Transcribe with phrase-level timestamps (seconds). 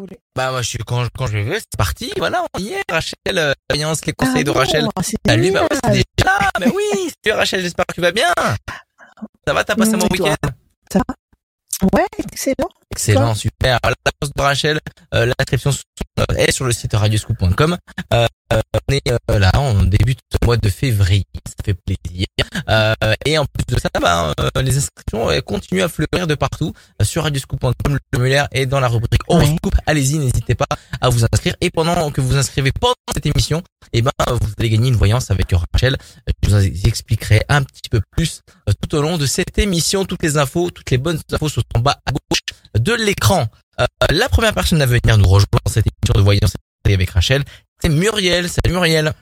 [0.00, 0.18] voulez.
[0.36, 3.16] Bah moi je suis quand, quand je veux, c'est parti, voilà, on y est, Rachel,
[3.36, 4.88] euh, voyance, les conseils Ah de bon, Rachel.
[5.26, 6.04] Salut, bah ouais, c'est déjà
[6.38, 8.32] là, mais oui, salut Rachel, j'espère que tu vas bien.
[9.46, 10.98] Ça va, t'as passé un bon Et toi week-end?
[11.94, 12.68] Ouais, excellent.
[12.92, 13.78] Excellent, super.
[13.84, 14.80] La réponse de Rachel,
[15.14, 15.70] euh, l'inscription
[16.36, 17.76] est sur le site radioscoop.com.
[18.12, 22.26] Euh, on est euh, là, on débute le mois de février, ça fait plaisir.
[22.68, 26.72] Euh, et en plus de ça, bah, euh, les inscriptions continuent à fleurir de partout
[27.02, 27.72] sur radioscoop.com.
[27.94, 29.74] Le formulaire est dans la rubrique horoscope.
[29.86, 30.66] Allez-y, n'hésitez pas
[31.00, 31.54] à vous inscrire.
[31.60, 35.30] Et pendant que vous inscrivez pendant cette émission, eh ben, vous allez gagner une voyance
[35.30, 35.96] avec Rachel.
[36.42, 38.40] Je vous expliquerai un petit peu plus
[38.82, 40.04] tout au long de cette émission.
[40.04, 42.40] Toutes les infos, toutes les bonnes infos sont en bas à gauche
[42.78, 43.46] de l'écran.
[43.80, 47.44] Euh, la première personne à venir nous rejoindre dans cette émission de voyance avec Rachel,
[47.80, 48.48] c'est Muriel.
[48.48, 49.12] Salut Muriel.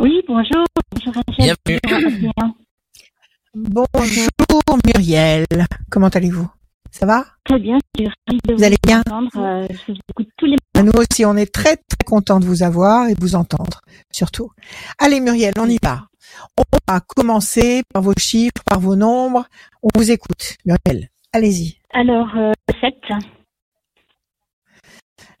[0.00, 0.64] Oui, bonjour.
[0.92, 1.54] Bonjour Rachel.
[1.66, 2.20] Bienvenue.
[3.54, 5.46] Bonjour, Muriel.
[5.90, 6.48] Comment allez-vous?
[6.90, 7.24] Ça va?
[7.44, 9.00] Très bien, je suis ravie de Vous allez bien?
[9.06, 9.30] entendre.
[9.38, 12.44] Euh, je vous écoute tous les À Nous aussi, on est très très content de
[12.44, 13.80] vous avoir et de vous entendre,
[14.10, 14.50] surtout.
[14.98, 16.06] Allez Muriel, on y va.
[16.58, 19.46] On va commencer par vos chiffres, par vos nombres.
[19.82, 21.08] On vous écoute, Muriel.
[21.32, 21.78] Allez-y.
[21.92, 22.94] Alors, euh, 7,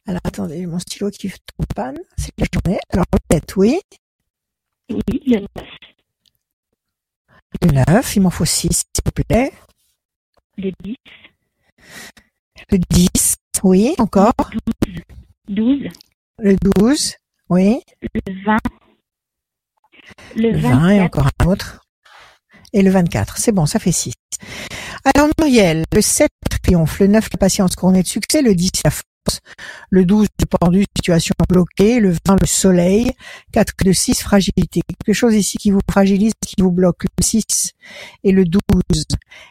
[0.06, 1.98] Alors attendez, mon stylo qui tombe panne.
[2.18, 2.78] C'est la journée.
[2.90, 3.80] Alors peut-être oui.
[4.90, 5.48] oui, le 9,
[7.62, 9.52] Le 9, il m'en faut 6, s'il vous plaît.
[10.58, 10.96] le 10,
[12.70, 14.32] Le 10, oui, encore.
[15.48, 15.88] 12,
[16.38, 17.14] Le 12,
[17.48, 17.80] oui.
[18.02, 18.56] le 20,
[20.36, 21.78] le Le 20 et 24, encore un autre.
[22.74, 23.36] Et le 24.
[23.38, 24.12] C'est bon, ça fait 6.
[25.04, 26.30] Alors Muriel, le 7
[26.72, 29.40] triomphe, le 9 la patience couronnée de succès, le 10 la force,
[29.90, 33.12] le 12 le pendu, situation bloquée, le 20 le soleil,
[33.52, 34.80] 4 de 6 fragilité.
[34.86, 37.72] Quelque chose ici qui vous fragilise, qui vous bloque, le 6
[38.24, 39.04] et le 12.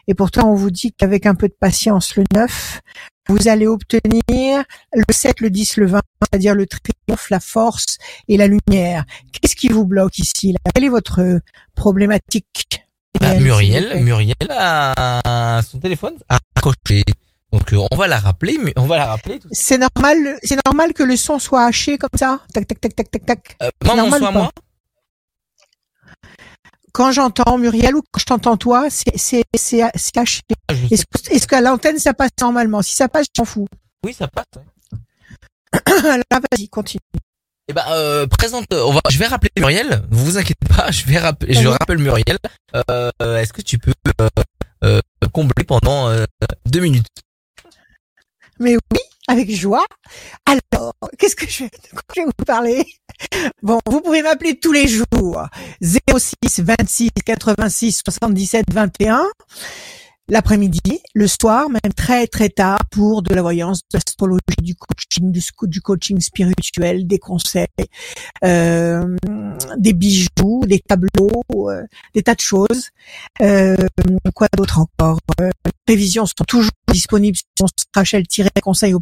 [0.08, 2.80] Et pourtant on vous dit qu'avec un peu de patience, le 9,
[3.28, 8.36] vous allez obtenir le 7, le 10, le 20, c'est-à-dire le triomphe, la force et
[8.36, 9.04] la lumière.
[9.32, 10.58] Qu'est-ce qui vous bloque ici là?
[10.74, 11.40] Quelle est votre
[11.76, 12.84] problématique
[13.20, 16.14] Bah, Muriel, Muriel, a son téléphone.
[16.28, 16.38] A
[16.70, 17.02] accroché.
[17.52, 19.40] Donc euh, on va la rappeler, mais on va la rappeler.
[19.50, 22.40] C'est normal, c'est normal que le son soit haché comme ça?
[22.54, 23.56] Tac tac tac tac tac tac.
[23.62, 24.30] euh, normal pas?
[24.30, 24.50] moi?
[26.92, 30.40] Quand j'entends Muriel ou quand je t'entends toi, c'est c'est c'est c'est haché.
[30.68, 32.82] Ah, Est-ce qu'à l'antenne ça passe normalement?
[32.82, 33.66] Si ça passe, je m'en fous.
[34.04, 34.44] Oui, ça passe.
[34.56, 34.98] ouais.
[36.10, 37.00] Alors vas-y, continue.
[37.68, 38.66] Eh ben, euh, présente.
[38.72, 39.00] On va.
[39.10, 40.02] Je vais rappeler Muriel.
[40.10, 40.90] Vous vous inquiétez pas.
[40.90, 41.54] Je vais rappeler.
[41.54, 42.38] Je rappelle Muriel.
[42.90, 43.92] Euh, Est-ce que tu peux
[45.26, 46.24] combler pendant euh,
[46.66, 47.06] deux minutes
[48.58, 49.86] Mais oui, avec joie.
[50.46, 51.70] Alors, qu'est-ce que je vais,
[52.24, 52.84] vous parler?
[53.62, 55.46] Bon, vous pouvez m'appeler tous les jours.
[55.80, 59.26] 06 26 86 77 21.
[60.32, 65.30] L'après-midi, le soir, même très très tard pour de la voyance, de l'astrologie, du coaching,
[65.30, 67.66] du, du coaching spirituel, des conseils,
[68.42, 69.14] euh,
[69.76, 71.82] des bijoux, des tableaux, euh,
[72.14, 72.88] des tas de choses.
[73.42, 73.76] Euh,
[74.34, 75.18] quoi d'autre encore?
[75.38, 78.94] Euh, Les prévisions sont toujours disponibles sur rachel-conseil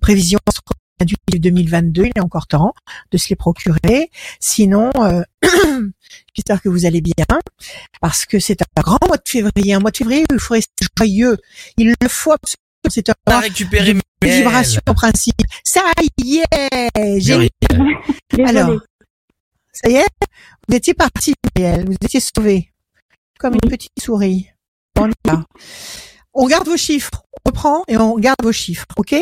[0.00, 2.72] Prévisions traduites du 2022, il est encore temps
[3.10, 4.10] de se les procurer.
[4.40, 5.22] Sinon, euh,
[6.34, 7.14] j'espère que vous allez bien,
[8.00, 10.54] parce que c'est un grand mois de février, un mois de février où il faut
[10.54, 11.36] rester joyeux.
[11.76, 12.60] Il le faut absolument.
[12.88, 15.40] C'est un mois de vibration en principe.
[15.64, 15.82] Ça
[16.22, 17.50] y est, j'ai
[18.44, 18.78] alors,
[19.72, 20.06] ça y est,
[20.68, 22.72] vous étiez parti, vous étiez sauvé,
[23.38, 24.48] comme une petite souris.
[26.34, 29.16] On garde vos chiffres, reprend et on garde vos chiffres, ok?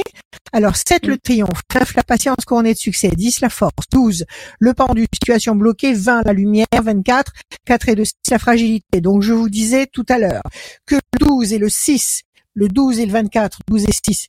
[0.52, 4.24] Alors, 7 le triomphe, 9 la patience couronnée de succès, 10 la force, 12
[4.58, 7.32] le pendu, situation bloquée, 20 la lumière, 24,
[7.64, 9.00] 4 et 2, 6 la fragilité.
[9.00, 10.42] Donc, je vous disais tout à l'heure
[10.86, 12.22] que le 12 et le 6,
[12.54, 14.28] le 12 et le 24, 12 et 6,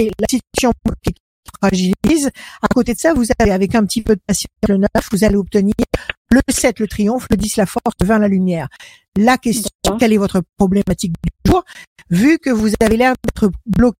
[0.00, 2.30] et la situation bloquée qui fragilise,
[2.62, 5.24] à côté de ça, vous avez, avec un petit peu de patience, le 9, vous
[5.24, 5.74] allez obtenir
[6.30, 8.68] le 7, le triomphe, le 10, la force, le 20, la lumière.
[9.16, 11.64] La question, quelle est votre problématique du jour,
[12.10, 13.98] vu que vous avez l'air d'être bloqué,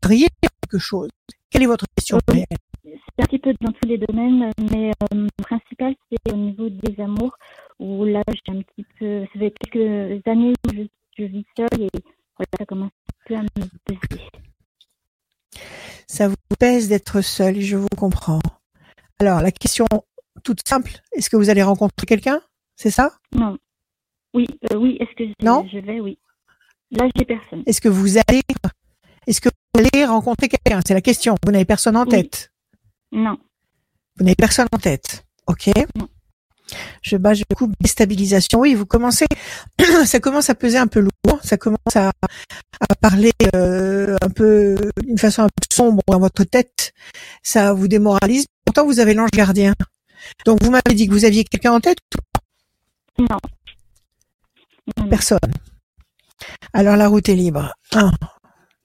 [0.00, 1.10] trié quelque chose.
[1.50, 2.18] Quelle est votre question?
[2.26, 6.68] C'est un petit peu dans tous les domaines, mais euh, le principal, c'est au niveau
[6.68, 7.36] des amours,
[7.78, 10.82] où là, j'ai un petit peu, ça fait quelques années je,
[11.18, 11.88] je vis seule et
[12.36, 13.48] voilà, ça commence un peu à me
[13.84, 14.22] peser.
[16.06, 18.40] Ça vous pèse d'être seul, je vous comprends.
[19.20, 19.86] Alors, la question
[20.44, 22.40] toute simple, est-ce que vous allez rencontrer quelqu'un?
[22.76, 23.12] C'est ça?
[23.34, 23.56] Non.
[24.34, 25.66] Oui, euh, oui, est-ce que je, Non?
[25.72, 26.18] je vais, oui.
[26.90, 27.62] Là, j'ai personne.
[27.66, 28.42] Est-ce que vous allez
[29.26, 30.80] est-ce que vous allez rencontrer quelqu'un?
[30.86, 31.34] C'est la question.
[31.44, 32.10] Vous n'avez personne en Oui.
[32.10, 32.52] tête.
[33.10, 33.38] Non.
[34.18, 35.24] Vous n'avez personne en tête.
[35.46, 36.08] OK Non.
[37.02, 38.60] Je bats, je coupe, déstabilisation.
[38.60, 39.26] Oui, vous commencez,
[40.04, 42.08] ça commence à peser un peu lourd, ça commence à,
[42.80, 46.92] à parler euh, un peu d'une façon un peu sombre dans votre tête.
[47.42, 48.46] Ça vous démoralise.
[48.64, 49.74] Pourtant, vous avez l'ange gardien.
[50.44, 51.98] Donc, vous m'avez dit que vous aviez quelqu'un en tête
[53.18, 53.26] Non.
[53.28, 53.38] Non,
[55.04, 55.08] non.
[55.08, 55.38] Personne.
[56.72, 57.72] Alors, la route est libre.
[57.92, 58.12] 1,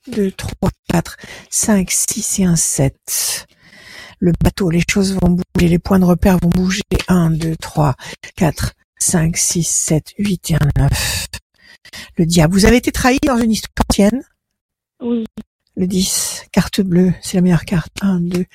[0.07, 0.51] 2, 3,
[0.89, 1.17] 4,
[1.49, 3.47] 5, 6 et un 7.
[4.19, 6.81] Le bateau, les choses vont bouger, les points de repère vont bouger.
[7.07, 7.95] 1, 2, 3,
[8.35, 11.27] 4, 5, 6, 7, 8 et un 9.
[12.17, 12.53] Le diable.
[12.53, 14.21] Vous avez été trahi dans une histoire ancienne?
[15.01, 15.25] Oui,
[15.75, 17.91] Le 10, carte bleue, c'est la meilleure carte.
[18.01, 18.45] 1, 2.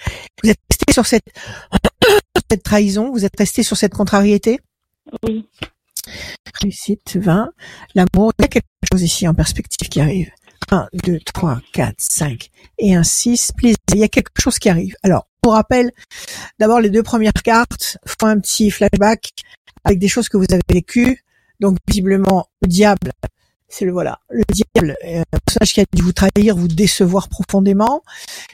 [0.42, 1.25] Vous êtes resté sur cette,
[2.50, 4.61] cette trahison, vous êtes resté sur cette contrariété?
[5.23, 5.46] Oui,
[6.61, 7.50] Réussite 20.
[7.94, 10.31] L'amour, il y a quelque chose ici en perspective qui arrive.
[10.70, 13.52] 1, 2, 3, 4, 5 et un 6.
[13.56, 13.76] Plaisir.
[13.93, 14.94] Il y a quelque chose qui arrive.
[15.02, 15.91] Alors, je vous rappelle,
[16.58, 19.31] d'abord les deux premières cartes font un petit flashback
[19.85, 21.25] avec des choses que vous avez vécues.
[21.61, 23.12] Donc, visiblement, le diable,
[23.69, 24.20] c'est le voilà.
[24.31, 28.02] Le diable, euh, un personnage qui a dû vous trahir, vous décevoir profondément.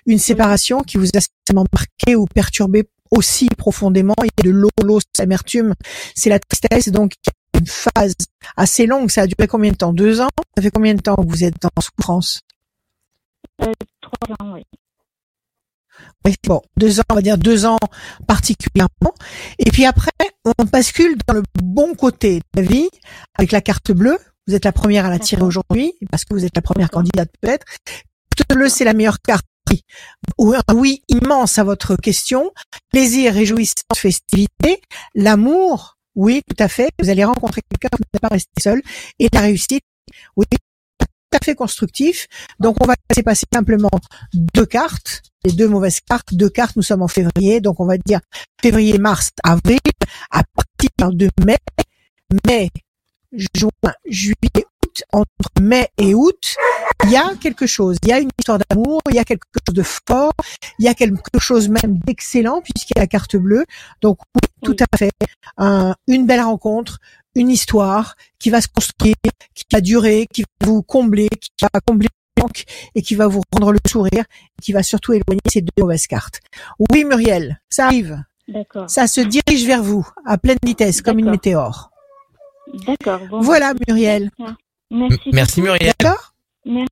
[0.06, 4.14] Une séparation qui vous a certainement marqué ou perturbé aussi profondément.
[4.22, 5.74] Il y a de l'eau, l'eau, c'est l'amertume,
[6.14, 6.88] c'est la tristesse.
[6.88, 7.14] Donc,
[7.58, 8.14] une phase
[8.56, 9.10] assez longue.
[9.10, 9.92] Ça a duré combien de temps?
[9.92, 10.28] Deux ans?
[10.56, 12.40] Ça fait combien de temps que vous êtes en souffrance?
[13.62, 14.64] Euh, trois ans, oui.
[16.24, 17.78] Oui, bon, deux ans, on va dire deux ans
[18.26, 19.14] particulièrement.
[19.58, 20.10] Et puis après,
[20.44, 22.88] on bascule dans le bon côté de la vie
[23.34, 24.18] avec la carte bleue.
[24.46, 27.30] Vous êtes la première à la tirer aujourd'hui parce que vous êtes la première candidate
[27.40, 27.66] peut-être.
[28.36, 29.46] Carte bleue, c'est la meilleure carte.
[30.38, 32.52] Oui immense à votre question.
[32.90, 34.80] Plaisir, réjouissance, festivité.
[35.14, 36.90] L'amour, oui, tout à fait.
[36.98, 38.82] Vous allez rencontrer quelqu'un, vous n'êtes pas resté seul.
[39.18, 39.84] Et la réussite,
[40.36, 40.46] oui,
[41.30, 42.26] tout à fait constructif.
[42.58, 43.90] Donc on va laisser passer simplement
[44.32, 47.96] deux cartes, les deux mauvaises cartes, deux cartes, nous sommes en février, donc on va
[47.98, 48.20] dire
[48.60, 49.78] février, mars, avril,
[50.30, 51.58] à partir de mai,
[52.46, 52.70] mai,
[53.32, 53.70] juin,
[54.06, 54.66] juillet,
[55.12, 55.28] entre
[55.60, 56.56] mai et août,
[57.04, 59.44] il y a quelque chose, il y a une histoire d'amour, il y a quelque
[59.66, 60.32] chose de fort,
[60.78, 63.64] il y a quelque chose même d'excellent puisqu'il y a la carte bleue.
[64.02, 65.10] Donc oui, tout à fait,
[65.56, 66.98] un- une belle rencontre,
[67.34, 69.14] une histoire qui va se construire,
[69.54, 72.64] qui va durer, qui va vous combler, qui va combler le manque
[72.94, 76.06] et qui va vous rendre le sourire, et qui va surtout éloigner ces deux mauvaises
[76.06, 76.40] cartes.
[76.92, 78.22] Oui, Muriel, ça arrive.
[78.48, 78.90] D'accord.
[78.90, 81.90] Ça se dirige vers vous à pleine vitesse, comme une météore.
[82.86, 83.20] D'accord.
[83.30, 84.30] Bon, Voilà, Muriel.
[85.32, 85.62] Merci.
[85.62, 85.92] Muriel.
[85.98, 86.34] D'accord
[86.64, 86.88] Merci.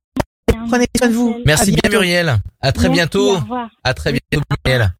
[0.69, 1.35] Prenez soin de vous.
[1.45, 1.99] Merci À bien bientôt.
[1.99, 2.39] Muriel.
[2.61, 3.31] À très Merci, bientôt.
[3.31, 3.69] Au revoir.
[3.83, 4.93] À très bientôt Muriel.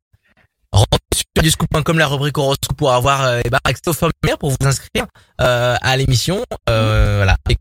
[0.72, 4.52] Rendez sur radioscoop.com la rubrique horoscope pour avoir euh, eh ben, accès au formulaire pour
[4.52, 5.08] vous inscrire
[5.42, 6.46] euh, à l'émission.
[6.70, 7.58] Euh, voilà, les,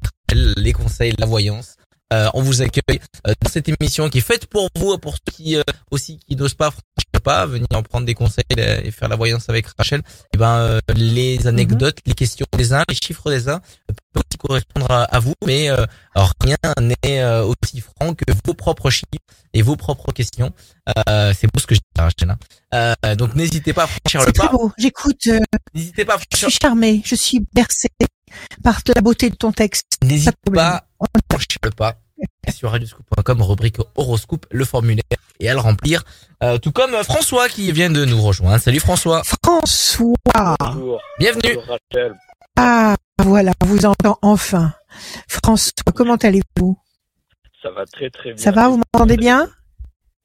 [0.56, 1.76] les conseils, la voyance.
[2.12, 5.32] Euh, on vous accueille euh, dans cette émission qui est faite pour vous, pour ceux
[5.32, 8.80] qui euh, aussi qui n'osent pas franchir le pas, venir en prendre des conseils euh,
[8.82, 10.00] et faire la voyance avec Rachel.
[10.34, 13.60] Et ben euh, les anecdotes, les questions des uns, les chiffres des uns
[13.90, 15.84] euh, peuvent aussi correspondre à, à vous, mais euh,
[16.14, 19.06] alors rien n'est euh, aussi franc que vos propres chiffres
[19.52, 20.52] et vos propres questions.
[21.08, 22.30] Euh, c'est beau ce que je dis, Rachel.
[22.30, 22.94] hein.
[23.04, 24.48] Euh, donc n'hésitez pas à franchir le pas.
[24.48, 24.72] beau.
[24.78, 25.28] J'écoute.
[25.74, 27.02] N'hésitez pas à je franchir, suis charmée.
[27.04, 27.88] Je suis bercée
[28.62, 29.98] par la beauté de ton texte.
[30.02, 30.64] n'hésitez problème.
[30.64, 30.84] pas
[31.64, 31.94] le pas
[32.52, 35.04] sur radioscoop.com, rubrique horoscope, le formulaire
[35.40, 36.02] et à le remplir.
[36.42, 38.60] Euh, tout comme François qui vient de nous rejoindre.
[38.60, 39.22] Salut François.
[39.24, 40.56] François.
[40.60, 41.00] Bonjour.
[41.18, 41.54] Bienvenue.
[41.54, 42.14] Bonjour Rachel.
[42.56, 44.72] Ah, voilà, on vous entend enfin.
[45.28, 46.76] François, comment allez-vous?
[47.62, 48.42] Ça va très très bien.
[48.42, 49.48] Ça va, vous m'entendez bien?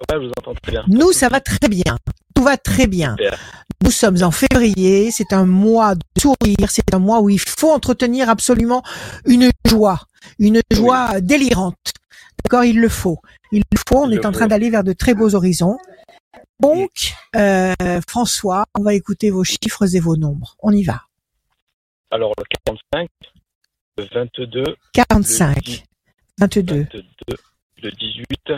[0.09, 0.83] Ouais, je vous entends très bien.
[0.87, 1.97] Nous, ça va très bien.
[2.35, 3.15] Tout va très bien.
[3.17, 3.39] Super.
[3.83, 7.71] Nous sommes en février, c'est un mois de sourire, c'est un mois où il faut
[7.71, 8.81] entretenir absolument
[9.25, 9.99] une joie,
[10.39, 11.91] une joie délirante.
[12.43, 13.19] D'accord, il le faut.
[13.51, 15.77] Il le faut, on Il est en train d'aller vers de très beaux horizons.
[16.59, 17.73] Donc, euh,
[18.07, 20.55] François, on va écouter vos chiffres et vos nombres.
[20.59, 21.01] On y va.
[22.09, 23.09] Alors le 45,
[23.97, 25.83] le 22, 45,
[26.39, 26.87] 22, 22,
[27.81, 28.53] le 18,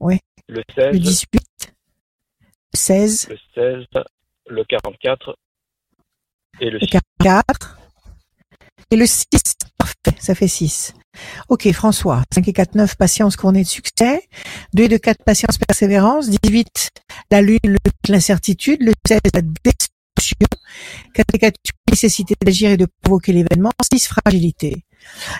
[0.00, 0.20] Ouais.
[0.48, 1.40] Le 16, le 18,
[2.40, 4.04] le 16, le 16,
[4.48, 5.36] le 44
[6.60, 6.86] et le le 6.
[7.18, 7.78] 44
[8.90, 9.24] et le 6.
[9.78, 10.94] Parfait, ça fait 6.
[11.48, 12.22] Ok, François.
[12.32, 14.28] 5 et 4, 9, patience couronnée de succès.
[14.74, 16.28] 2 et 2, 4, patience, persévérance.
[16.28, 16.90] 18,
[17.30, 17.58] la lune,
[18.08, 18.82] l'incertitude.
[18.82, 19.95] Le 16, la destruction.
[21.14, 21.54] 4 et 4,
[21.90, 23.70] nécessité d'agir et de provoquer l'événement.
[23.92, 24.84] 6, fragilité.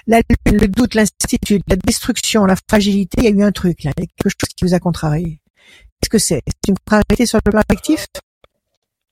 [0.06, 3.84] La lune, le doute, l'incertitude, la destruction, la fragilité, il y a eu un truc
[3.84, 3.92] là.
[3.96, 5.40] Il y a quelque chose qui vous a contrarié.
[6.00, 6.42] Qu'est-ce que c'est?
[6.46, 8.06] C'est une contrariété sur le plan affectif?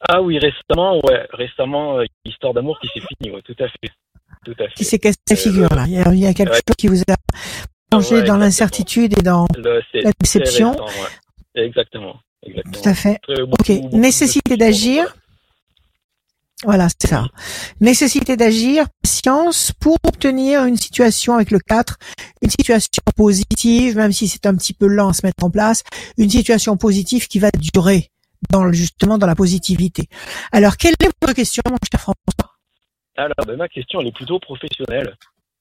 [0.06, 3.90] Ah oui, récemment, ouais, récemment, euh, histoire d'amour qui s'est finie, ouais, tout à fait.
[4.44, 4.75] Tout à fait.
[4.76, 5.85] qui s'est cassé la Euh, figure là.
[5.87, 6.56] Il y a, il y a quelque ouais.
[6.68, 7.16] chose qui vous a
[7.90, 10.73] plongé Ouais, dans l'incertitude et dans Le- la déception.
[10.73, 10.87] récent.
[11.54, 12.16] Exactement.
[12.47, 12.73] Exactement.
[12.83, 13.18] tout à fait.
[13.23, 13.49] Très- Ok.
[13.49, 15.16] beaucoup, beaucoup Nécessité d'agir.
[16.62, 16.88] Voilà.
[16.99, 17.26] C'est ça.
[17.80, 21.96] Nécessité d'agir, patience pour obtenir une situation avec le 4,
[22.42, 25.82] une situation positive, même si c'est un petit peu lent à se mettre en place,
[26.16, 28.11] une situation positive qui va durer
[28.50, 30.06] dans le- justement dans la positivité.
[30.52, 32.54] Alors, quelle est votre question, mon cher François?
[33.16, 35.16] Alors, ben, ma question, elle est plutôt professionnelle.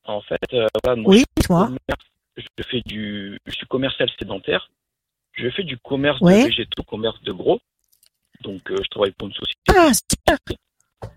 [0.05, 1.23] En fait, euh, voilà, moi, Oui,
[2.35, 4.69] je, fais du, je suis commercial sédentaire.
[5.33, 7.59] Je fais du commerce de végétaux, commerce de gros.
[8.41, 9.59] Donc, euh, je travaille pour une société.
[9.69, 9.91] Ah.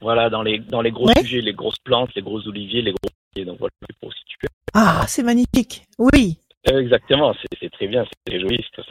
[0.00, 1.20] Voilà, dans les, dans les gros Ouais.
[1.20, 3.50] sujets, les grosses plantes, les gros oliviers, les gros oliviers.
[3.50, 4.48] Donc, voilà, pour situer.
[4.74, 5.84] Ah, c'est magnifique.
[5.98, 6.38] Oui,
[6.68, 8.90] Euh, Exactement, c'est très bien, c'est très joli, c'est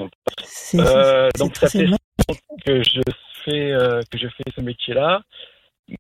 [0.80, 1.86] Euh, c'est- donc, ça fait
[2.66, 3.02] que je
[3.44, 5.22] fais euh, que je fais ce métier-là.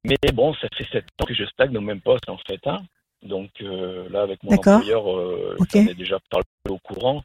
[0.06, 2.60] Mais bon, ça fait sept ans que je stagne au même poste en fait.
[2.66, 2.82] Hein.
[3.22, 5.68] Donc euh, là, avec mon employeur, euh, Ok.
[5.74, 7.22] j'en ai déjà parlé au courant.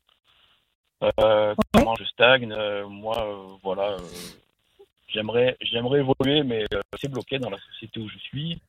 [1.21, 2.53] Euh, Comment je stagne
[2.89, 3.97] Moi, voilà,
[5.12, 8.61] j'aimerais j'aimerais évoluer, mais euh, c'est bloqué dans la société où je suis.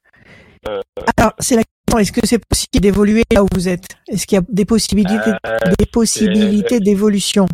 [1.17, 3.97] Alors, c'est la question, est-ce que c'est possible d'évoluer là où vous êtes?
[4.07, 7.47] Est-ce qu'il y a des possibilités, Euh, des possibilités d'évolution?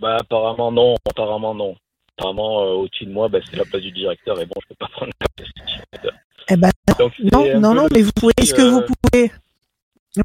[0.00, 1.76] Bah apparemment non, apparemment non.
[2.18, 4.74] Apparemment euh, au-dessus de moi, bah, c'est la place du directeur et bon, je peux
[4.78, 6.12] pas prendre la place du directeur.
[6.48, 9.32] Eh ben, Donc, non, non, non, mais vous pouvez, est-ce que vous euh, pouvez,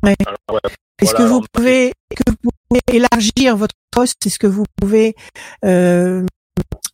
[0.04, 0.16] ouais.
[0.26, 0.60] alors, ouais,
[1.02, 4.26] est-ce voilà, que vous alors, pouvez, que vous pouvez élargir votre poste?
[4.26, 5.16] Est-ce que vous pouvez
[5.66, 6.26] euh,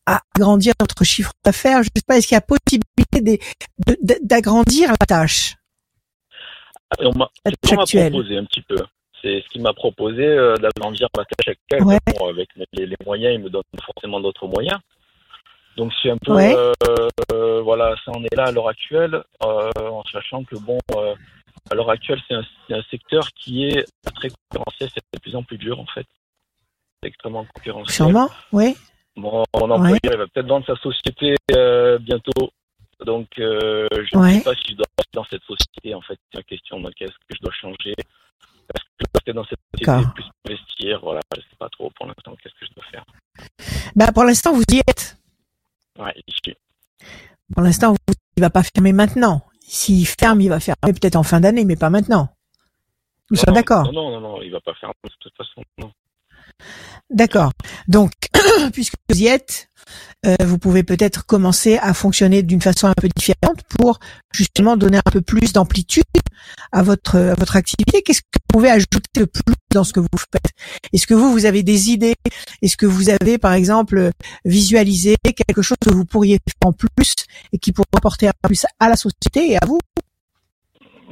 [0.08, 3.40] agrandir votre chiffre d'affaires Je sais pas, est-ce qu'il y a possibilité
[4.24, 5.56] d'agrandir la tâche,
[7.00, 7.30] Et on m'a
[7.62, 8.78] proposé un petit peu.
[9.22, 11.84] C'est ce qu'il m'a proposé euh, d'agrandir ma tâche actuelle.
[11.84, 11.98] Ouais.
[12.08, 14.80] Mais bon, avec les, les moyens, il me donne forcément d'autres moyens.
[15.76, 16.56] Donc c'est un peu Ouais.
[16.56, 16.72] euh,
[17.34, 20.80] euh, voilà, ça en est là à l'heure actuelle, euh, en sachant que bon,
[21.70, 23.86] à l'heure actuelle, c'est un, un secteur qui est
[24.16, 26.06] très concurrentiel, c'est de plus en plus dur en fait.
[27.02, 27.94] C'est extrêmement concurrentiel.
[27.96, 28.76] Sûrement, oui.
[29.18, 32.52] Mon, mon employeur, il va peut-être vendre sa société euh, bientôt.
[33.06, 34.34] Donc, euh, je ne Ouais.
[34.36, 36.18] sais pas si je dois rester dans cette société, en fait.
[36.32, 36.80] C'est la question.
[36.80, 40.26] Donc, est-ce que je dois changer Est-ce que je dois rester dans cette société, plus
[40.46, 41.00] investir?
[41.02, 42.36] Voilà, je sais pas trop pour l'instant.
[42.42, 43.06] Qu'est-ce que je dois faire
[43.96, 45.18] Ben, pour l'instant, vous y êtes.
[46.00, 46.58] Ouais, je suis-
[47.54, 49.42] Pour l'instant, vous, il va pas fermer maintenant.
[49.62, 52.30] S'il ferme, il va fermer peut-être en fin d'année, mais pas maintenant.
[53.32, 53.86] Nous Non, sommes d'accord?
[53.86, 55.62] Non, non, non, non, il va pas faire de toute façon.
[55.80, 55.92] Non.
[57.10, 57.52] D'accord.
[57.88, 58.12] Donc,
[58.74, 59.70] puisque vous y êtes,
[60.26, 64.00] euh, vous pouvez peut-être commencer à fonctionner d'une façon un peu différente pour
[64.34, 66.04] justement donner un peu plus d'amplitude
[66.72, 68.02] à votre activité.
[68.02, 70.52] Qu'est-ce que vous pouvez ajouter de plus dans ce que vous faites?
[70.92, 72.16] Est-ce que vous vous avez des idées?
[72.62, 74.12] Est-ce que vous avez par exemple
[74.44, 77.16] visualisé quelque chose que vous pourriez faire en plus
[77.54, 79.80] et qui pourrait apporter un plus à la société et à vous?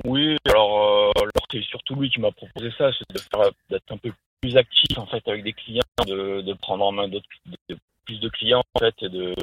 [0.03, 3.97] Oui, alors, euh, c'est surtout lui qui m'a proposé ça, c'est de faire d'être un
[3.97, 4.11] peu
[4.41, 7.27] plus actif en fait avec des clients, de, de prendre en main d'autres
[7.69, 9.33] de- plus de clients en fait et de,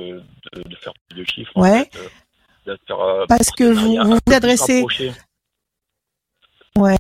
[0.53, 1.53] de, de faire plus de chiffres.
[1.57, 1.85] en Ouais.
[1.85, 2.09] fait, euh,
[2.67, 4.85] de faire, euh, Parce que vous vous, adressez,
[6.77, 6.97] ouais,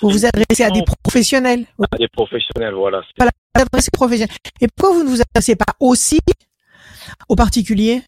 [0.00, 1.64] vous vous adressez à des professionnels.
[1.90, 3.02] à des professionnels, voilà.
[3.54, 4.36] adressez professionnels.
[4.60, 6.20] Et pourquoi vous ne vous adressez pas aussi
[7.28, 8.02] aux particuliers?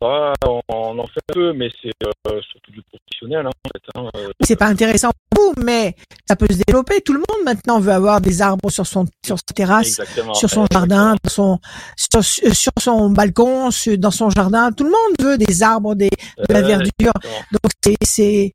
[0.00, 3.46] Ah, on, on en fait un peu, mais c'est euh, surtout du professionnel.
[3.46, 5.96] Hein, en fait, hein, euh, C'est pas intéressant pour vous, mais
[6.28, 7.00] ça peut se développer.
[7.00, 10.34] Tout le monde maintenant veut avoir des arbres sur son sur sa terrasse, exactement.
[10.34, 11.58] sur son Euh, jardin, dans son
[11.96, 14.70] sur, sur son balcon, sur- dans son jardin.
[14.70, 16.90] Tout le monde veut des arbres, des de la euh, verdure.
[16.98, 17.42] exactement.
[17.50, 18.54] Donc c'est c'est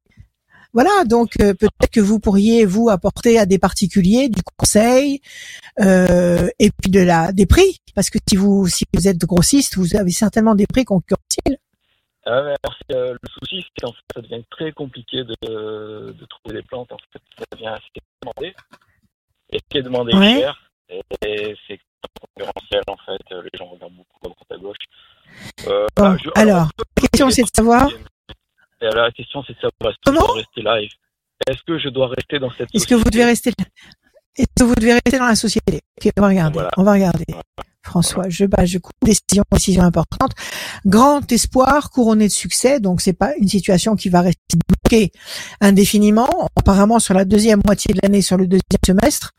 [0.71, 1.03] voilà.
[1.05, 5.19] Donc euh, peut-être que vous pourriez vous apporter à des particuliers du conseil
[5.81, 9.75] euh, et puis de la des prix, parce que si vous si vous êtes grossiste,
[9.77, 11.19] vous avez certainement des prix concurrentiels.
[12.25, 15.36] Ah, alors, euh, le souci, c'est qu'en fait, ça devient très compliqué de,
[16.12, 16.92] de trouver des plantes.
[16.92, 18.56] En fait, ça devient est demandé.
[19.51, 20.46] Et ce qui est demandé Ouais.
[21.25, 21.80] Et c'est
[22.22, 23.22] concurrentiel, en fait.
[23.36, 24.77] Euh, Les gens regardent beaucoup à droite à gauche.
[25.68, 26.70] Euh, Bon, je- alors,
[27.01, 27.89] la question c'est de savoir
[28.82, 31.89] Et la question, c'est de savoir est-ce que je dois rester là Est-ce que je
[31.89, 33.51] dois rester dans cette Est-ce que vous devez rester
[34.38, 35.82] Est-ce que vous devez rester dans la société?
[36.18, 36.53] On va regarder.
[36.53, 36.70] Voilà.
[36.77, 37.25] On va regarder.
[37.83, 38.93] François, je bats, je coupe.
[39.03, 40.31] Décision, décision importante.
[40.85, 42.79] Grand espoir couronné de succès.
[42.79, 45.11] Donc c'est pas une situation qui va rester bloquée
[45.61, 46.49] indéfiniment.
[46.55, 49.31] Apparemment sur la deuxième moitié de l'année, sur le deuxième semestre,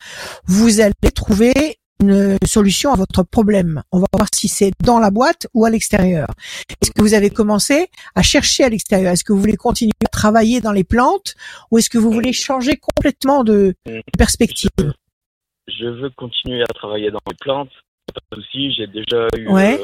[0.45, 3.81] vous allez trouver une solution à votre problème.
[3.91, 6.27] On va voir si c'est dans la boîte ou à l'extérieur.
[6.81, 9.13] Est-ce que vous avez commencé à chercher à l'extérieur?
[9.13, 11.35] Est-ce que vous voulez continuer à travailler dans les plantes
[11.71, 13.75] ou est-ce que vous voulez changer complètement de
[14.17, 14.69] perspective?
[15.67, 17.71] Je veux continuer à travailler dans les plantes.
[18.13, 19.47] Pas de souci, j'ai déjà eu.
[19.47, 19.79] Ouais.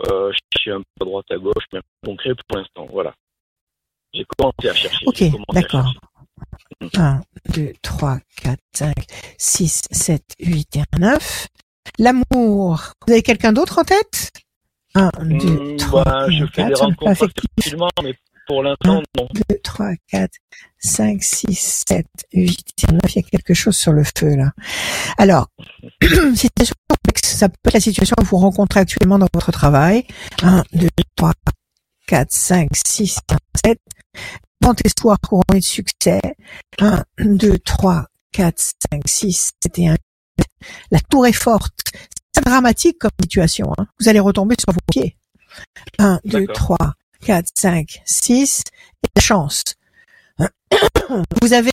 [0.00, 2.86] Euh, euh, je suis un peu à droite à gauche, mais concret pour l'instant.
[2.90, 3.14] Voilà.
[4.12, 5.06] J'ai commencé à chercher.
[5.06, 5.84] Ok, d'accord.
[5.84, 6.98] chercher.
[6.98, 7.20] 1,
[7.54, 8.94] 2, 3, 4, 5,
[9.38, 11.46] 6, 7, 8 et 9.
[11.98, 12.92] L'amour.
[13.06, 14.30] Vous avez quelqu'un d'autre en tête?
[14.94, 16.78] 1, 2, Hmm, 3, bah, je fais des 4.
[16.78, 18.14] Ça n'est pas rencontres facilement, mais
[18.46, 19.28] pour l'instant, non.
[19.48, 20.30] 2, 3, 4,
[20.78, 23.00] 5, 6, 7, 8 et 9.
[23.08, 24.52] Il y a quelque chose sur le feu, là.
[25.18, 25.48] Alors,
[26.34, 27.36] situation complexe.
[27.36, 30.06] Ça peut être la situation que vous rencontrez actuellement dans votre travail.
[30.42, 31.32] 1, 2, 3,
[32.06, 33.18] 4, 5, 6,
[33.64, 33.78] 7.
[34.60, 36.20] Grand espoir couronné de succès.
[36.80, 38.54] 1, 2, 3, 4,
[38.90, 39.96] 5, 6, 7 et 1.
[40.90, 41.72] La tour est forte.
[42.34, 43.72] C'est dramatique comme situation.
[43.78, 43.86] Hein.
[44.00, 45.16] Vous allez retomber sur vos pieds.
[45.98, 46.76] 1, 2, D'accord.
[46.78, 48.62] 3, 4, 5, 6.
[49.04, 49.62] Et la chance.
[51.40, 51.72] Vous avez...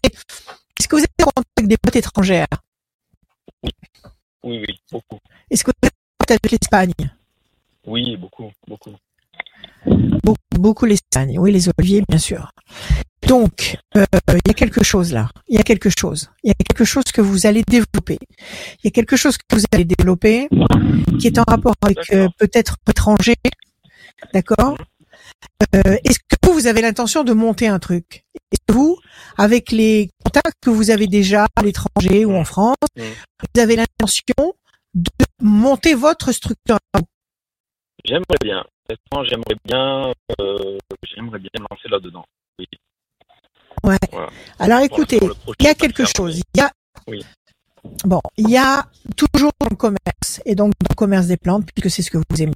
[0.79, 2.48] Est-ce que vous êtes en contact avec des potes étrangères?
[3.63, 5.20] Oui, oui, beaucoup.
[5.51, 7.12] Est-ce que vous êtes en contact avec l'Espagne?
[7.86, 8.96] Oui, beaucoup, beaucoup.
[9.86, 11.38] Beaucoup, beaucoup l'Espagne.
[11.38, 12.51] Oui, les oliviers, bien sûr.
[13.27, 15.29] Donc, euh, il y a quelque chose là.
[15.50, 16.29] Il y a quelque chose.
[16.44, 18.18] Il y a quelque chose que vous allez développer.
[18.39, 20.48] Il y a quelque chose que vous allez développer
[21.20, 23.36] qui est en rapport avec euh, peut-être étranger.
[24.34, 24.77] D'accord?
[25.75, 28.24] Euh, Est-ce que vous, vous avez l'intention de monter un truc?
[28.51, 28.98] Est-ce que vous,
[29.38, 34.53] avec les contacts que vous avez déjà à l'étranger ou en France, vous avez l'intention
[34.93, 36.77] de monter votre structure?
[38.05, 38.63] J'aimerais bien.
[39.24, 42.25] J'aimerais bien, euh, j'aimerais bien lancer là-dedans.
[44.58, 45.19] Alors écoutez,
[45.60, 46.41] il y a quelque chose.
[46.55, 46.72] Il y a
[47.08, 47.24] Oui.
[48.05, 51.67] Bon, il y a toujours dans le commerce et donc dans le commerce des plantes
[51.74, 52.53] puisque c'est ce que vous aimez.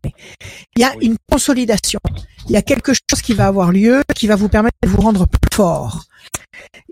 [0.76, 1.08] Il y a Oui.
[1.08, 2.00] une consolidation.
[2.48, 5.02] Il y a quelque chose qui va avoir lieu qui va vous permettre de vous
[5.02, 6.04] rendre plus fort.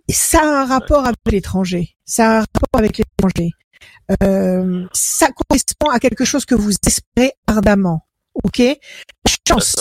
[0.07, 1.95] Et ça a un rapport avec l'étranger.
[2.05, 3.51] Ça a un rapport avec l'étranger.
[4.23, 8.05] Euh, ça correspond à quelque chose que vous espérez ardemment.
[8.43, 8.59] Ok?
[8.59, 8.75] La
[9.47, 9.75] chance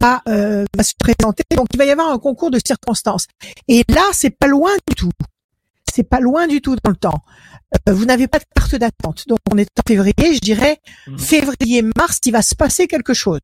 [0.00, 1.44] va, euh, va se présenter.
[1.56, 3.26] Donc il va y avoir un concours de circonstances.
[3.68, 5.10] Et là, c'est pas loin du tout.
[5.92, 7.22] C'est pas loin du tout dans le temps.
[7.88, 9.24] Euh, vous n'avez pas de carte d'attente.
[9.28, 11.18] Donc on est en février, je dirais Mhm.
[11.18, 13.40] février-mars, il va se passer quelque chose.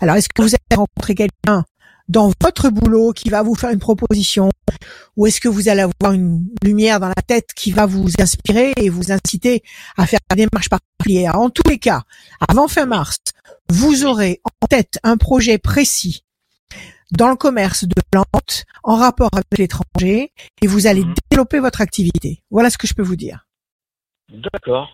[0.00, 1.64] Alors est-ce que vous avez rencontré quelqu'un
[2.08, 4.50] dans votre boulot qui va vous faire une proposition?
[5.16, 8.72] Ou est-ce que vous allez avoir une lumière dans la tête qui va vous inspirer
[8.76, 9.62] et vous inciter
[9.96, 12.02] à faire une démarche particulière En tous les cas,
[12.48, 13.18] avant fin mars,
[13.70, 16.24] vous aurez en tête un projet précis
[17.12, 21.14] dans le commerce de plantes en rapport avec l'étranger et vous allez Mhm.
[21.30, 22.42] développer votre activité.
[22.50, 23.46] Voilà ce que je peux vous dire.
[24.32, 24.88] D'accord.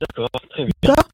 [0.00, 0.72] D'accord, très bien.
[0.82, 1.08] D'accord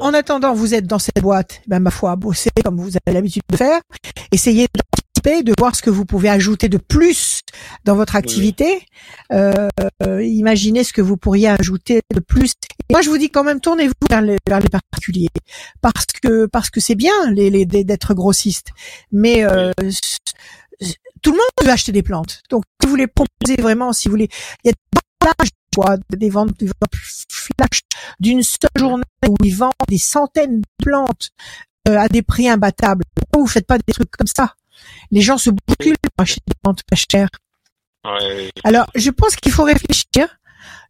[0.00, 3.42] En attendant, vous êtes dans cette boîte, ben, ma foi, bossez comme vous avez l'habitude
[3.48, 3.80] de faire.
[4.32, 4.66] Essayez
[5.22, 7.40] de voir ce que vous pouvez ajouter de plus
[7.84, 8.86] dans votre activité.
[9.32, 9.68] Euh,
[10.02, 12.52] euh, imaginez ce que vous pourriez ajouter de plus.
[12.88, 15.28] Et moi, je vous dis quand même, tournez-vous vers les, vers les particuliers,
[15.80, 18.70] parce que parce que c'est bien les, les d'être grossiste,
[19.12, 19.72] mais euh,
[21.22, 22.42] tout le monde veut acheter des plantes.
[22.50, 24.28] Donc, si vous les proposez vraiment, si vous voulez,
[24.64, 26.94] il y a des quoi, des ventes, des ventes
[27.30, 27.80] flash
[28.20, 31.30] d'une seule journée où ils vendent des centaines de plantes
[31.88, 33.04] euh, à des prix imbattables.
[33.14, 34.54] Pourquoi vous faites pas des trucs comme ça?
[35.10, 37.28] Les gens se bousculent pour acheter des plantes pas chères.
[38.04, 40.38] Ouais, Alors, je pense qu'il faut réfléchir.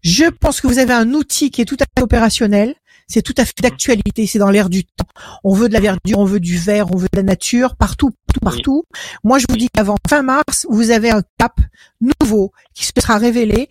[0.02, 2.74] Je pense que vous avez un outil qui est tout à fait opérationnel.
[3.06, 4.26] C'est tout à fait d'actualité.
[4.26, 5.06] C'est dans l'air du temps.
[5.44, 8.10] On veut de la verdure, on veut du vert, on veut de la nature, partout,
[8.26, 8.84] partout, partout.
[9.22, 11.56] Moi, je vous dis qu'avant fin mars, vous avez un cap
[12.00, 13.68] nouveau qui se sera révélé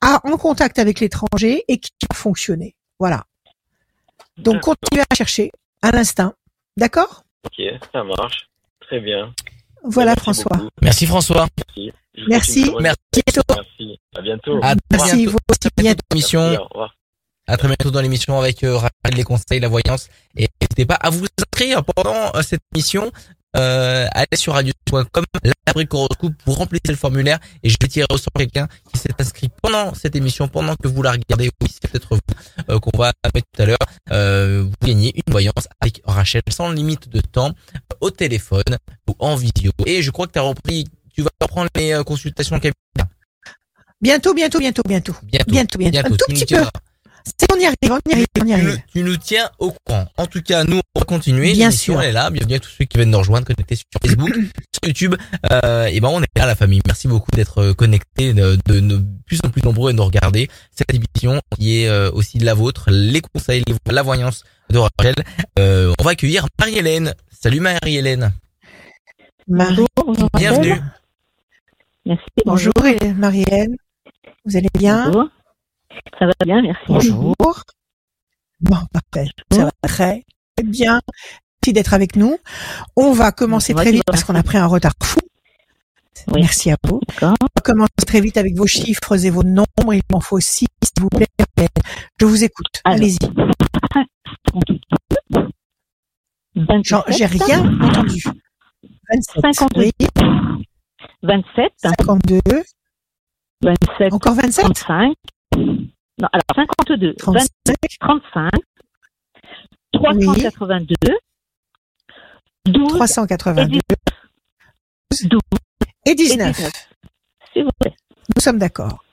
[0.00, 2.76] à, en contact avec l'étranger et qui va fonctionner.
[2.98, 3.24] Voilà.
[4.36, 5.50] Donc, continuez à chercher
[5.82, 6.34] à l'instinct.
[6.76, 7.24] D'accord?
[7.46, 8.48] Ok, ça marche.
[8.80, 9.32] Très bien.
[9.84, 10.56] Voilà, Merci François.
[10.56, 10.70] beaucoup.
[10.82, 11.46] Merci François.
[11.76, 11.92] Merci.
[12.28, 12.72] Merci.
[12.80, 13.22] Merci.
[14.16, 14.58] À bientôt.
[14.62, 15.30] À Merci, bientôt.
[15.32, 15.68] vous aussi.
[15.76, 16.02] À Bientôt.
[16.14, 16.96] Merci, au revoir.
[17.46, 20.08] À très bientôt dans l'émission avec euh, Raphaël, les conseils, la voyance.
[20.36, 23.12] Et n'hésitez pas à vous inscrire pendant euh, cette émission.
[23.56, 28.06] Euh, allez sur radio.com, la rubrique horoscope, vous remplissez le formulaire et je vais tirer
[28.10, 31.50] au sort quelqu'un qui s'est inscrit pendant cette émission, pendant que vous la regardez.
[31.60, 32.20] Oui, c'est peut-être vous
[32.70, 33.78] euh, qu'on va mettre tout à l'heure.
[34.10, 39.14] Euh, vous gagnez une voyance avec Rachel sans limite de temps euh, au téléphone ou
[39.18, 39.70] en visio.
[39.86, 42.74] Et je crois que tu as repris, tu vas reprendre les euh, consultations cabinet.
[44.00, 45.14] Bientôt, bientôt, bientôt, bientôt.
[45.22, 45.50] bientôt.
[45.50, 45.98] Bientôt, bientôt.
[45.98, 46.64] Un tout petit peu.
[47.52, 48.68] On y arrive, on y arrive, on y tu, arrive.
[48.68, 50.06] nous, tu nous tiens au courant.
[50.16, 51.52] En tout cas, nous, on va continuer.
[51.52, 52.00] Bien sûr.
[52.02, 52.30] Elle est là.
[52.30, 55.14] Bienvenue à tous ceux qui viennent nous rejoindre, connectés sur Facebook, sur YouTube.
[55.50, 56.80] Euh, et ben, on est là, la famille.
[56.86, 60.48] Merci beaucoup d'être euh, connectés, de, de, de plus en plus nombreux à nous regarder.
[60.74, 65.14] Cette émission qui est euh, aussi la vôtre, les conseils, les- la voyance de Rachel.
[65.58, 67.14] Euh, on va accueillir Marie-Hélène.
[67.30, 68.32] Salut Marie-Hélène.
[69.48, 70.74] Marie, Bonjour, Bienvenue.
[72.06, 72.24] Merci.
[72.44, 72.72] bonjour,
[73.16, 73.76] Marielle.
[74.44, 75.06] Vous allez bien?
[75.06, 75.28] Bonjour.
[76.18, 76.84] Ça va bien, merci.
[76.88, 77.34] Bonjour.
[78.60, 79.28] Bon, parfait.
[79.52, 80.24] Ça va très
[80.62, 81.00] bien.
[81.62, 82.38] Merci d'être avec nous.
[82.96, 85.18] On va commencer très vite parce qu'on a pris un retard fou.
[86.28, 86.40] Oui.
[86.42, 87.00] Merci à vous.
[87.22, 89.92] On va commencer très vite avec vos chiffres et vos nombres.
[89.92, 91.26] Il m'en faut six, s'il vous plaît.
[92.20, 92.80] Je vous écoute.
[92.84, 93.18] Allez-y.
[96.54, 98.22] J'ai 27, rien entendu.
[99.10, 99.42] 27.
[99.42, 99.80] 52.
[99.80, 99.92] Oui.
[101.22, 102.40] 27, 52.
[103.62, 104.64] 27, Encore 27.
[104.64, 105.14] 35.
[105.56, 107.48] Non, alors 52, 35.
[108.00, 108.50] 35,
[109.92, 110.96] 382,
[112.66, 113.78] 12 382.
[115.24, 115.40] 12
[116.06, 116.56] Et et 19.
[116.56, 116.72] 19.
[117.52, 117.94] S'il vous plaît.
[118.34, 119.04] Nous sommes d'accord.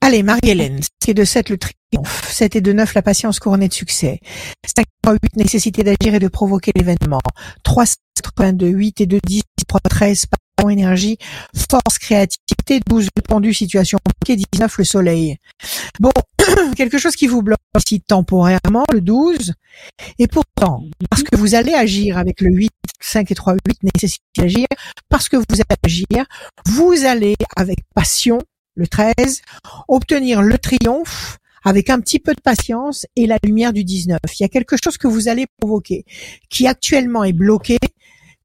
[0.00, 3.72] Allez, Marie-Hélène, c'est de 7 le triomphe, 7 et de 9 la patience couronnée de
[3.72, 4.20] succès,
[4.64, 7.20] 5 3 8 nécessité d'agir et de provoquer l'événement,
[7.62, 7.84] 3
[8.22, 10.26] 82 8 et 2 10 3 13
[10.68, 11.18] énergie,
[11.70, 15.36] force créativité, 12 le pendu situation bloquée, 19 le soleil.
[16.00, 16.12] Bon,
[16.76, 19.52] quelque chose qui vous bloque ici temporairement, le 12,
[20.18, 22.70] et pourtant, parce que vous allez agir avec le 8,
[23.00, 24.66] 5 et 3 8 nécessité d'agir,
[25.08, 26.26] parce que vous allez agir,
[26.66, 28.38] vous allez avec passion
[28.74, 29.42] le 13,
[29.88, 34.18] obtenir le triomphe avec un petit peu de patience et la lumière du 19.
[34.38, 36.04] Il y a quelque chose que vous allez provoquer,
[36.48, 37.78] qui actuellement est bloqué,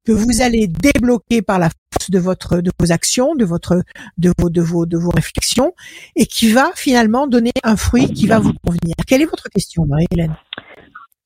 [0.04, 1.70] que vous allez débloquer par la
[2.10, 3.82] de votre, de vos actions, de votre,
[4.18, 5.72] de vos, de vos, de vos réflexions,
[6.16, 8.94] et qui va finalement donner un fruit qui va vous convenir.
[9.06, 10.36] Quelle est votre question, Marie-Hélène?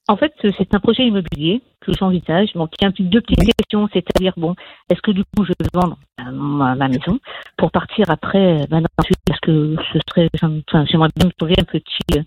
[0.08, 3.50] En fait, euh, c'est un projet immobilier que j'envisage, bon, qui implique deux petites Oui.
[3.56, 4.54] questions, c'est-à-dire, bon,
[4.90, 7.20] est-ce que du coup je vais vendre euh, ma, ma maison
[7.56, 11.26] pour partir après, euh, ben, dans le sud, parce que ce serait, enfin, j'aimerais bien
[11.26, 12.22] me trouver un petit, euh,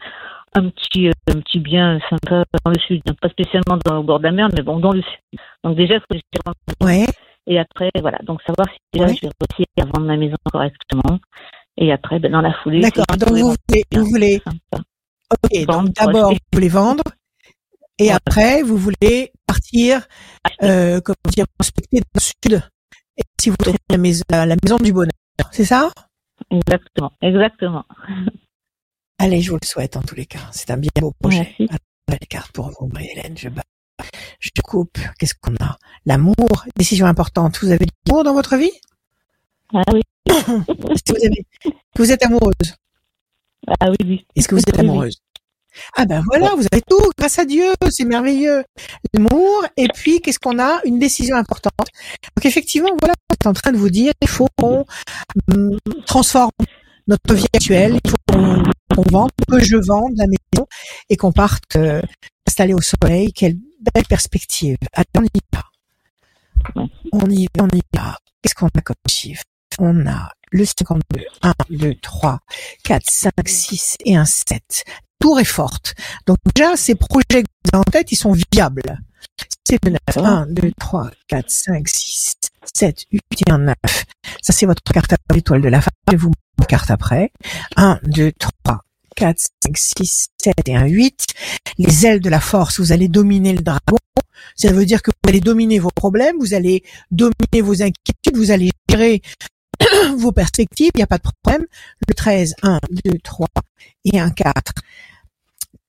[0.55, 4.19] un petit, euh, un petit bien sympa dans le sud, pas spécialement dans, au bord
[4.19, 5.39] de la mer, mais bon, dans le sud.
[5.65, 7.05] Donc déjà, il faut que je rentre Ouais.
[7.47, 9.15] Et après, voilà, donc savoir si déjà Ouais.
[9.15, 11.19] je vais réussir à vendre ma maison correctement.
[11.77, 13.05] Et après, ben, dans la foulée, D'accord.
[13.17, 15.65] Donc vous voulez, vous voulez, ok.
[15.67, 17.03] Vendre, Donc d'abord vous voulez vendre,
[17.99, 18.11] et Ouais.
[18.11, 20.05] après vous voulez partir,
[20.63, 22.69] euh, comment dire, prospecter dans le sud.
[23.17, 25.11] Et si vous trouvez la maison, la, maison du bonheur,
[25.51, 25.91] c'est ça?
[26.51, 27.85] Exactement, exactement.
[29.19, 30.49] Allez, je vous le souhaite en tous les cas.
[30.51, 31.39] C'est un bien beau projet.
[31.59, 31.63] Merci.
[31.69, 33.37] Alors, les cartes pour vous, Marie-Hélène.
[33.37, 33.63] Je bats.
[34.39, 34.97] Je coupe.
[35.17, 35.77] Qu'est-ce qu'on a?
[36.05, 37.57] L'amour, décision importante.
[37.61, 38.71] Vous avez de l'amour dans votre vie?
[39.73, 41.45] Ah oui, Est-ce que vous, avez-
[41.97, 42.75] vous êtes amoureuse?
[43.79, 44.25] Ah oui, oui.
[44.35, 45.19] Est-ce que vous êtes amoureuse?
[45.97, 48.63] Ah ben voilà, vous avez tout, grâce à Dieu, c'est merveilleux.
[49.13, 50.79] L'amour, et puis qu'est-ce qu'on a?
[50.85, 51.73] Une décision importante.
[52.35, 54.85] Donc effectivement, voilà, vous êtes en train de vous dire, il faut qu'on
[55.53, 56.51] hum, transforme
[57.07, 60.65] notre vie actuelle, il faut qu'on vende, que je vende la maison
[61.09, 62.01] et qu'on parte euh,
[62.47, 63.33] s'installer au soleil.
[63.33, 63.57] Quelle
[63.93, 64.77] belle perspective.
[64.93, 65.63] Allez, on y va.
[67.11, 68.17] On y va, on y va.
[68.41, 69.43] Qu'est-ce qu'on a comme chiffre?
[69.79, 72.39] On a le 52, 1, 2, 3,
[72.83, 74.83] 4, 5, 6 et un 7.
[75.19, 75.95] Tour est forte.
[76.25, 78.99] Donc déjà, ces projets que vous avez en tête, ils sont viables.
[79.67, 79.99] C'est le 9.
[80.17, 82.35] 1, 2, 3, 4, 5, 6,
[82.73, 83.75] 7, 8 et un 9.
[84.41, 85.93] Ça, c'est votre carte à l'étoile de la femme.
[86.07, 87.31] Je vais vous montrer une carte après.
[87.75, 88.31] 1, 2,
[88.63, 88.84] 3,
[89.15, 91.25] 4, 5, 6, 7 et un 8.
[91.77, 93.97] Les ailes de la force, vous allez dominer le dragon.
[94.55, 98.51] Ça veut dire que vous allez dominer vos problèmes, vous allez dominer vos inquiétudes, vous
[98.51, 99.21] allez gérer
[100.17, 101.65] vos perspectives, il n'y a pas de problème.
[102.07, 103.47] Le 13, 1, 2, 3
[104.05, 104.73] et un 4.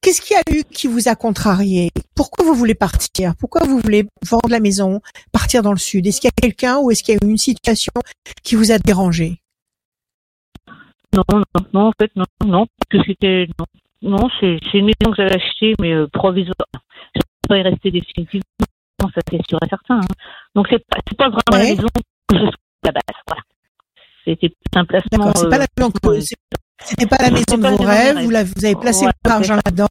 [0.01, 1.91] Qu'est-ce qu'il y a eu qui vous a contrarié?
[2.15, 3.35] Pourquoi vous voulez partir?
[3.37, 5.01] Pourquoi vous voulez vendre la maison,
[5.33, 6.07] partir dans le sud?
[6.07, 7.93] Est-ce qu'il y a quelqu'un ou est-ce qu'il y a eu une situation
[8.45, 9.43] qui vous a dérangé?
[11.15, 11.43] Non, non,
[11.73, 13.67] non, en fait, non, non, parce que c'était, non,
[14.03, 16.55] non, c'est, une maison que j'avais achetée, mais euh, provisoire.
[17.15, 18.43] Je ne pas y rester définitivement,
[19.01, 20.01] ça c'est sûr et certain.
[20.01, 20.15] hein.
[20.55, 21.71] Donc c'est pas, c'est pas vraiment Ouais.
[21.71, 21.89] la maison
[22.29, 23.43] que je souhaite à la base, voilà.
[24.25, 25.09] C'était un placement.
[25.13, 26.21] D'accord, c'est pas la maison que
[26.85, 29.89] c'était pas la maison de vos rêves, vous, vous avez placé Ouais, votre argent là-dedans,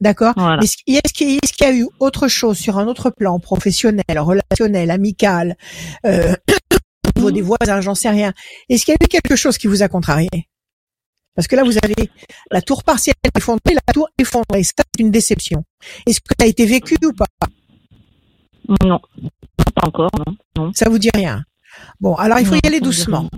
[0.00, 0.34] d'accord?
[0.36, 0.62] Voilà.
[0.62, 4.90] Est-ce qu'il y, qu'il y a eu autre chose sur un autre plan, professionnel, relationnel,
[4.90, 5.56] amical,
[6.04, 6.34] euh,
[7.30, 8.32] niveau des voisins, j'en sais rien.
[8.68, 10.28] Est-ce qu'il y a eu quelque chose qui vous a contrarié?
[11.34, 12.10] Parce que là, vous avez
[12.50, 14.62] la tour partielle effondrée, la tour effondrée.
[14.62, 15.64] Ça, c'est une déception.
[16.06, 17.26] Est-ce que ça a été vécu ou pas?
[18.84, 19.00] Non,
[19.56, 20.36] pas encore, non.
[20.56, 20.72] non.
[20.74, 21.44] Ça vous dit rien
[22.00, 23.28] Bon, alors il faut y aller doucement.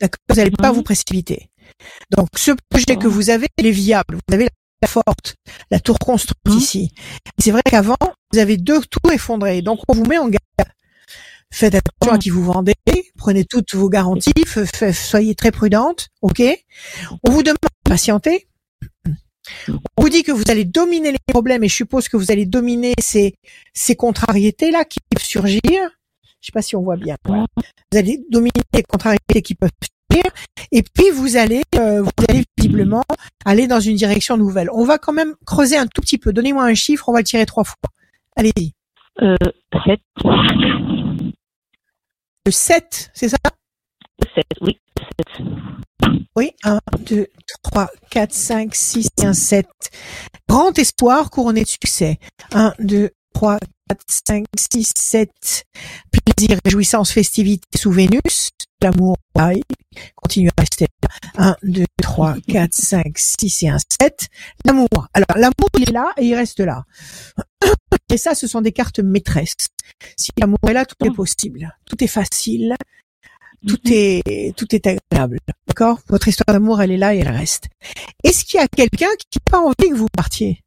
[0.00, 0.18] D'accord?
[0.28, 0.74] Vous n'allez pas Mhm.
[0.76, 1.48] vous précipiter.
[2.16, 3.12] Donc, ce projet que Mhm.
[3.12, 4.18] vous avez, il est viable.
[4.28, 4.48] Vous avez
[4.82, 5.34] la forte,
[5.70, 6.58] la tour construite Mhm.
[6.58, 6.90] ici.
[7.38, 7.96] C'est vrai qu'avant,
[8.32, 9.62] vous avez deux tours effondrées.
[9.62, 10.70] Donc, on vous met en garde.
[11.54, 12.18] Faites attention à Mhm.
[12.18, 12.74] qui vous vendez.
[13.16, 14.32] Prenez toutes vos garanties.
[14.92, 16.08] soyez très prudente.
[16.20, 16.42] OK?
[17.22, 18.48] On vous demande de patienter.
[19.68, 22.44] On vous dit que vous allez dominer les problèmes et je suppose que vous allez
[22.46, 23.34] dominer ces,
[23.72, 25.60] ces contrariétés-là qui peuvent surgir.
[26.40, 27.16] Je sais pas si on voit bien.
[27.24, 27.46] Voilà.
[27.92, 29.70] Vous allez dominer les contrariétés qui peuvent
[30.10, 30.32] surgir
[30.72, 33.04] et puis vous allez, euh, vous allez visiblement
[33.44, 34.68] aller dans une direction nouvelle.
[34.72, 36.32] On va quand même creuser un tout petit peu.
[36.32, 37.76] Donnez-moi un chiffre, on va le tirer trois fois.
[38.36, 38.72] Allez-y.
[39.22, 39.36] Euh,
[39.86, 40.00] 7,
[42.46, 43.38] Le 7, c'est ça?
[44.34, 45.46] 7, oui, 7.
[46.36, 47.26] Oui, 1, 2,
[47.62, 49.66] 3, 4, 5, 6 et un 7.
[50.46, 52.18] Grand espoir couronné de succès.
[52.52, 53.58] 1, 2, 3,
[54.26, 55.30] 5, 6, 7.
[56.10, 58.50] Plaisir, réjouissance, festivité sous Vénus.
[58.84, 59.62] L'amour, pareil.
[60.14, 61.08] Continue à rester là.
[61.38, 64.28] 1, 2, 3, 4, 5, 6 et 1, 7.
[64.66, 65.08] L'amour.
[65.14, 66.84] Alors, l'amour, il est là et il reste là.
[68.10, 69.56] Et ça, ce sont des cartes maîtresses.
[70.18, 71.74] Si l'amour est là, tout est possible.
[71.86, 72.74] Tout est facile.
[73.66, 75.38] Tout est, tout est agréable.
[75.66, 75.98] D'accord?
[76.08, 77.68] Votre histoire d'amour, elle est là et elle reste.
[78.22, 80.60] Est-ce qu'il y a quelqu'un qui n'a pas envie que vous partiez?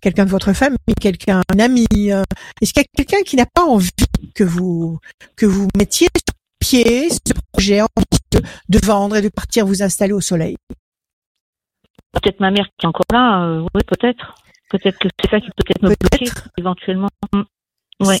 [0.00, 1.86] quelqu'un de votre famille, quelqu'un, un ami.
[2.10, 2.22] euh,
[2.62, 3.90] Est-ce qu'il y a quelqu'un qui n'a pas envie
[4.34, 4.98] que vous
[5.36, 7.80] que vous mettiez sur pied ce projet
[8.68, 10.56] de, vendre et de partir vous installer au soleil
[12.12, 14.34] Peut-être ma mère qui est encore là, euh, oui, peut-être.
[14.70, 16.48] Peut-être que c'est ça qui peut peut-être me bloquer, Peut-être.
[16.58, 17.08] éventuellement.
[17.32, 17.42] Mm.
[18.06, 18.20] Ouais.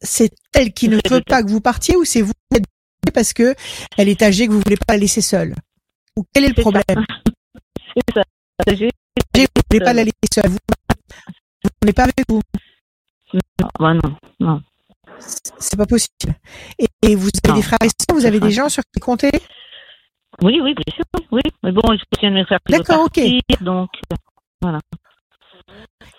[0.00, 2.64] C'est elle qui ne veut pas que vous partiez ou c'est vous qui êtes
[3.14, 3.54] parce que
[3.96, 5.54] elle est âgée que vous voulez pas la laisser seule?
[6.16, 6.82] Ou quel est le problème?
[7.96, 8.22] C'est ça.
[8.74, 8.90] J'ai-
[9.34, 10.58] Vous voulez pas la laisser seule Vous
[11.64, 12.40] vous n'êtes pas avec vous
[13.32, 14.62] Non, bah non, non.
[15.58, 16.34] C'est pas possible.
[16.78, 17.56] Et, et vous avez Non.
[17.56, 19.30] des frères et sœurs Vous avez des gens sur qui compter?
[20.42, 21.40] Oui, oui, bien sûr, oui.
[21.62, 23.20] Mais bon, il faut bien me faire D'accord, ok.
[23.60, 23.90] Donc,
[24.64, 24.78] euh,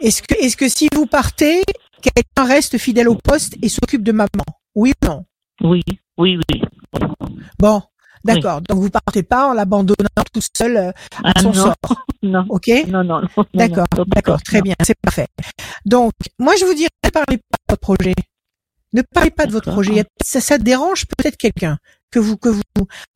[0.01, 1.61] Est-ce que est-ce que si vous partez,
[2.01, 4.27] quelqu'un reste fidèle au poste et s'occupe de maman?
[4.75, 5.25] Oui ou non?
[5.61, 5.81] Oui,
[6.17, 6.61] oui, oui.
[7.59, 7.81] Bon,
[8.25, 8.61] d'accord.
[8.61, 10.89] Donc vous partez pas en l'abandonnant tout seul euh,
[11.23, 11.75] à Ah, son non, sort.
[12.23, 12.67] non, Ok?
[12.87, 13.21] Non, non,
[13.53, 15.27] D'accord, d'accord, très bien, c'est parfait.
[15.85, 18.13] Donc, moi je vous dirais, ne parlez pas de votre projet.
[18.93, 20.03] Ne parlez pas de votre projet.
[20.23, 21.77] Ça, ça dérange peut-être quelqu'un
[22.11, 22.61] que vous, que vous,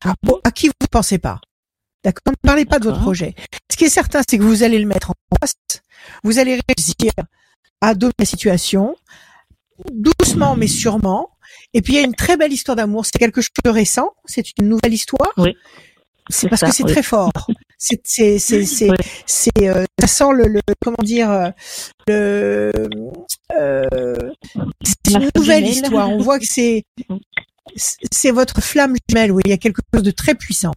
[0.04, 1.40] à, à qui vous ne pensez pas.
[2.04, 2.32] D'accord?
[2.32, 3.34] Ne parlez pas de votre projet.
[3.70, 5.54] Ce qui est certain, c'est que vous allez le mettre en place.
[6.22, 7.12] Vous allez réussir
[7.80, 8.96] à dominer la situation,
[9.92, 11.30] doucement mais sûrement.
[11.72, 13.04] Et puis il y a une très belle histoire d'amour.
[13.06, 14.12] C'est quelque chose de récent.
[14.26, 15.32] C'est une nouvelle histoire.
[15.38, 15.56] Oui.
[16.28, 16.92] C'est C'est parce ça, que c'est oui.
[16.92, 17.32] très fort.
[17.86, 18.88] C'est, c'est, c'est,
[19.26, 21.50] c'est, euh, ça sent le, le comment dire, euh,
[22.08, 22.72] le,
[23.54, 24.32] euh,
[24.82, 26.08] c'est une nouvelle histoire.
[26.08, 26.84] On voit que c'est,
[27.76, 29.32] c'est votre flamme jumelle.
[29.32, 30.72] Oui, il y a quelque chose de très puissant,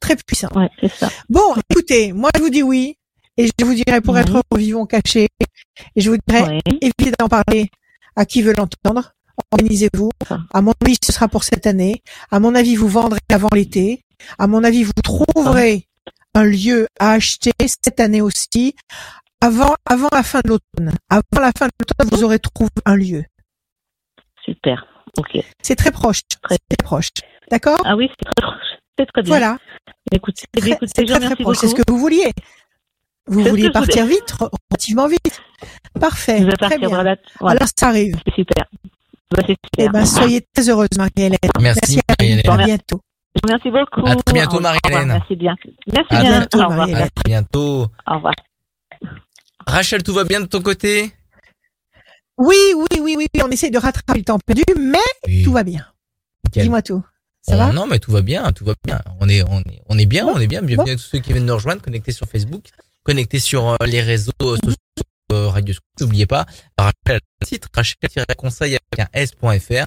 [0.00, 0.48] très puissant.
[0.54, 1.10] Ouais, c'est ça.
[1.28, 2.96] Bon, écoutez, moi je vous dis oui,
[3.36, 5.28] et je vous dirais pour être vivons cachés,
[5.94, 6.60] et je vous dirais Ouais.
[6.80, 7.68] évitez d'en parler
[8.16, 9.12] à qui veut l'entendre.
[9.52, 10.08] Organisez-vous.
[10.54, 12.02] À mon avis, ce sera pour cette année.
[12.30, 14.02] À mon avis, vous vendrez avant l'été.
[14.38, 15.86] À mon avis, vous trouverez
[16.36, 18.74] un lieu à acheter cette année aussi.
[19.40, 20.92] Avant, avant la fin de l'automne.
[21.10, 23.24] Avant la fin de l'automne, vous aurez trouvé un lieu.
[24.44, 24.86] Super.
[25.18, 25.38] Ok.
[25.62, 26.20] C'est très proche.
[26.42, 27.08] Très proche.
[27.50, 27.80] D'accord?
[27.84, 28.66] Ah oui, c'est très proche.
[28.98, 29.28] C'est très bien.
[29.28, 29.58] Voilà.
[30.12, 31.56] Écoutez, C'est très, écoutez, très, vous très proche.
[31.58, 32.32] C'est ce que vous vouliez.
[33.28, 34.30] Vous vouliez partir vite,
[34.70, 35.42] relativement vite.
[36.00, 36.38] Parfait.
[36.38, 36.88] Je vais Très partir bien.
[36.88, 37.16] voilà.
[37.40, 38.16] Alors, ça arrive.
[38.26, 38.64] C'est super.
[39.32, 39.92] Bah, Eh super.
[39.92, 41.36] ben, soyez très heureuse, Marie-Hélène.
[41.60, 42.26] Merci, à vous.
[42.28, 42.50] Marie-Hélène.
[42.50, 43.00] À bientôt.
[43.46, 44.06] Merci beaucoup.
[44.06, 44.74] À très bientôt, Au revoir.
[44.84, 45.08] Marie-Hélène.
[45.08, 45.54] Merci bien.
[45.92, 46.30] Merci À bien.
[46.38, 46.88] bientôt, Au revoir.
[46.88, 47.86] À très bientôt.
[48.06, 48.34] Au revoir.
[49.66, 51.12] Rachel, tout va bien de ton côté?
[52.38, 55.42] Oui, oui, oui, oui, on essaye de rattraper le temps perdu, mais Oui.
[55.42, 55.86] tout va bien.
[56.52, 57.02] Dis-moi tout.
[57.42, 57.72] Ça va?
[57.72, 59.00] Non, mais tout va bien, tout va bien.
[59.20, 60.62] On est, on est, on est bien, Bon, on est bien.
[60.62, 60.92] Bienvenue bon.
[60.92, 62.64] à tous ceux qui viennent nous rejoindre, connectés sur Facebook,
[63.04, 64.76] connectés sur euh, les réseaux euh, sociaux,
[65.32, 65.86] euh, Radio Scoop.
[66.00, 66.44] N'oubliez pas,
[66.78, 69.86] Rachel, site rachel-conseil avec un s.fr.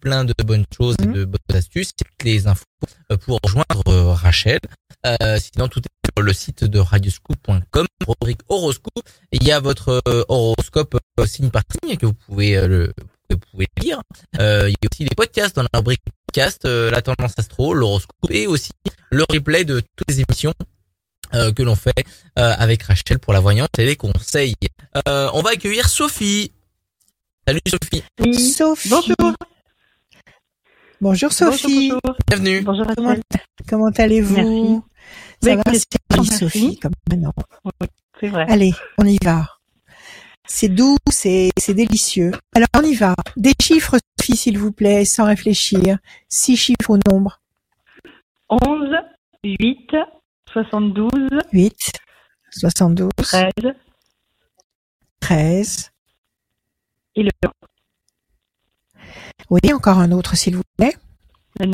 [0.00, 1.12] Plein de bonnes choses et Mhm.
[1.14, 2.64] de bonnes astuces, toutes les infos
[3.12, 4.58] euh, pour rejoindre euh, Rachel.
[5.06, 9.04] Euh, sinon, tout est sur le site de radioscoop.com, rubrique horoscope.
[9.32, 12.92] Il y a votre euh, horoscope signe par signe que vous pouvez le,
[13.28, 14.00] que vous pouvez lire.
[14.40, 17.72] Euh, il y a aussi les podcasts dans la rubrique podcast, euh, la tendance astro,
[17.74, 18.70] l'horoscope et aussi
[19.10, 20.54] le replay de toutes les émissions
[21.34, 21.94] euh, que l'on fait
[22.38, 24.54] euh, avec Rachel pour la voyante et les conseils.
[25.08, 26.52] Euh, on va accueillir Sophie.
[27.46, 28.02] Salut Sophie,
[28.52, 28.88] Sophie.
[28.88, 29.34] Bonjour.
[31.00, 31.90] Bonjour Sophie.
[31.90, 32.18] Bonjour, bonjour.
[32.28, 32.60] bienvenue.
[32.62, 33.38] Bonjour à Comment, tous.
[33.68, 34.84] comment allez-vous?
[35.42, 36.38] Ça Bah, va, merci.
[36.38, 37.32] Sophie, comme maintenant.
[38.20, 38.46] C'est vrai.
[38.48, 39.46] Allez, on y va.
[40.48, 42.30] C'est doux, c'est c'est délicieux.
[42.54, 43.14] Alors on y va.
[43.36, 45.98] Des chiffres, Sophie, s'il vous plaît, sans réfléchir.
[46.28, 47.40] Six chiffres au nombre.
[48.48, 48.60] 11,
[49.44, 49.90] 8,
[50.52, 51.10] 72,
[51.52, 51.92] 8,
[52.52, 53.52] 72, 13
[55.20, 55.90] 13.
[57.16, 57.30] et le
[59.50, 60.96] Oui, encore un autre, s'il vous plaît.
[61.60, 61.70] 9.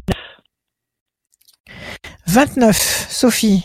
[2.27, 3.65] 29, Sophie.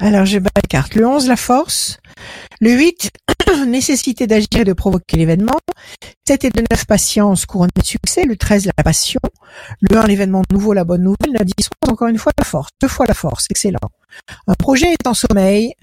[0.00, 0.94] Alors, je bats la carte.
[0.94, 1.98] Le 11, la force.
[2.60, 3.10] Le 8,
[3.66, 5.58] nécessité d'agir et de provoquer l'événement.
[6.26, 8.24] 7 et le 9, patience, couronne de succès.
[8.24, 9.20] Le 13, la passion.
[9.80, 11.32] Le 1, l'événement nouveau, la bonne nouvelle.
[11.32, 11.52] La 10,
[11.88, 12.70] encore une fois, la force.
[12.80, 13.46] Deux fois la force.
[13.50, 13.78] Excellent.
[14.46, 15.74] Un projet est en sommeil.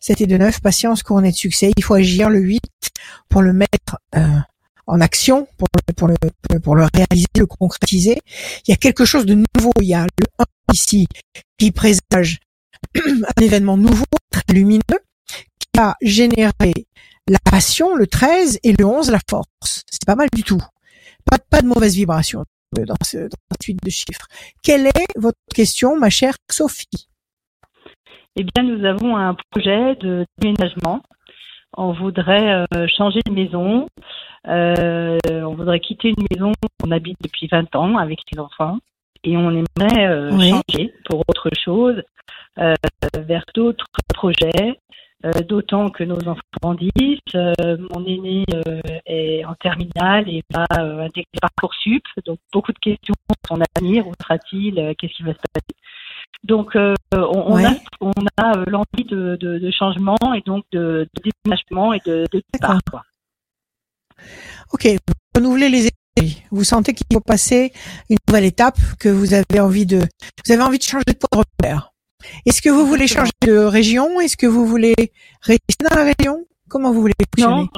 [0.00, 1.72] 7 et 2, 9, patience, couronne de succès.
[1.76, 2.30] Il faut agir.
[2.30, 2.62] Le 8,
[3.28, 4.38] pour le mettre euh,
[4.92, 5.48] en action,
[5.96, 8.18] pour le, réaliser, le concrétiser.
[8.66, 9.72] Il y a quelque chose de nouveau.
[9.80, 11.06] Il y a le 1 ici
[11.56, 12.40] qui présage
[12.96, 15.00] un événement nouveau, très lumineux,
[15.58, 16.74] qui va générer
[17.26, 19.82] la passion, le 13, et le 11, la force.
[19.90, 20.60] C'est pas mal du tout.
[21.24, 24.26] Pas, de mauvaise vibration dans cette suite de chiffres.
[24.62, 27.08] Quelle est votre question, ma chère Sophie?
[28.36, 31.02] Eh bien, nous avons un projet de déménagement.
[31.76, 33.88] On voudrait euh, changer de maison.
[34.48, 38.78] Euh, on voudrait quitter une maison qu'on habite depuis 20 ans avec les enfants.
[39.24, 40.50] Et on aimerait euh, Oui.
[40.50, 42.02] changer pour autre chose,
[42.56, 44.78] vers d'autres projets.
[45.48, 47.20] D'autant que nos enfants grandissent.
[47.36, 52.02] Euh, mon aîné euh, est en terminale et va euh, intégrer Parcoursup.
[52.26, 54.06] Donc, beaucoup de questions sur son avenir.
[54.08, 54.74] Où sera-t-il?
[54.98, 55.76] Qu'est-ce qui va se passer?
[56.44, 61.06] Donc, euh, on, a, on a euh, l'envie de, de, de changement et donc de,
[61.14, 62.80] de déménagement et de, de départ.
[62.90, 63.02] quoi.
[64.72, 66.42] Ok, vous renouvelez les énergies.
[66.50, 67.72] Vous sentez qu'il faut passer
[68.10, 71.28] une nouvelle étape, que vous avez envie de, vous avez envie de changer de point
[71.32, 71.92] de repère.
[72.46, 74.20] Est-ce que vous voulez changer de région?
[74.20, 74.94] Est-ce que vous voulez
[75.40, 76.44] rester dans la région?
[76.72, 77.64] Comment vous voulez fonctionner?
[77.64, 77.68] Non,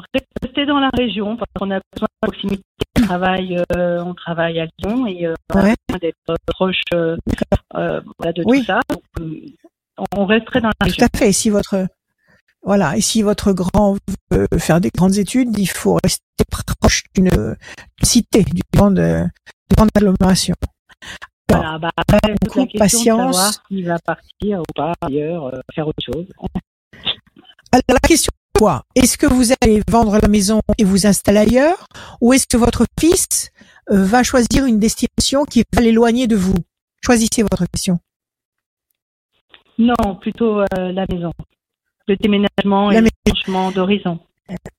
[0.40, 2.62] rester dans la région parce qu'on a besoin de proximité.
[2.96, 7.16] On travaille, euh, on travaille à Lyon et euh, on a besoin d'être proche euh,
[7.72, 8.60] voilà, de Oui.
[8.60, 8.80] tout ça.
[8.88, 9.40] Donc, euh,
[10.16, 11.06] on resterait dans la Tout région.
[11.12, 11.28] à fait.
[11.30, 11.88] Et si votre
[12.62, 13.96] voilà, et si votre grand
[14.30, 16.22] veut faire des grandes études, il faut rester
[16.80, 17.56] proche d'une
[18.02, 19.28] cité, d'une grande,
[19.76, 20.54] grande agglomération.
[21.50, 22.78] Voilà, bah, après, toute la coup, question
[23.18, 23.26] patience.
[23.28, 26.26] de savoir s'il va partir ou pas ailleurs, euh, faire autre chose.
[27.72, 28.82] Alors la question est quoi?
[28.94, 31.86] Est-ce que vous allez vendre la maison et vous installer ailleurs,
[32.20, 33.50] ou est-ce que votre fils
[33.90, 36.54] euh, va choisir une destination qui va l'éloigner de vous?
[37.04, 37.98] Choisissez votre question.
[39.78, 41.32] Non, plutôt euh, la maison.
[42.06, 44.18] Le déménagement La et le changement d'horizon.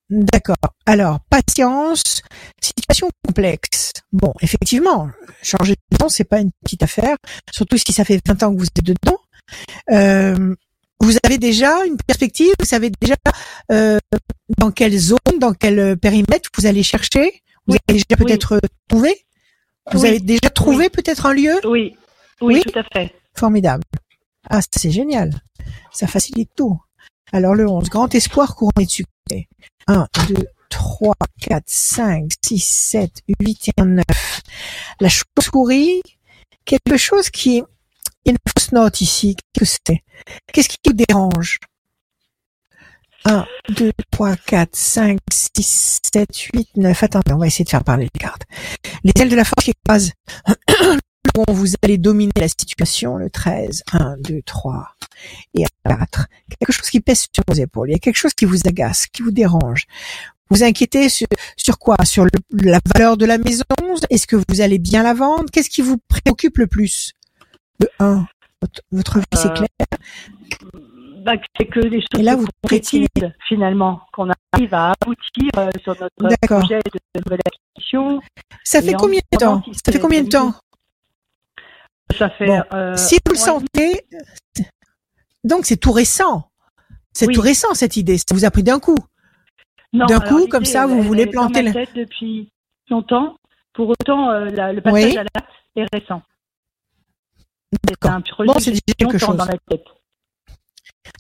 [0.10, 0.56] D'accord.
[0.86, 2.22] Alors, patience,
[2.62, 3.92] situation complexe.
[4.14, 5.10] Bon, effectivement,
[5.42, 7.18] changer de maison, c'est pas une petite affaire,
[7.52, 9.18] surtout si ça fait 20 ans que vous êtes dedans.
[9.92, 10.56] Euh,
[11.00, 13.16] vous avez déjà une perspective, vous savez déjà
[13.72, 14.00] euh,
[14.58, 17.42] dans quelle zone, dans quel périmètre vous allez chercher?
[17.68, 18.26] Vous Oui, avez déjà oui.
[18.26, 19.26] peut-être trouvé?
[19.92, 21.56] Vous Oui, avez déjà trouvé peut-être un lieu?
[21.66, 21.96] Oui,
[22.42, 23.14] oui, tout à fait.
[23.38, 23.84] formidable.
[24.50, 25.34] Ah, c'est génial.
[25.92, 26.80] Ça facilite tout.
[27.32, 29.48] Alors le 11, grand espoir couronné de succès.
[29.88, 30.36] 1, 2,
[30.70, 34.04] 3, 4, 5, 6, 7, 8 et 9.
[35.00, 36.02] La chauve-souris,
[36.66, 37.62] quelque chose qui...
[37.62, 37.66] A
[38.32, 39.36] une fausse note ici.
[39.54, 40.04] Qu'est-ce que c'est?
[40.52, 41.60] Qu'est-ce qui vous dérange?
[43.26, 47.04] 1, 2, 3, 4, 5, 6, 7, 8, 9.
[47.04, 48.44] Attendez, on va essayer de faire parler les cartes.
[49.04, 50.12] Les ailes de la force qui écrasent.
[51.34, 53.84] Bon, vous allez dominer la situation, le 13.
[53.92, 54.88] 1, 2, 3
[55.56, 56.28] et 4.
[56.60, 57.90] Quelque chose qui pèse sur vos épaules.
[57.90, 59.86] Il y a quelque chose qui vous agace, qui vous dérange.
[60.50, 61.98] Vous inquiétez sur, sur quoi?
[62.06, 63.64] Sur le- la valeur de la maison?
[64.10, 65.46] Est-ce que vous allez bien la vendre?
[65.52, 67.12] Qu'est-ce qui vous préoccupe le plus?
[67.82, 68.26] Le 1.
[68.66, 69.68] Votre, votre vie, c'est Euh, clair
[71.24, 73.08] Bah, c'est que les choses Et là, vous concrétisent,
[73.48, 78.22] finalement, qu'on arrive à aboutir euh, sur notre projet de nouvelle acquisition.
[78.64, 80.54] Ça fait combien de temps si Ça fait combien de temps
[82.18, 82.46] Ça fait.
[82.48, 84.06] Bon, euh, Si vous le sentez,
[85.44, 86.50] donc c'est tout récent.
[87.14, 87.34] C'est Oui.
[87.34, 88.18] tout récent cette idée.
[88.18, 88.98] Ça vous a pris d'un coup.
[89.94, 92.52] D'un coup, comme ça, vous elle voulez planter tête depuis
[92.90, 93.38] longtemps.
[93.74, 95.18] Pour autant, euh, la- le passage Oui.
[95.18, 96.22] à l'acte est récent.
[97.74, 98.12] C'est D'accord.
[98.12, 99.36] un projet Bon, c'est quelque chose.
[99.36, 99.84] dans la tête.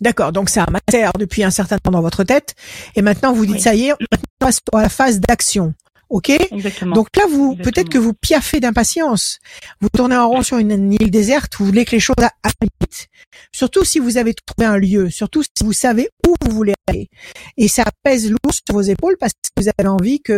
[0.01, 2.55] D'accord, donc ça macère depuis un certain temps dans votre tête,
[2.95, 3.62] et maintenant vous dites Oui.
[3.62, 5.73] ça y est, maintenant on passe à la phase d'action,
[6.10, 6.29] ok?
[6.29, 6.95] Exactement.
[6.95, 9.39] Donc là, vous peut-être que vous piaffez d'impatience,
[9.81, 12.67] vous tournez en rond sur une, une île déserte, vous voulez que les choses aillent
[12.81, 13.08] vite.
[13.51, 17.10] Surtout si vous avez trouvé un lieu, surtout si vous savez où vous voulez aller,
[17.55, 20.34] et ça pèse lourd sur vos épaules parce que vous avez envie que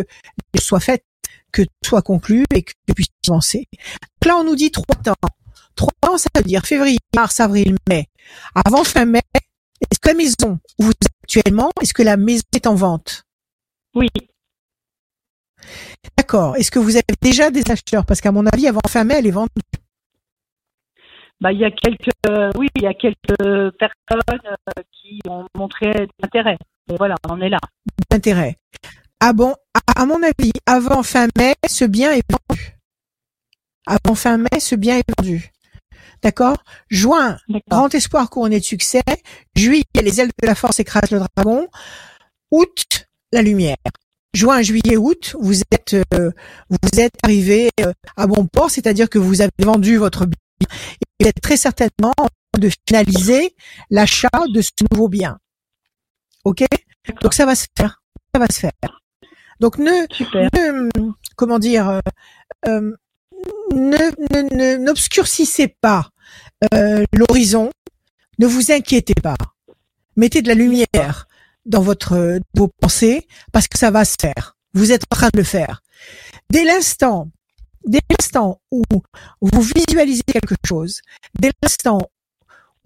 [0.54, 1.06] les choses soient faites,
[1.54, 3.66] que tout soit conclu et que vous puissiez avancer.
[4.22, 5.16] Donc là, on nous dit trois temps.
[5.78, 8.08] Trois temps, ça veut dire février, mars, avril, mai.
[8.66, 9.22] Avant fin mai,
[9.80, 13.24] est-ce que la maison où vous êtes actuellement, est-ce que la maison est en vente?
[13.96, 14.08] Oui,
[16.18, 16.56] D'accord.
[16.56, 18.06] Est-ce que vous avez déjà des acheteurs?
[18.06, 19.50] Parce qu'à mon avis, avant fin mai, elle est vendue.
[21.42, 25.46] bah, il y a quelques, euh, oui, il y a quelques personnes euh, qui ont
[25.56, 26.58] montré de l'intérêt.
[26.98, 27.60] Voilà, on en est là.
[28.10, 28.56] d'intérêt.
[29.20, 32.78] Ah bon, à, à mon avis, avant fin mai, ce bien est vendu.
[33.86, 35.52] Avant fin mai, ce bien est vendu.
[36.22, 36.58] D'accord?
[36.90, 37.38] Juin,
[37.70, 39.04] grand espoir couronné de succès.
[39.56, 41.68] Juillet, les ailes de la force écrasent le dragon.
[42.52, 43.78] Août, la lumière.
[44.34, 46.32] Juin, juillet, août, vous êtes euh,
[46.70, 51.06] vous êtes arrivé euh, à bon port, c'est-à-dire que vous avez vendu votre bien et
[51.20, 53.56] vous êtes très certainement en train de finaliser
[53.90, 55.40] l'achat de ce nouveau bien.
[56.44, 56.64] Ok?
[57.22, 58.02] Donc ça va se faire,
[58.34, 58.72] ça va se faire.
[59.60, 60.06] Donc ne,
[61.36, 62.00] comment dire, euh,
[62.68, 62.96] euh,
[63.74, 66.10] ne, n'obscurcissez pas
[66.74, 67.70] euh, l'horizon,
[68.40, 69.38] ne vous inquiétez pas.
[70.16, 71.28] Mettez de la lumière
[71.66, 74.58] dans votre vos pensées parce que ça va se faire.
[74.74, 75.82] Vous êtes en train de le faire.
[76.50, 77.30] Dès l'instant,
[77.86, 78.84] dès l'instant où
[79.42, 81.02] vous visualisez quelque chose,
[81.40, 82.00] dès l'instant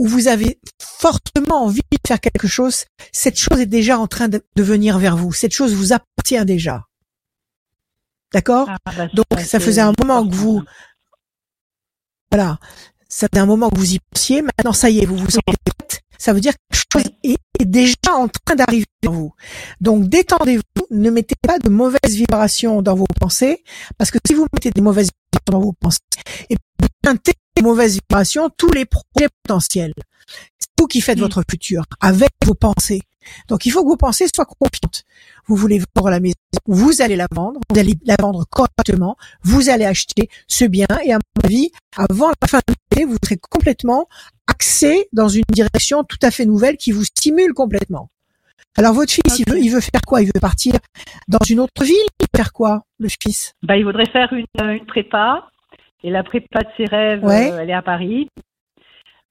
[0.01, 4.28] où vous avez fortement envie de faire quelque chose, cette chose est déjà en train
[4.28, 5.32] de, venir vers vous.
[5.32, 6.88] Cette chose vous appartient déjà.
[8.34, 10.63] D'accord ah, bah, Donc ça faisait un moment que vous
[12.32, 12.59] voilà,
[13.09, 14.41] ça fait un moment que vous y pensiez.
[14.41, 16.01] Maintenant, ça y est, vous vous sentez prête.
[16.17, 19.34] Ça veut dire que quelque chose est, déjà en train d'arriver vers vous.
[19.82, 20.61] Donc, détendez-vous.
[20.91, 23.63] Ne mettez pas de mauvaises vibrations dans vos pensées,
[23.97, 25.99] parce que si vous mettez des mauvaises vibrations dans vos pensées,
[26.49, 26.55] et
[27.01, 29.93] teintez des mauvaises vibrations tous les projets potentiels.
[30.57, 33.01] C'est vous qui faites votre futur avec vos pensées.
[33.47, 35.03] Donc il faut que vos pensées soient confiantes.
[35.47, 36.36] Vous voulez vendre la maison,
[36.67, 41.13] vous allez la vendre, vous allez la vendre correctement, vous allez acheter ce bien et
[41.13, 44.07] à mon avis, avant la fin de l'année, vous serez complètement
[44.47, 48.09] axé dans une direction tout à fait nouvelle qui vous stimule complètement.
[48.78, 50.22] Alors votre fils, il veut, il veut faire quoi?
[50.22, 50.76] Il veut partir
[51.28, 53.53] dans une autre ville Il veut faire quoi, le fils?
[53.63, 55.47] Bah, il voudrait faire une, une prépa.
[56.03, 58.28] Et la prépa de ses rêves, euh, elle est à Paris.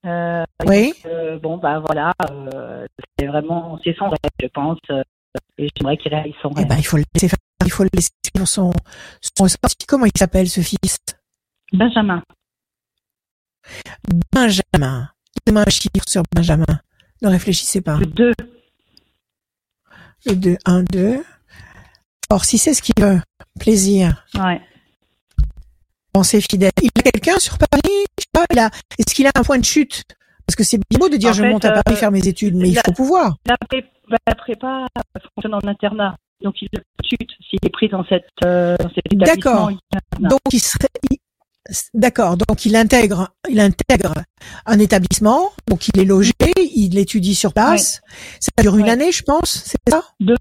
[0.07, 0.95] Euh, oui.
[1.07, 2.87] Euh, bon, bah voilà, euh,
[3.19, 4.79] c'est vraiment, c'est son rêve, je pense.
[5.59, 6.69] et j'aimerais qu'il réalise son eh rêve.
[6.69, 8.73] ben, il faut le laisser faire, il faut le laisser suivre son,
[9.21, 9.47] son,
[9.87, 10.99] comment il s'appelle ce fils?
[11.73, 12.23] Benjamin.
[14.33, 15.11] Benjamin.
[15.47, 16.81] Donnez-moi un chiffre sur Benjamin.
[17.23, 17.99] Ne réfléchissez pas.
[17.99, 18.33] Le 2.
[20.27, 21.23] Le 2, 1, 2.
[22.31, 23.21] Or, si c'est ce qu'il veut,
[23.59, 24.25] plaisir.
[24.35, 24.61] Ouais.
[26.13, 26.73] Pensez fidèle.
[26.83, 28.05] Il a quelqu'un sur Paris
[28.99, 30.05] est-ce qu'il a un point de chute?
[30.47, 32.71] Parce que c'est beau de dire je monte à Paris euh, faire mes études, mais
[32.71, 33.37] il faut pouvoir.
[33.47, 34.87] La prépa,
[35.35, 36.17] fonctionne en internat.
[36.43, 38.77] Donc il a chute s'il est pris dans cette, euh,
[39.13, 39.71] D'accord.
[40.19, 40.89] Donc il serait,
[41.95, 44.15] D'accord, donc il intègre, il intègre
[44.67, 48.01] un établissement, donc il est logé, il étudie sur place.
[48.41, 50.03] Ça dure une année, je pense, c'est ça?
[50.19, 50.35] Deux.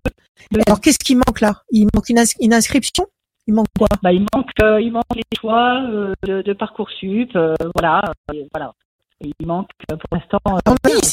[0.65, 1.61] Alors qu'est-ce qui manque là?
[1.71, 3.05] Il manque une inscription?
[3.49, 3.87] Il manque quoi?
[4.03, 8.13] Bah, il manque, euh, il manque les choix euh, de, de, parcoursup, euh, voilà,
[8.53, 8.73] voilà.
[9.21, 10.39] Il manque pour l'instant.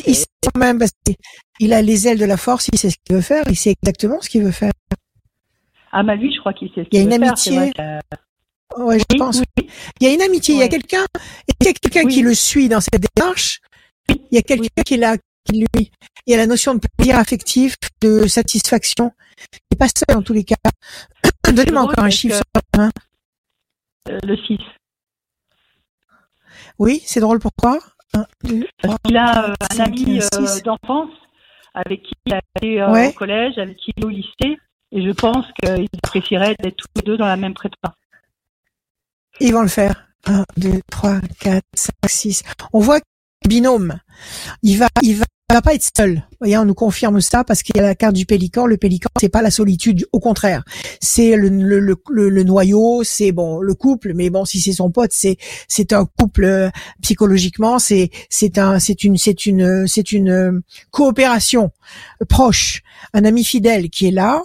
[0.06, 0.92] il, sait quand même parce
[1.58, 3.70] qu'il a les ailes de la force, il sait ce qu'il veut faire, il sait
[3.70, 4.70] exactement ce qu'il veut faire.
[5.92, 7.10] Ah bah lui, je crois qu'il sait ce qu'il veut faire.
[7.10, 7.72] Il y a une amitié.
[8.76, 9.42] Ouais, je pense.
[10.00, 11.04] Il y a une amitié, il y a quelqu'un,
[11.48, 13.60] il y a quelqu'un qui le suit dans cette démarche.
[14.10, 15.90] Il y a quelqu'un qui l'a, qui lui,
[16.26, 19.10] il y a la notion de plaisir affectif, de satisfaction.
[19.52, 20.56] Il n'est pas seul en tous les cas.
[21.52, 22.42] Donnez-moi encore un chiffre
[22.78, 22.88] euh,
[24.22, 24.58] Le 6.
[26.78, 27.78] Oui, c'est drôle pourquoi?
[28.12, 28.26] Parce
[29.04, 31.10] qu'il a euh, un ami euh, d'enfance
[31.74, 34.58] avec qui il a été au collège, avec qui il est au lycée,
[34.92, 37.94] et je pense qu'il apprécierait d'être tous les deux dans la même prépa.
[39.40, 40.06] Ils vont le faire.
[40.24, 42.42] 1, 2, 3, 4, 5, 6.
[42.72, 43.00] On voit
[43.46, 43.98] binôme.
[44.62, 45.24] Il va, il va
[45.54, 46.22] va pas être seul.
[46.40, 48.66] Voyez, on nous confirme ça parce qu'il y a la carte du pélican.
[48.66, 50.64] Le pélican, c'est pas la solitude, au contraire.
[51.00, 54.90] C'est le, le, le, le, noyau, c'est bon le couple, mais bon, si c'est son
[54.90, 55.36] pote, c'est
[55.68, 56.70] c'est un couple euh,
[57.00, 61.70] psychologiquement, c'est c'est un c'est une c'est une c'est une euh, coopération
[62.28, 62.82] proche,
[63.14, 64.42] un ami fidèle qui est là,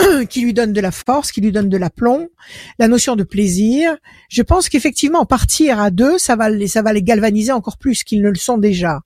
[0.28, 2.28] qui lui donne de la force, qui lui donne de l'aplomb,
[2.78, 3.96] la notion de plaisir.
[4.28, 8.04] Je pense qu'effectivement, partir à deux, ça va les, ça va les galvaniser encore plus
[8.04, 9.00] qu'ils ne le sont déjà.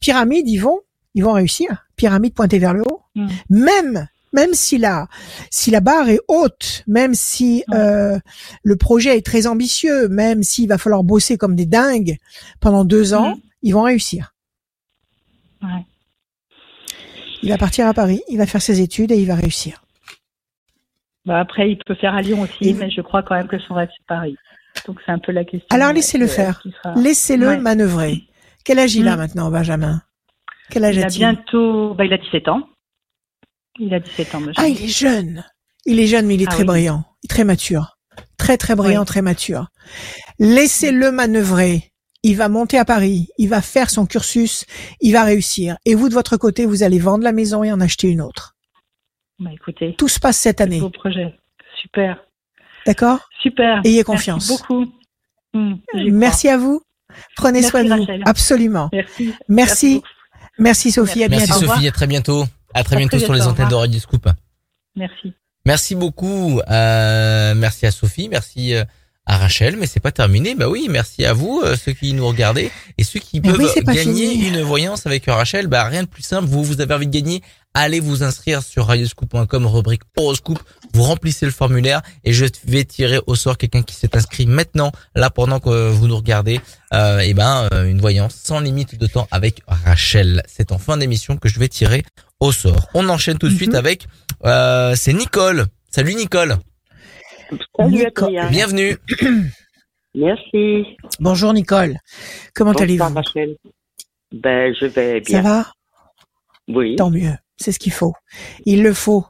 [0.00, 0.80] Pyramide, ils vont,
[1.14, 1.86] ils vont réussir.
[1.96, 3.02] Pyramide pointée vers le haut.
[3.14, 3.28] Mm.
[3.50, 5.08] Même, même si la,
[5.50, 8.18] si la barre est haute, même si euh,
[8.62, 12.16] le projet est très ambitieux, même s'il va falloir bosser comme des dingues
[12.60, 13.40] pendant deux ans, mm.
[13.62, 14.34] ils vont réussir.
[15.62, 15.86] Ouais.
[17.42, 19.82] Il va partir à Paris, il va faire ses études et il va réussir.
[21.24, 23.74] Bah après, il peut faire à Lyon aussi, mais je crois quand même que son
[23.74, 24.36] rêve, c'est Paris.
[24.86, 25.66] Donc c'est un peu la question.
[25.70, 26.62] Alors laissez-le faire.
[26.96, 28.24] Laissez-le manœuvrer.
[28.64, 29.18] Quel âge il a mm.
[29.18, 30.02] maintenant, Benjamin?
[30.70, 31.94] Quel âge Il a bientôt...
[31.94, 32.68] Bah, il a 17 ans.
[33.78, 35.44] Il a 17 ans, Ah, il est jeune.
[35.84, 37.04] Il est jeune, mais il est ah très brillant.
[37.28, 37.96] Très mature.
[38.36, 39.68] Très, très brillant, très mature.
[40.38, 41.92] Laissez-le manœuvrer.
[42.22, 43.28] Il va monter à Paris.
[43.38, 44.64] Il va faire son cursus.
[45.00, 45.76] Il va réussir.
[45.84, 48.54] Et vous, de votre côté, vous allez vendre la maison et en acheter une autre.
[49.42, 49.94] Bah, écoutez.
[49.98, 50.80] Tout se passe cette année.
[50.80, 51.34] Beau projet.
[51.80, 52.18] Super.
[52.86, 53.28] D'accord?
[53.40, 53.80] Super.
[53.84, 54.48] Ayez confiance.
[54.48, 54.92] Merci beaucoup.
[55.54, 55.74] Hmm,
[56.10, 56.82] Merci à vous.
[57.36, 58.06] Prenez soin de vous.
[58.24, 58.88] Absolument.
[58.92, 59.34] Merci.
[59.48, 60.02] Merci.
[60.58, 61.24] Merci, Sophie.
[61.24, 61.46] À bientôt.
[61.46, 61.88] Merci Sophie.
[61.88, 62.44] À très bientôt.
[62.74, 64.28] À très bientôt sur les antennes de Radio Scoop.
[64.96, 65.34] Merci.
[65.66, 66.60] Merci beaucoup.
[66.70, 68.28] Euh, merci à Sophie.
[68.28, 68.74] Merci.
[68.74, 68.84] Euh,
[69.24, 70.54] à Rachel, mais c'est pas terminé.
[70.54, 74.48] Bah oui, merci à vous, euh, ceux qui nous regardez et ceux qui peuvent gagner
[74.48, 75.68] une voyance avec Rachel.
[75.68, 76.48] Bah rien de plus simple.
[76.48, 77.42] Vous, vous avez envie de gagner
[77.74, 80.58] allez vous inscrire sur radioscoop.com, rubrique horoscope.
[80.94, 84.92] Vous remplissez le formulaire et je vais tirer au sort quelqu'un qui s'est inscrit maintenant,
[85.14, 86.60] là pendant que vous nous regardez.
[86.92, 90.42] Euh, et ben, euh, une voyance sans limite de temps avec Rachel.
[90.46, 92.04] C'est en fin d'émission que je vais tirer
[92.40, 92.88] au sort.
[92.94, 93.76] On enchaîne tout de suite Mhm.
[93.76, 94.06] avec,
[94.44, 95.66] euh, c'est Nicole.
[95.90, 96.56] Salut Nicole.
[97.78, 98.48] Salut Nico- Adrien.
[98.50, 98.96] Bienvenue.
[100.14, 100.84] Merci.
[101.20, 101.96] Bonjour Nicole.
[102.54, 103.14] Comment Bonsoir, allez-vous?
[103.14, 103.56] Rachel.
[104.32, 105.42] Ben, je vais Ça bien.
[105.42, 105.66] va?
[106.68, 106.96] Oui.
[106.96, 107.32] Tant mieux.
[107.62, 108.12] C'est ce qu'il faut.
[108.66, 109.24] Il le faut.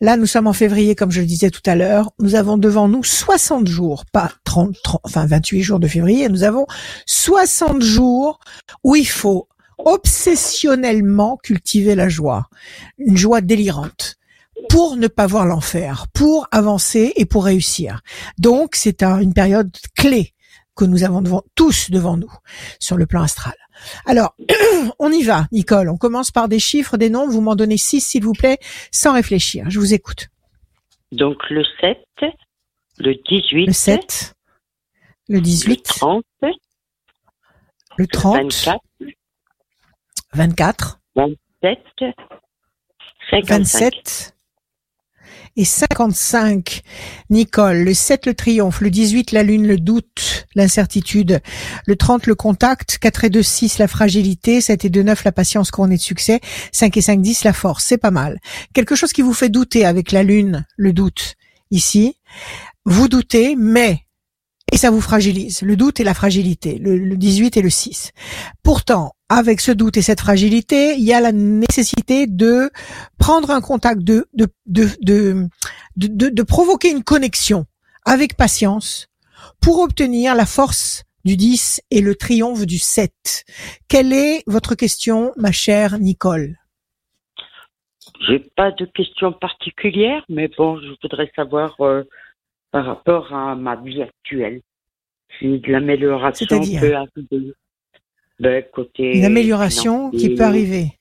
[0.00, 2.12] Là, nous sommes en février, comme je le disais tout à l'heure.
[2.20, 6.28] Nous avons devant nous 60 jours, pas 30, 30, enfin 28 jours de février.
[6.28, 6.66] Nous avons
[7.06, 8.38] 60 jours
[8.84, 9.48] où il faut
[9.78, 12.48] obsessionnellement cultiver la joie.
[12.98, 14.16] Une joie délirante.
[14.68, 18.00] Pour ne pas voir l'enfer, pour avancer et pour réussir.
[18.38, 20.32] Donc, c'est un- une période clé
[20.76, 22.32] que nous avons devant, tous devant nous
[22.78, 23.54] sur le plan astral.
[24.06, 24.34] Alors,
[24.98, 25.88] on y va, Nicole.
[25.88, 27.32] On commence par des chiffres, des nombres.
[27.32, 28.58] Vous m'en donnez six, s'il vous plaît,
[28.90, 29.66] sans réfléchir.
[29.68, 30.28] Je vous écoute.
[31.12, 31.98] Donc, le 7,
[32.98, 34.34] le 18, Le 7,
[35.28, 36.24] le le 18, 30,
[37.96, 38.68] le 30,
[40.32, 41.78] 24, 24, 7,
[43.30, 43.80] 55.
[43.80, 44.34] 27
[45.56, 46.82] et 55.
[47.30, 51.40] Nicole, le 7, le triomphe, le 18, la lune, le doute, l'incertitude,
[51.86, 55.32] le 30, le contact, 4 et 2, 6, la fragilité, 7 et 2, 9, la
[55.32, 56.40] patience couronnée de succès,
[56.72, 57.84] 5 et 5, 10, la force.
[57.84, 58.40] C'est pas mal.
[58.72, 61.34] Quelque chose qui vous fait douter avec la lune, le doute,
[61.70, 62.16] ici.
[62.84, 64.00] Vous doutez, mais
[64.72, 65.62] et ça vous fragilise.
[65.62, 68.10] Le doute et la fragilité, le, le 18 et le 6.
[68.62, 72.70] Pourtant, avec ce doute et cette fragilité, il y a la nécessité de
[73.18, 75.48] prendre un contact, de de de
[75.96, 77.66] de, de, provoquer une connexion
[78.04, 79.08] avec patience
[79.60, 83.12] pour obtenir la force du 10 et le triomphe du 7.
[83.88, 86.56] Quelle est votre question, ma chère Nicole?
[88.26, 92.04] J'ai pas de questions particulières, mais bon, je voudrais savoir euh,
[92.70, 94.60] par rapport à ma vie actuelle.
[95.38, 96.46] Si de l'amélioration
[96.78, 97.54] peut arriver.
[98.40, 100.98] Ben, côté Une amélioration qui financier, peut arriver.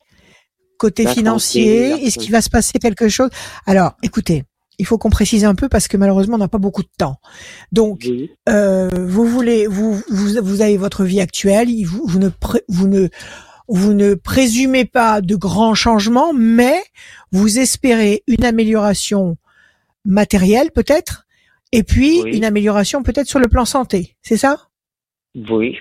[0.78, 3.30] Côté santé, financier, est-ce qu'il va se passer quelque chose?
[3.66, 4.44] Alors, écoutez,
[4.80, 7.18] il faut qu'on précise un peu parce que malheureusement, on n'a pas beaucoup de temps.
[7.72, 8.32] Donc, Oui.
[8.50, 12.88] euh, vous voulez, vous, vous, vous avez votre vie actuelle, vous, vous ne, pré- vous
[12.88, 13.08] ne,
[13.68, 16.84] vous ne présumez pas de grands changements, mais
[17.32, 19.38] vous espérez une amélioration
[20.06, 21.26] matérielle peut-être,
[21.72, 22.36] et puis Oui.
[22.36, 24.16] une amélioration peut-être sur le plan santé.
[24.22, 24.68] C'est ça?
[25.50, 25.78] Oui.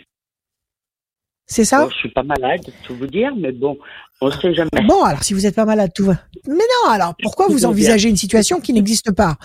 [1.52, 3.76] C'est ça Bon, je suis pas malade, tout vous dire, mais bon,
[4.22, 4.70] on sait jamais.
[4.88, 6.16] Bon, alors si vous n'êtes pas malade, tout va.
[6.46, 9.36] Mais non, alors pourquoi vous envisagez une situation qui n'existe pas?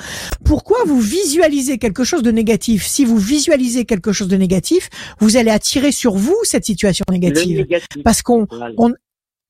[0.45, 2.85] Pourquoi vous visualisez quelque chose de négatif?
[2.85, 4.89] Si vous visualisez quelque chose de négatif,
[5.19, 7.57] vous allez attirer sur vous cette situation négative.
[7.57, 8.03] négatif.
[8.05, 8.73] Parce qu'on Voilà.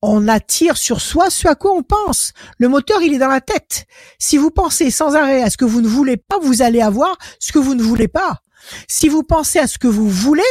[0.02, 2.32] on attire sur soi ce à quoi on pense.
[2.58, 3.86] Le moteur, il est dans la tête.
[4.18, 7.16] Si vous pensez sans arrêt à ce que vous ne voulez pas, vous allez avoir
[7.38, 8.40] ce que vous ne voulez pas.
[8.88, 10.42] Si vous pensez à ce que vous voulez,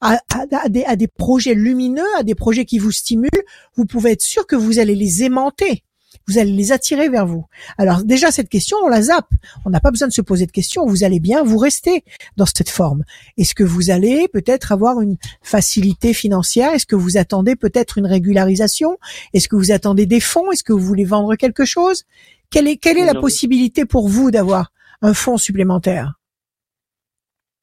[0.00, 3.30] à, à- à des, à des projets lumineux, à des projets qui vous stimulent,
[3.76, 5.82] vous pouvez être sûr que vous allez les aimanter.
[6.28, 7.44] Vous allez les attirer vers vous.
[7.78, 9.30] Alors déjà, cette question, on la zappe.
[9.64, 10.84] On n'a pas besoin de se poser de questions.
[10.86, 12.02] Vous allez bien, vous restez
[12.36, 13.04] dans cette forme.
[13.36, 16.72] Est-ce que vous allez peut-être avoir une facilité financière?
[16.72, 18.98] Est-ce que vous attendez peut-être une régularisation?
[19.34, 20.50] Est-ce que vous attendez des fonds?
[20.50, 22.02] Est-ce que vous voulez vendre quelque chose?
[22.50, 26.14] Quelle est, quelle est la possibilité pour vous d'avoir un fonds supplémentaire?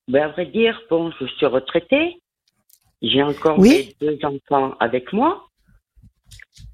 [0.07, 2.19] Ben, à vrai dire, bon, je suis retraitée.
[3.01, 3.95] J'ai encore Oui.
[4.01, 5.47] mes deux enfants avec moi.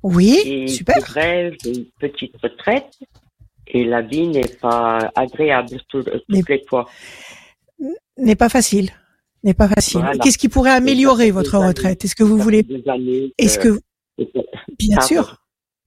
[0.03, 0.95] Oui, Et super.
[0.95, 2.97] c'est vrai, j'ai une petite retraite.
[3.67, 6.89] Et la vie n'est pas agréable tout- toutes les fois.
[8.17, 8.91] N'est pas facile.
[9.43, 9.99] N'est pas facile.
[10.01, 10.17] Voilà.
[10.17, 11.67] Qu'est-ce qui pourrait améliorer votre années.
[11.67, 12.03] retraite?
[12.03, 12.65] Est-ce que vous voulez
[13.37, 13.79] Est-ce que
[14.77, 15.37] bien sûr,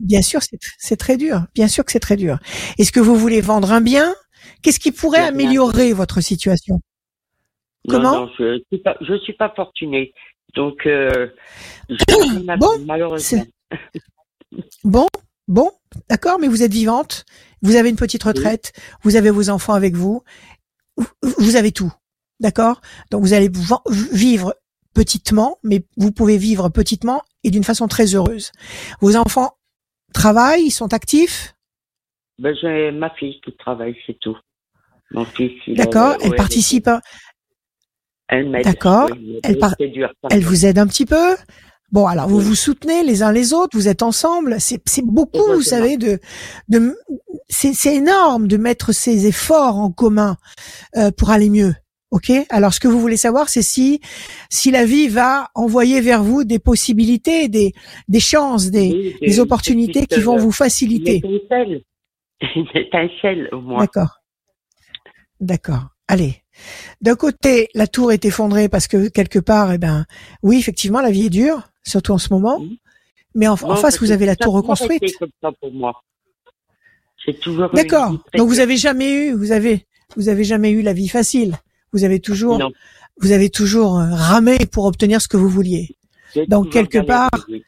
[0.00, 0.40] bien sûr,
[0.78, 1.46] c'est très dur.
[1.54, 2.38] Bien sûr que c'est très dur.
[2.78, 4.14] Est-ce que vous voulez vendre un bien?
[4.62, 6.80] Qu'est-ce qui pourrait améliorer votre situation?
[7.88, 10.12] Comment non, je suis pas, je suis pas fortunée.
[10.54, 11.28] Donc, euh,
[12.48, 13.44] à- Bon, malheureusement.
[14.84, 15.06] Bon,
[15.48, 15.70] bon,
[16.08, 17.24] d'accord, mais vous êtes vivante,
[17.62, 18.72] vous avez une petite retraite,
[19.02, 20.22] vous avez vos enfants avec vous,
[21.22, 21.90] vous- avez tout,
[22.38, 22.80] d'accord?
[23.10, 23.50] Donc vous allez
[24.12, 24.54] vivre
[24.94, 28.52] petitement, mais vous pouvez vivre petitement et d'une façon très heureuse.
[29.00, 29.56] Vos enfants
[30.12, 31.54] travaillent, ils sont actifs,
[32.38, 34.36] Ben, j'ai ma fille qui travaille, c'est tout.
[35.12, 36.90] Mon fils, il d'accord Elle participe,
[38.32, 38.64] Elle m'aide.
[38.64, 39.08] D'accord.
[39.44, 39.74] Elle par-
[40.30, 41.36] elle vous aide un petit peu?
[41.90, 42.44] Bon, alors vous Oui.
[42.44, 44.56] vous soutenez les uns les autres, vous êtes ensemble.
[44.58, 46.18] C'est c'est beaucoup, vous savez, de
[46.70, 46.96] de
[47.50, 50.36] c'est c'est énorme de mettre ces efforts en commun
[50.96, 51.74] euh, pour aller mieux.
[52.10, 52.30] Ok?
[52.50, 54.00] Alors, ce que vous voulez savoir, c'est si
[54.50, 57.72] si la vie va envoyer vers vous des possibilités, des
[58.08, 61.16] des chances, des, Oui, des opportunités qui vont vous Une faciliter.
[61.16, 61.82] étincelle.
[62.56, 63.80] Une étincelle, au moins.
[63.80, 64.20] D'accord.
[65.40, 65.88] D'accord.
[66.08, 66.41] Allez.
[67.00, 70.06] D'un côté, la tour est effondrée parce que quelque part, eh ben,
[70.42, 72.62] oui, effectivement, la vie est dure, surtout en ce moment.
[73.34, 75.16] Mais en, face, vous avez la tour reconstruite.
[75.18, 76.02] comme ça pour moi.
[77.72, 78.18] D'accord.
[78.34, 79.86] Donc vous avez jamais eu, vous avez,
[80.16, 81.56] vous avez jamais eu la vie facile.
[81.92, 82.72] Vous avez toujours, Non,
[83.18, 85.96] vous avez toujours euh, ramé pour obtenir ce que vous vouliez.
[86.48, 87.64] donc, quelque galéré, part- oui.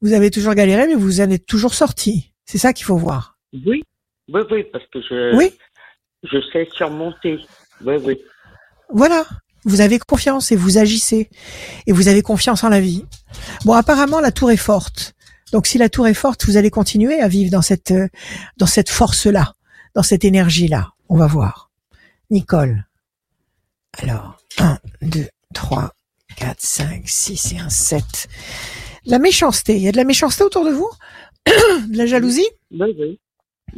[0.00, 2.32] Vous avez toujours galéré, mais vous en êtes toujours sorti.
[2.44, 3.36] C'est ça qu'il faut voir.
[3.52, 3.82] Oui,
[4.28, 5.50] oui, oui, parce que je, Oui.
[6.22, 7.40] je sais surmonter.
[7.84, 8.18] Oui, oui.
[8.92, 9.24] Voilà.
[9.64, 11.28] Vous avez confiance et vous agissez.
[11.86, 13.04] Et vous avez confiance en la vie.
[13.64, 15.14] Bon, apparemment, la tour est forte.
[15.52, 18.08] Donc, si la tour est forte, vous allez continuer à vivre dans cette, euh,
[18.56, 19.52] dans cette force-là,
[19.94, 20.92] dans cette énergie-là.
[21.08, 21.70] On va voir.
[22.30, 22.84] Nicole.
[23.98, 25.92] Alors, 1, 2, 3,
[26.36, 28.04] 4, 5, 6 et un 7.
[29.06, 29.76] La méchanceté.
[29.76, 30.90] Il y a de la méchanceté autour de vous?
[31.46, 32.48] de la jalousie?
[32.70, 33.18] Oui, oui.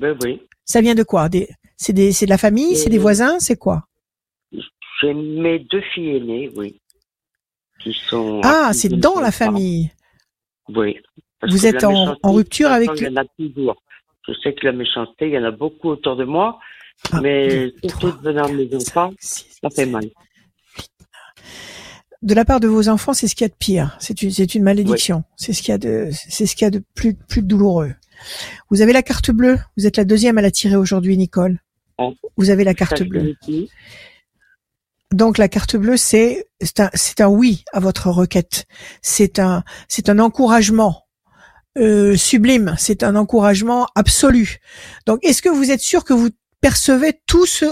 [0.00, 0.42] Oui, oui.
[0.64, 1.28] Ça vient de quoi?
[1.28, 2.76] Des, c'est des, c'est de la famille?
[2.76, 3.38] C'est des Euh, voisins?
[3.40, 3.86] C'est quoi?
[5.00, 6.80] J'ai mes deux filles aînées, oui.
[7.82, 8.40] Qui sont.
[8.44, 9.90] Ah, c'est de dans la famille.
[10.68, 10.96] Oui.
[11.40, 13.82] Parce Vous êtes en- rupture de avec Il y en a toujours.
[14.28, 16.58] Je sais que la méchanceté, il y en a beaucoup autour de moi,
[17.12, 20.04] Un, mais surtout venant mes enfants, ça fait mal.
[22.22, 23.96] de la part de vos enfants, c'est ce qu'il y a de pire.
[23.98, 25.24] C'est une, c'est une malédiction.
[25.36, 27.94] C'est ce qu'il y a de, c'est ce qu'il y a de plus, plus douloureux.
[28.68, 29.56] Vous avez la carte bleue?
[29.78, 31.58] Vous êtes la deuxième à la tirer aujourd'hui, Nicole.
[32.36, 33.34] Vous avez la carte bleue.
[35.12, 36.90] Donc la carte bleue, c'est, c'est un,
[37.26, 38.66] un oui à votre requête.
[39.02, 41.06] C'est un, c'est un encouragement
[41.78, 42.74] euh, sublime.
[42.78, 44.58] C'est un encouragement absolu.
[45.06, 46.28] Donc, est-ce que vous êtes sûr que vous
[46.60, 47.64] percevez tout ce,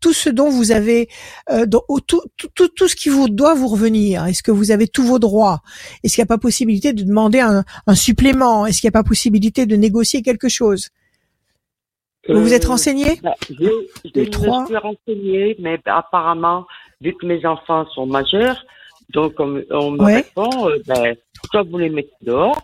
[0.00, 1.08] tout ce dont vous avez,
[1.50, 1.64] euh,
[2.06, 4.24] tout, tout, tout, tout ce qui vous doit vous revenir?
[4.26, 5.60] Est-ce que vous avez tous vos droits?
[6.02, 8.66] Est-ce qu'il n'y a pas possibilité de demander un, un supplément?
[8.66, 10.88] Est-ce qu'il n'y a pas possibilité de négocier quelque chose?
[12.28, 13.18] Vous vous êtes Euh, renseigné?
[13.22, 13.54] bah, Je,
[14.14, 14.66] je me trois.
[14.66, 16.66] suis renseignée, mais apparemment,
[17.00, 18.64] vu que mes enfants sont majeurs,
[19.12, 20.16] donc on, on me Ouais.
[20.16, 21.16] répond, euh, ben,
[21.50, 22.60] soit vous les mettez dehors,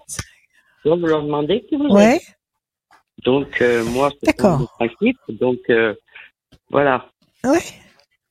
[0.83, 1.87] soit vous leur demandez qui vous.
[1.89, 2.21] Ouais.
[3.25, 5.19] Donc euh, moi, c'est mon principe.
[5.29, 5.95] Donc euh,
[6.71, 7.07] voilà.
[7.45, 7.61] Ouais.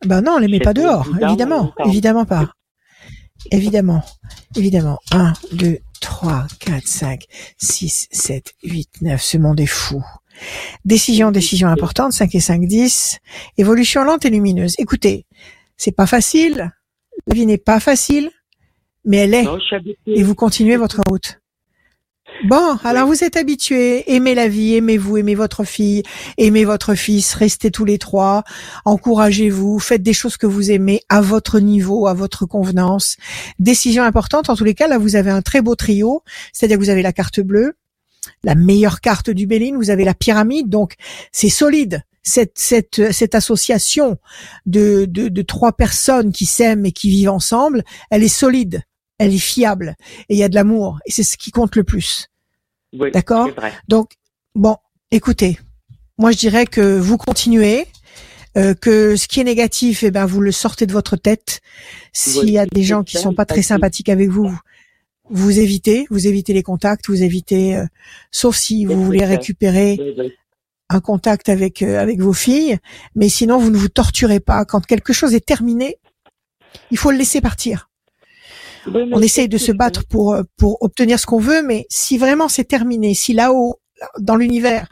[0.05, 2.51] Ben non, on les met pas dehors, évidemment, évidemment pas.
[3.51, 4.01] Évidemment,
[4.55, 4.99] évidemment.
[5.11, 7.23] 1, 2, 3, 4, 5,
[7.57, 9.21] 6, 7, 8, 9.
[9.21, 10.03] Ce monde est fou.
[10.83, 13.19] Décision, décision importante, 5 et 5, 10.
[13.57, 14.75] Évolution lente et lumineuse.
[14.79, 15.25] Écoutez,
[15.77, 16.71] c'est pas facile.
[17.27, 18.31] La vie n'est pas facile,
[19.03, 19.43] mais elle est.
[19.43, 19.57] Non.
[20.07, 21.39] Et vous continuez votre route.
[22.43, 26.03] Bon, alors vous êtes habitués, aimez la vie, aimez-vous, aimez votre fille,
[26.37, 28.43] aimez votre fils, restez tous les trois,
[28.83, 33.15] encouragez-vous, faites des choses que vous aimez à votre niveau, à votre convenance.
[33.59, 36.83] Décision importante, en tous les cas, là vous avez un très beau trio, c'est-à-dire que
[36.83, 37.77] vous avez la carte bleue,
[38.43, 40.95] la meilleure carte du Béline, vous avez la pyramide, donc
[41.31, 42.03] c'est solide.
[42.27, 44.17] Cette, cette, cette association
[44.65, 48.81] de, de, de trois personnes qui s'aiment et qui vivent ensemble, elle est solide,
[49.19, 49.95] elle est fiable,
[50.27, 52.27] et il y a de l'amour, et c'est ce qui compte le plus.
[52.93, 53.49] Oui, D'accord?
[53.87, 54.13] Donc,
[54.55, 54.75] bon,
[55.11, 55.59] écoutez,
[56.17, 57.85] moi je dirais que vous continuez,
[58.57, 61.61] euh, que ce qui est négatif, eh ben vous le sortez de votre tête.
[62.11, 64.07] S'il y a des gens qui sont pas très sympathique.
[64.07, 64.49] sympathiques avec vous,
[65.29, 67.85] vous- évitez, vous évitez les contacts, vous évitez, euh,
[68.31, 69.99] sauf si vous voulez récupérer.
[70.89, 72.77] Un contact avec euh, avec vos filles,
[73.15, 74.65] mais sinon vous ne vous torturez pas.
[74.65, 75.97] Quand quelque chose est terminé,
[76.91, 77.89] il faut le laisser partir.
[78.87, 82.17] Oui, On essaye de se battre pour euh, pour obtenir ce qu'on veut, mais si
[82.17, 83.79] vraiment c'est terminé, si là-haut
[84.19, 84.87] dans l'univers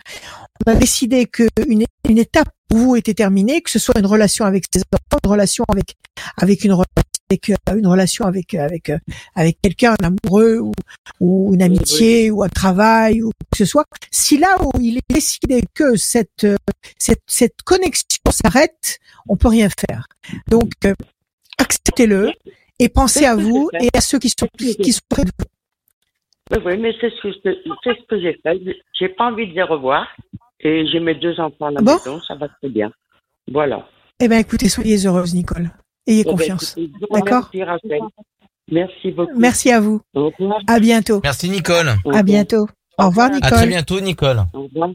[0.65, 4.05] on a décidé que une, une étape pour vous était terminée, que ce soit une
[4.05, 5.95] relation avec ses enfants, une relation avec
[6.37, 8.97] avec une relation avec euh, une relation avec avec euh,
[9.35, 10.71] avec quelqu'un, un amoureux ou,
[11.19, 13.85] ou une amitié ou un travail ou quoi que ce soit.
[14.11, 16.57] Si là où il est décidé que cette euh,
[16.97, 20.07] cette cette connexion s'arrête, on peut rien faire.
[20.47, 20.93] Donc euh,
[21.57, 22.31] acceptez-le
[22.79, 25.45] et pensez à vous et à ceux qui sont qui sont près de vous.
[26.51, 27.29] Oui, oui, mais c'est ce que
[27.83, 28.59] c'est ce que j'ai fait.
[28.99, 30.07] J'ai pas envie de les revoir.
[30.65, 31.95] Et j'ai mes deux enfants à la Bon?
[31.95, 32.89] maison, ça va très bien.
[33.51, 33.85] Voilà.
[34.21, 35.69] Eh ben écoutez, soyez heureuse, Nicole.
[36.07, 36.75] Ayez Eh ben, confiance.
[37.11, 37.51] D'accord.
[38.71, 39.37] Merci beaucoup.
[39.39, 40.01] Merci à vous.
[40.13, 40.59] Au revoir.
[40.67, 41.21] À bientôt.
[41.23, 41.87] Merci Nicole.
[41.89, 42.15] Au revoir.
[42.17, 42.67] À bientôt.
[42.97, 43.69] Au revoir, À À très Nicole.
[43.69, 44.43] bientôt Nicole.
[44.53, 44.89] Au revoir.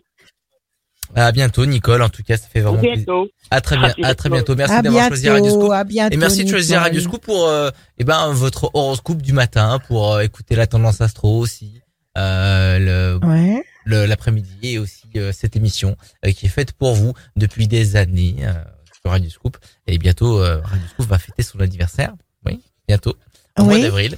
[1.15, 2.03] À bientôt Nicole.
[2.03, 2.97] En tout cas, ça fait vraiment plaisir.
[3.07, 3.29] bientôt.
[3.51, 3.93] À très bien.
[4.03, 4.55] À très bientôt.
[4.57, 5.51] Merci d'avoir choisi Radio.
[5.51, 5.73] Scoop.
[5.73, 6.15] À bientôt.
[6.15, 6.85] Et merci de choisir Nicole.
[6.93, 11.01] Radio Scoop pour euh, eh ben votre horoscope du matin pour euh, écouter la tendance
[11.01, 11.81] astro aussi
[12.19, 12.79] euh,
[13.21, 13.63] le Ouais.
[13.85, 15.97] le- l'après-midi et aussi euh, cette émission
[16.27, 18.37] euh, qui est faite pour vous depuis des années.
[19.09, 19.57] Sur Radio Scoop.
[19.87, 22.13] Et bientôt, euh, Radio Scoop va fêter son anniversaire.
[22.47, 23.15] Oui, bientôt.
[23.59, 24.17] Au mois d'avril.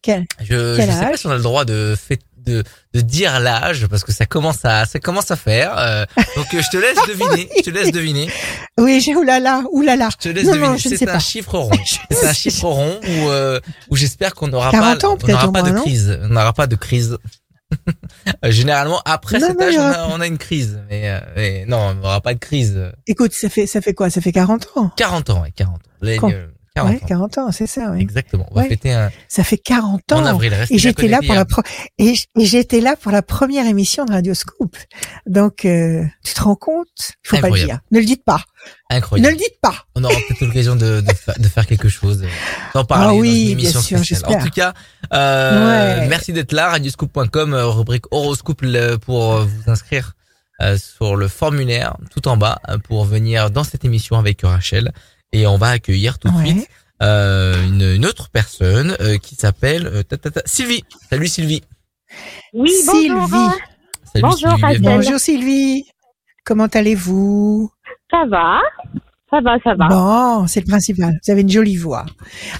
[0.00, 1.96] Quel Je, je sais pas si on a le droit de
[2.44, 5.78] de, de dire l'âge parce que ça commence à ça commence à faire.
[5.78, 6.04] euh,
[6.34, 7.48] donc je te laisse deviner.
[7.56, 8.28] Je te laisse deviner.
[8.80, 10.08] Oui, j'ai oulala, oulala.
[10.10, 10.66] Je te laisse Non, deviner.
[10.70, 11.70] non, ne C'est un chiffre rond.
[12.10, 13.60] C'est un chiffre rond où euh,
[13.90, 16.18] où j'espère qu'on n'aura pas 40 ans, on n'aura pas de crise.
[16.24, 17.16] On n'aura pas de crise.
[18.44, 20.80] Euh, Généralement après Non, cet âge on a, on a une crise.
[20.90, 22.92] Mais, euh, mais non, on n'aura pas de crise.
[23.06, 24.10] Écoute, ça fait ça fait quoi?
[24.10, 24.90] Ça fait 40 ans?
[24.96, 25.78] 40 ans, ouais, 40 ans.
[26.02, 26.18] Les-
[26.74, 27.06] 40 ouais, ans.
[27.06, 27.90] 40 ans, c'est ça.
[27.92, 28.00] Oui.
[28.00, 28.46] Exactement.
[28.50, 28.68] On va Ouais.
[28.68, 30.24] fêter un, Ça fait 40 en ans.
[30.26, 30.54] avril.
[30.54, 31.34] Restez Et j'étais là pour hein.
[31.34, 31.62] la pro-
[31.98, 34.76] et j'étais là pour la première émission de Radio Scoop.
[35.26, 36.86] Donc euh, tu te rends compte?
[36.98, 37.68] Il faut pas le Incroyable.
[37.72, 37.80] dire.
[37.90, 38.42] Ne le dites pas.
[38.90, 39.26] Incroyable.
[39.28, 39.74] Ne le dites pas.
[39.96, 42.28] On aura peut-être l'occasion de, de, fa- de faire quelque chose, euh,
[42.74, 44.22] d'en parler Ah dans oui, bien sûr, spéciale.
[44.34, 44.72] En tout cas,
[45.12, 46.08] euh, Ouais.
[46.08, 48.64] merci d'être là, radioscoop.com, euh, rubrique horoscope
[49.04, 50.14] pour euh, vous inscrire
[50.60, 54.92] euh, sur le formulaire tout en bas euh, pour venir dans cette émission avec Rachel.
[55.32, 56.46] Et on va accueillir tout de Ouais.
[56.46, 56.68] suite
[57.02, 60.02] euh, une, une autre personne euh, qui s'appelle euh,
[60.44, 60.84] Sylvie.
[61.10, 61.62] Salut Sylvie.
[62.52, 63.08] Oui, Sylvie.
[63.10, 63.50] bonjour.
[64.12, 64.78] Salut Bonjour, Sylvie.
[64.80, 65.84] Bonjour Sylvie.
[66.44, 67.70] Comment allez-vous?
[68.10, 68.60] Ça va
[69.30, 69.88] Ça va, ça va.
[69.88, 71.18] Bon, c'est le principal.
[71.24, 72.04] Vous avez une jolie voix.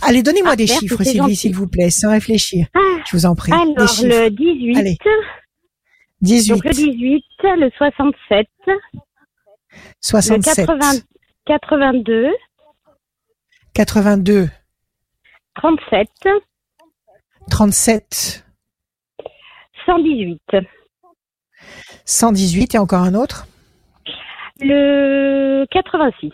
[0.00, 2.66] Allez, donnez-moi Ah, des chiffres, Sylvie, s'il vous plaît, sans réfléchir.
[2.74, 3.52] Ah, Je vous en prie.
[3.52, 4.06] des Alors, chiffres.
[4.08, 4.96] le 18, Allez.
[6.22, 8.46] 18, donc le 18, le 67,
[10.00, 11.00] 67, le 80,
[11.46, 12.28] 82,
[13.74, 14.50] 82,
[15.54, 16.08] 37,
[17.50, 18.44] 37,
[19.86, 20.40] 118.
[22.04, 23.46] 118 et encore un autre?
[24.60, 26.32] Le 86.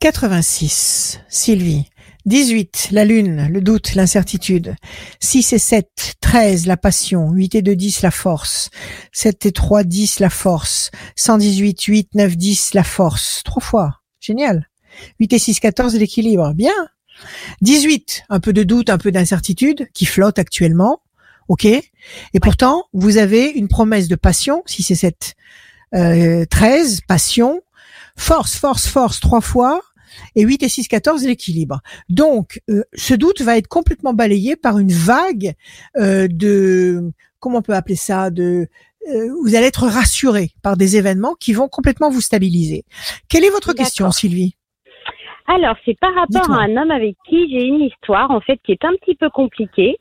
[0.00, 1.88] 86, Sylvie.
[2.24, 4.74] 18, la lune, le doute, l'incertitude.
[5.20, 7.32] 6 et 7, 13, la passion.
[7.32, 8.70] 8 et 2, 10, la force.
[9.12, 10.90] 7 et 3, 10, la force.
[11.16, 13.42] 118, 8, 9, 10, la force.
[13.44, 14.00] Trois fois.
[14.20, 14.68] Génial.
[15.20, 16.52] 8 et 6, 14, l'équilibre.
[16.54, 16.72] Bien.
[17.60, 21.02] 18, un peu de doute, un peu d'incertitude, qui flotte actuellement.
[21.48, 21.64] OK.
[21.64, 25.34] Et pourtant, vous avez une promesse de passion, 6 et 7,
[25.94, 27.60] euh, 13, passion.
[28.16, 29.80] Force, force, force, trois fois
[30.34, 31.80] et 8 et 6, 14, l'équilibre.
[32.08, 35.54] Donc, euh, ce doute va être complètement balayé par une vague
[35.96, 38.68] euh, de, comment on peut appeler ça, de,
[39.10, 42.84] euh, vous allez être rassuré par des événements qui vont complètement vous stabiliser.
[43.28, 44.56] Quelle est votre question, Sylvie?
[45.54, 48.72] Alors, c'est par rapport à un homme avec qui j'ai une histoire, en fait, qui
[48.72, 49.96] est un petit peu compliquée.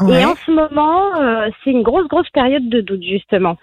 [0.00, 0.22] Ouais.
[0.22, 3.58] Et en ce moment, euh, c'est une grosse, grosse période de doute, justement.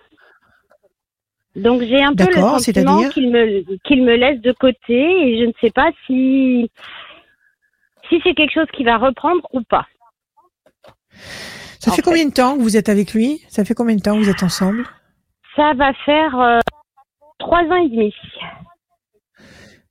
[1.55, 5.45] Donc, j'ai un peu le sentiment qu'il me, qu'il me laisse de côté et je
[5.45, 6.70] ne sais pas si,
[8.07, 9.88] si c'est quelque chose qui va reprendre ou pas.
[11.80, 12.01] Ça en fait.
[12.03, 13.41] combien de temps que vous êtes avec lui?
[13.47, 14.86] Ça fait combien de temps que vous êtes ensemble?
[15.55, 16.59] Ça va faire euh,
[17.39, 18.13] trois ans et demi.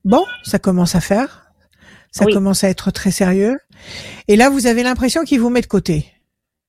[0.08, 1.44] Bon, ça commence à faire.
[2.10, 2.32] Ça Oui.
[2.32, 3.58] commence à être très sérieux.
[4.26, 6.06] Et là, vous avez l'impression qu'il vous met de côté.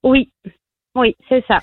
[0.03, 0.29] Oui,
[0.93, 1.59] oui, c'est ça.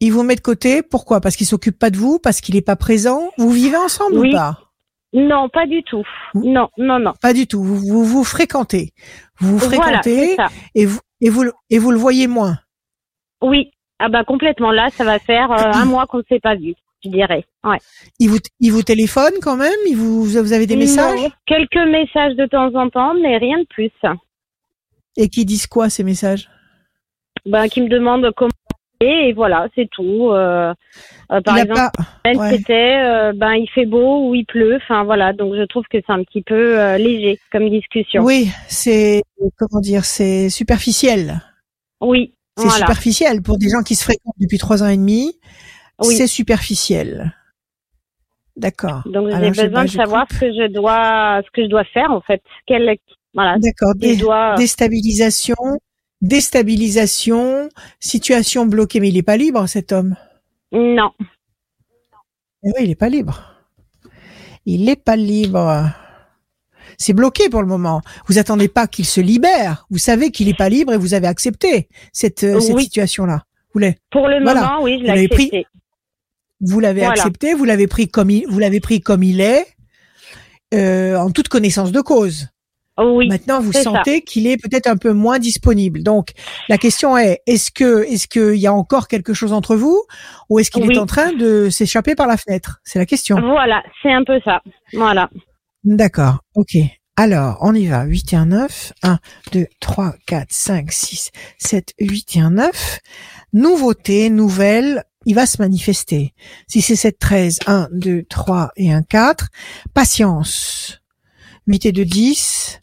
[0.00, 0.82] Il vous met de côté.
[0.82, 1.22] Pourquoi?
[1.22, 2.18] Parce qu'il s'occupe pas de vous?
[2.18, 3.30] Parce qu'il est pas présent?
[3.38, 4.28] Vous vivez ensemble Oui.
[4.28, 4.58] ou pas?
[5.14, 6.02] Non, pas du tout.
[6.34, 7.14] Non, non, non.
[7.22, 7.62] Pas du tout.
[7.62, 8.92] Vous vous, vous fréquentez.
[9.38, 10.48] Vous vous Voilà, fréquentez ça.
[10.74, 12.58] et vous et vous le- et vous le voyez moins.
[13.40, 14.72] Oui, ah bah complètement.
[14.72, 16.74] Là, ça va faire euh, un mois qu'on ne s'est pas vu,
[17.04, 17.44] je dirais.
[17.62, 17.78] Ouais.
[18.18, 19.72] Il vous il vous téléphone quand même?
[19.86, 21.20] Il vous vous avez des messages?
[21.20, 23.92] Non, quelques messages de temps en temps, mais rien de plus.
[25.16, 26.48] et qui disent quoi ces messages?
[27.46, 28.50] Ben, qui me demandent comment
[29.00, 30.30] et voilà, c'est tout.
[30.30, 30.72] Euh,
[31.30, 31.90] euh, par Il exemple,
[32.24, 32.50] ouais.
[32.50, 34.76] c'était euh, ben il fait beau ou il pleut.
[34.76, 38.22] Enfin voilà, donc je trouve que c'est un petit peu euh, léger comme discussion.
[38.22, 39.22] Oui, c'est
[39.58, 41.42] comment dire, c'est superficiel.
[42.00, 42.78] Oui, C'est voilà.
[42.78, 45.38] superficiel pour des gens qui se fréquentent depuis trois ans et demi.
[46.02, 46.16] Oui.
[46.16, 47.34] C'est superficiel.
[48.56, 49.02] D'accord.
[49.06, 50.36] Donc j'ai besoin pas, de savoir coupe.
[50.36, 52.40] ce que je dois, ce que je dois faire en fait.
[52.66, 52.96] Quel,
[53.34, 53.94] voilà, D'accord.
[53.96, 54.54] Dé- dois.
[54.56, 55.56] déstabilisation,
[56.20, 57.68] déstabilisation,
[58.00, 59.00] situation bloquée.
[59.00, 60.16] Mais il est pas libre, cet homme.
[60.72, 61.10] Non,
[62.64, 63.54] Eh oui, il est pas libre.
[64.66, 65.90] Il est pas libre.
[66.96, 68.00] C'est bloqué pour le moment.
[68.28, 69.84] Vous attendez pas qu'il se libère.
[69.90, 72.70] Vous savez qu'il est pas libre et vous avez accepté cette, euh, cette.
[73.74, 74.60] Vous l'avez, pour le Voilà.
[74.62, 75.66] moment, oui, je l'ai pris accepté.
[76.64, 77.12] Vous l'avez Voilà.
[77.12, 79.66] accepté, vous l'avez pris comme il, vous l'avez pris comme il est,
[80.74, 82.48] euh, en toute connaissance de cause.
[82.96, 86.04] Oui, Maintenant, vous sentez qu'il est peut-être un peu moins disponible.
[86.04, 86.28] Donc,
[86.68, 90.00] la question est est-ce que est-ce qu'il y a encore quelque chose entre vous,
[90.48, 90.94] ou est-ce qu'il Oui.
[90.94, 92.78] est en train de s'échapper par la fenêtre?
[92.84, 93.40] C'est la question.
[93.40, 94.60] Voilà, c'est un peu ça.
[94.92, 95.28] Voilà.
[95.82, 96.76] D'accord, ok.
[97.16, 98.04] Alors, on y va.
[98.04, 98.92] 8 et un 9.
[99.02, 99.18] 1,
[99.52, 103.00] 2, 3, 4, 5, 6, 7, 8 et un 9.
[103.52, 106.34] Nouveauté, nouvelle, il va se manifester.
[106.66, 109.48] Si c'est 7, 13, 1, 2, 3 et 1, 4,
[109.92, 111.00] patience.
[111.66, 112.80] 8 et 2, 10,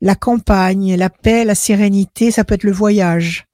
[0.00, 3.44] la campagne, la paix, la sérénité, ça peut être le voyage.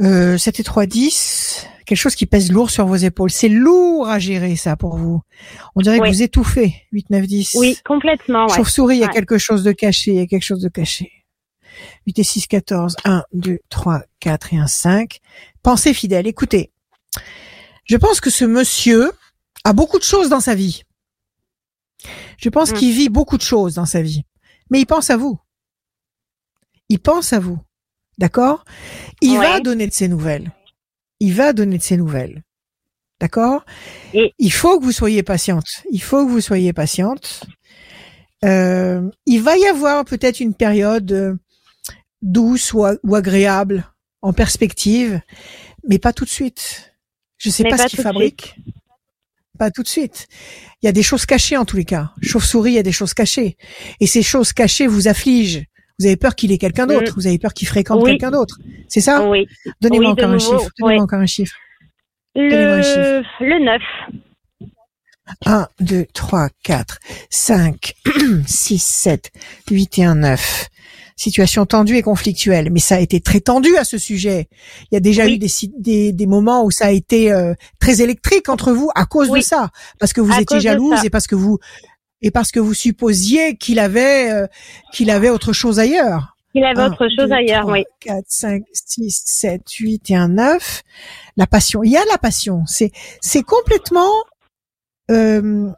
[0.00, 3.30] Euh, 7 et 3, 10, quelque chose qui pèse lourd sur vos épaules.
[3.30, 5.20] C'est lourd à gérer ça pour vous.
[5.74, 6.74] On dirait que vous étouffez.
[6.92, 7.56] 8, 9, 10.
[7.58, 8.46] Oui, complètement.
[8.46, 8.54] Ouais.
[8.54, 11.10] Chauve-souris, il y a quelque chose de caché, il y a quelque chose de caché.
[12.06, 15.18] 8 et 6, 14, 1, 2, 3, 4 et 1, 5.
[15.62, 16.72] Pensez fidèle, écoutez.
[17.84, 19.12] Je pense que ce monsieur
[19.64, 20.82] a beaucoup de choses dans sa vie.
[22.38, 22.74] Je pense Mm.
[22.74, 24.22] qu'il vit beaucoup de choses dans sa vie.
[24.70, 25.38] Mais il pense à vous.
[26.88, 27.58] Il pense à vous.
[28.18, 28.64] D'accord?
[29.20, 29.46] Il Ouais.
[29.46, 30.52] va donner de ses nouvelles.
[31.20, 32.44] Il va donner de ses nouvelles.
[33.20, 33.64] D'accord?
[34.14, 35.82] Et- Il faut que vous soyez patiente.
[35.90, 37.44] Il faut que vous soyez patiente.
[38.44, 41.34] Euh, il va y avoir peut-être une période euh,
[42.22, 43.84] douce ou, agréable
[44.22, 45.20] en perspective,
[45.88, 46.94] mais pas tout de suite.
[47.36, 48.56] Je sais Mais pas, pas ce qu'il tout de fabrique.
[49.58, 50.28] Pas tout de suite.
[50.82, 52.10] Il y a des choses cachées en tous les cas.
[52.22, 53.56] Chauve-souris, il y a des choses cachées.
[54.00, 55.64] Et ces choses cachées vous affligent.
[55.98, 57.14] Vous avez peur qu'il ait quelqu'un d'autre.
[57.16, 58.12] Vous avez peur qu'il fréquente Oui.
[58.12, 58.58] quelqu'un d'autre.
[58.88, 59.28] C'est ça?
[59.28, 59.48] Oui.
[59.80, 60.70] Donnez-moi Oui, encore un chiffre.
[60.78, 61.56] Donnez-moi encore un chiffre.
[62.36, 63.82] Un Le, le 9.
[65.44, 66.98] 1, 2, 3, 4,
[67.30, 67.94] 5,
[68.46, 69.30] 6, 7,
[69.70, 70.68] 8 et 1, 9.
[71.18, 72.70] Situation tendue et conflictuelle.
[72.72, 74.48] Mais ça a été très tendu à ce sujet.
[74.90, 75.34] Il y a déjà Oui.
[75.34, 79.04] eu des, des, des moments où ça a été euh, très électrique entre vous à
[79.04, 79.70] cause de ça.
[79.98, 81.58] Parce que vous À étiez jalouse et parce que vous
[82.22, 84.46] et parce que vous supposiez qu'il avait euh,
[84.92, 86.36] qu'il avait autre chose ailleurs.
[86.54, 87.84] Il avait 1, autre chose 2, ailleurs, 3, oui.
[88.00, 90.82] 4, 5, 6, 7, 8 et un 9.
[91.36, 91.82] La passion.
[91.84, 92.62] Il y a la passion.
[92.66, 92.90] C'est,
[93.20, 94.10] c'est complètement,
[95.10, 95.68] euh,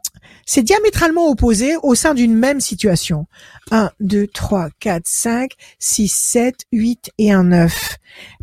[0.45, 3.27] c'est diamétralement opposé au sein d'une même situation.
[3.71, 7.97] 1, 2, 3, 4, 5, 6, 7, 8 et un 9.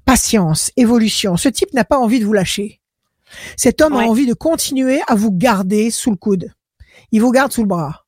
[0.04, 1.36] Patience, évolution.
[1.36, 2.80] Ce type n'a pas envie de vous lâcher.
[3.56, 4.04] Cet homme Ouais.
[4.04, 6.50] a envie de continuer à vous garder sous le coude.
[7.12, 8.04] Il vous garde sous le bras.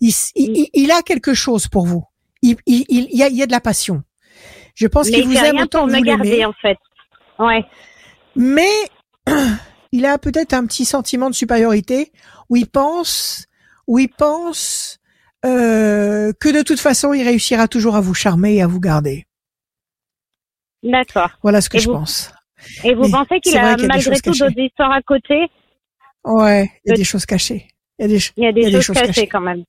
[0.00, 2.04] Il, s- il- il- a quelque chose pour vous.
[2.40, 4.02] Il, il, y, a, il y a de la passion.
[4.74, 6.06] Je pense qu'il il vous aime autant que vous l'aimez.
[6.06, 6.78] garder, en fait.
[7.38, 7.64] Ouais.
[8.34, 8.68] Mais
[9.96, 12.12] il a peut-être un petit sentiment de supériorité
[12.50, 13.46] où il pense,
[13.86, 14.98] où il pense
[15.44, 19.26] euh, que de toute façon il réussira toujours à vous charmer et à vous garder.
[20.82, 21.30] D'accord.
[21.42, 22.32] Voilà ce que Et je vous- pense.
[22.84, 25.48] Et vous Mais pensez qu'il a a malgré tout d'autres histoires à côté?
[26.24, 27.68] Ouais, il y a des choses cachées.
[27.98, 28.96] Il y a des, ch- Il y a des, Il y a des choses, choses
[28.96, 29.28] cachées, cachées.
[29.28, 29.64] quand même.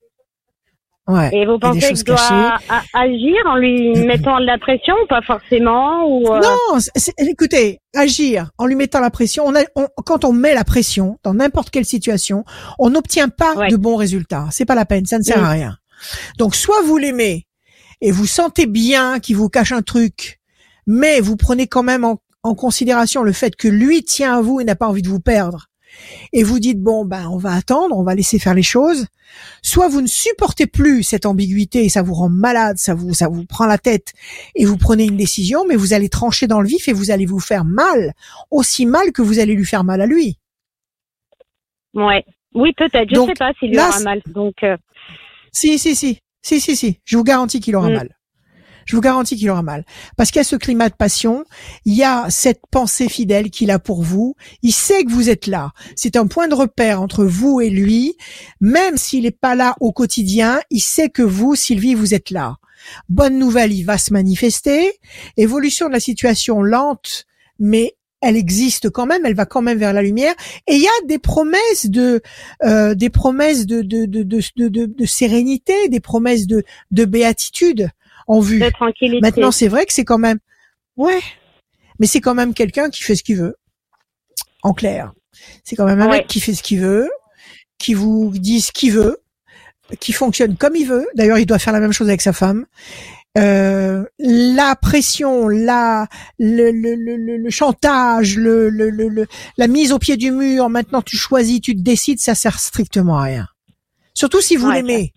[1.07, 1.29] Ouais.
[1.33, 6.05] Et vous pensez doit a- agir en lui mettant de la pression ou pas forcément
[6.07, 6.79] ou euh, Non,
[7.17, 9.43] écoutez, agir en lui mettant la pression.
[9.45, 12.43] On a, on- quand on met la pression dans n'importe quelle situation,
[12.79, 13.67] on n'obtient pas Ouais.
[13.69, 14.47] de bons résultats.
[14.51, 15.45] C'est pas la peine, ça ne sert Mm.
[15.45, 15.77] à rien.
[16.37, 17.47] Donc, soit vous l'aimez
[18.01, 20.39] et vous sentez bien qu'il vous cache un truc,
[20.85, 24.59] mais vous prenez quand même en, en considération le fait que lui tient à vous
[24.59, 25.67] et n'a pas envie de vous perdre.
[26.33, 29.05] Et vous dites bon ben on va attendre, on va laisser faire les choses.
[29.61, 33.27] Soit vous ne supportez plus cette ambiguïté et ça vous rend malade, ça vous ça
[33.27, 34.13] vous prend la tête
[34.55, 37.25] et vous prenez une décision, mais vous allez trancher dans le vif et vous allez
[37.25, 38.13] vous faire mal,
[38.51, 40.37] aussi mal que vous allez lui faire mal à lui.
[41.93, 42.25] Ouais.
[42.53, 43.09] Oui, peut-être.
[43.09, 44.21] Je Donc, sais pas s'il aura mal.
[44.27, 44.77] Donc euh,
[45.51, 46.99] Si, si, si, si, si, si.
[47.03, 47.93] Je vous garantis qu'il aura Mm.
[47.93, 48.16] mal.
[48.87, 49.85] Je vous garantis qu'il aura mal.
[50.15, 51.43] Parce qu'il y a ce climat de passion,
[51.85, 54.35] il y a cette pensée fidèle qu'il a pour vous.
[54.63, 55.71] Il sait que vous êtes là.
[55.95, 58.15] C'est un point de repère entre vous et lui.
[58.61, 62.55] Même s'il n'est pas là au quotidien, il sait que vous, Sylvie, vous êtes là.
[63.09, 64.93] Bonne nouvelle, il va se manifester.
[65.35, 67.25] Évolution de la situation lente,
[67.59, 70.33] mais elle existe quand même, elle va quand même vers la lumière.
[70.65, 72.21] Et il y a des promesses de,
[72.63, 77.89] euh, des promesses de de, de, de, de, sérénité, des promesses de, de béatitude
[78.27, 78.59] en vue.
[78.59, 79.19] de tranquillité.
[79.21, 80.39] Maintenant, c'est vrai que c'est quand même,
[80.97, 81.19] ouais,
[81.99, 83.55] mais c'est quand même quelqu'un qui fait ce qu'il veut.
[84.63, 85.13] En clair,
[85.63, 86.17] c'est quand même un Ouais.
[86.19, 87.09] mec qui fait ce qu'il veut,
[87.79, 89.17] qui vous dit ce qu'il veut,
[89.99, 91.07] qui fonctionne comme il veut.
[91.15, 92.65] D'ailleurs, il doit faire la même chose avec sa femme.
[93.37, 96.07] Euh, la pression, la,
[96.39, 100.69] le, le, le, le- chantage, le, le, le, le- la mise au pied du mur.
[100.69, 103.47] Maintenant, tu choisis, tu te décides, ça sert strictement à rien.
[104.15, 105.13] Surtout si vous Ouais, l'aimez.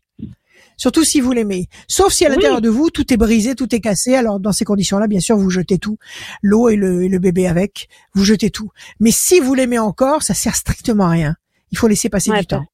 [0.80, 1.66] Surtout si vous l'aimez.
[1.88, 2.36] Sauf si à Oui.
[2.36, 4.14] l'intérieur de vous, tout est brisé, tout est cassé.
[4.16, 5.98] Alors, dans ces conditions-là, bien sûr, vous jetez tout.
[6.42, 7.88] L'eau et le, et le bébé avec.
[8.14, 8.70] Vous jetez tout.
[8.98, 11.34] Mais si vous l'aimez encore, ça sert strictement à rien.
[11.70, 12.64] Il faut laisser passer Ouais, du temps.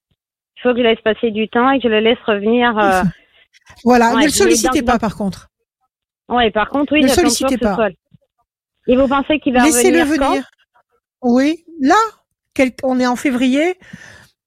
[0.57, 2.79] Il faut que je laisse passer du temps et que je le laisse revenir.
[2.79, 3.03] euh,
[3.83, 4.15] Voilà.
[4.15, 5.49] ouais, ne le sollicitez pas, par contre.
[6.29, 7.77] Ouais, par contre, oui, Ne j'attends sollicitez pas.
[8.87, 10.49] Et vous pensez qu'il va Laissez-le venir.
[11.23, 11.65] Oui.
[11.81, 11.97] Là,
[12.55, 13.75] quel- on est en février.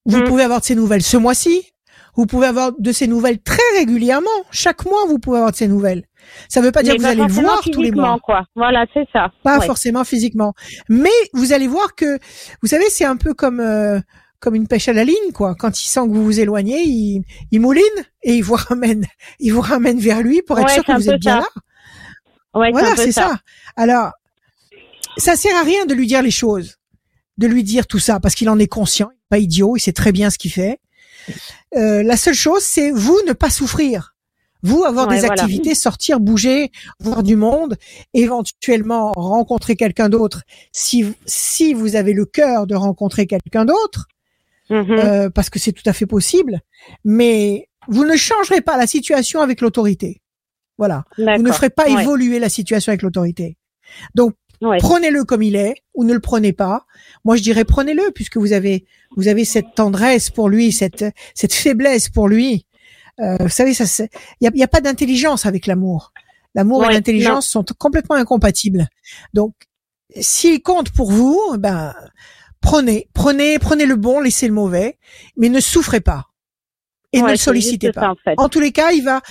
[0.06, 0.24] Vous Mm.
[0.24, 1.72] pouvez avoir de ces nouvelles ce mois-ci.
[2.20, 4.28] Vous pouvez avoir de ces nouvelles très régulièrement.
[4.52, 6.04] Chaque mois, vous pouvez avoir de ces nouvelles.
[6.50, 8.20] Ça veut pas dire Mais que vous allez le voir tous les physiquement, mois.
[8.22, 8.46] quoi.
[8.56, 9.32] Voilà, c'est ça.
[9.44, 9.66] Pas Ouais.
[9.66, 10.54] forcément physiquement.
[10.90, 12.20] Mais vous allez voir que,
[12.62, 14.00] vous savez, c'est un peu comme euh,
[14.42, 15.56] comme une pêche à la ligne, quoi.
[15.58, 17.84] Quand il sent que vous vous éloignez, il, il mouline
[18.24, 19.06] et il vous ramène,
[19.40, 21.48] il vous ramène vers lui pour être Ouais, sûr que vous êtes bien ça.
[21.56, 22.60] là.
[22.60, 23.40] Ouais, Voilà, c'est ça.
[23.78, 24.12] Alors,
[25.18, 26.76] ça sert à rien de lui dire les choses,
[27.38, 30.12] de lui dire tout ça, parce qu'il en est conscient, pas idiot, il sait très
[30.12, 30.80] bien ce qu'il fait.
[31.76, 34.16] Euh, la seule chose, c'est vous ne pas souffrir.
[34.62, 35.42] Vous avoir Ouais, des voilà.
[35.44, 37.78] activités, sortir, bouger, voir du monde,
[38.14, 40.44] éventuellement rencontrer quelqu'un d'autre.
[40.72, 44.08] Si si vous avez le cœur de rencontrer quelqu'un d'autre,
[44.70, 44.92] Mhm.
[44.92, 46.60] euh, parce que c'est tout à fait possible,
[47.04, 50.22] mais vous ne changerez pas la situation avec l'autorité.
[50.78, 51.06] Voilà.
[51.18, 52.02] Vous ne ferez pas Ouais.
[52.04, 53.58] évoluer la situation avec l'autorité.
[54.14, 54.78] Donc, Ouais.
[54.80, 56.86] prenez-le comme il est ou ne le prenez pas.
[57.24, 58.86] Moi, je dirais prenez-le puisque vous avez
[59.16, 62.66] vous avez cette tendresse pour lui, cette cette faiblesse pour lui.
[63.20, 64.06] Euh, vous savez, ça,
[64.40, 66.14] il y a, y a pas d'intelligence avec l'amour.
[66.56, 68.88] L'amour et l'intelligence sont complètement incompatibles.
[69.34, 69.54] Donc,
[70.20, 71.94] s'il compte pour vous, ben
[72.62, 74.98] prenez, prenez, prenez le bon, laissez le mauvais,
[75.38, 76.30] mais ne souffrez pas
[77.12, 78.02] et ne le sollicitez pas.
[78.02, 78.36] ça, en fait.
[78.38, 79.22] En tous les cas, il va,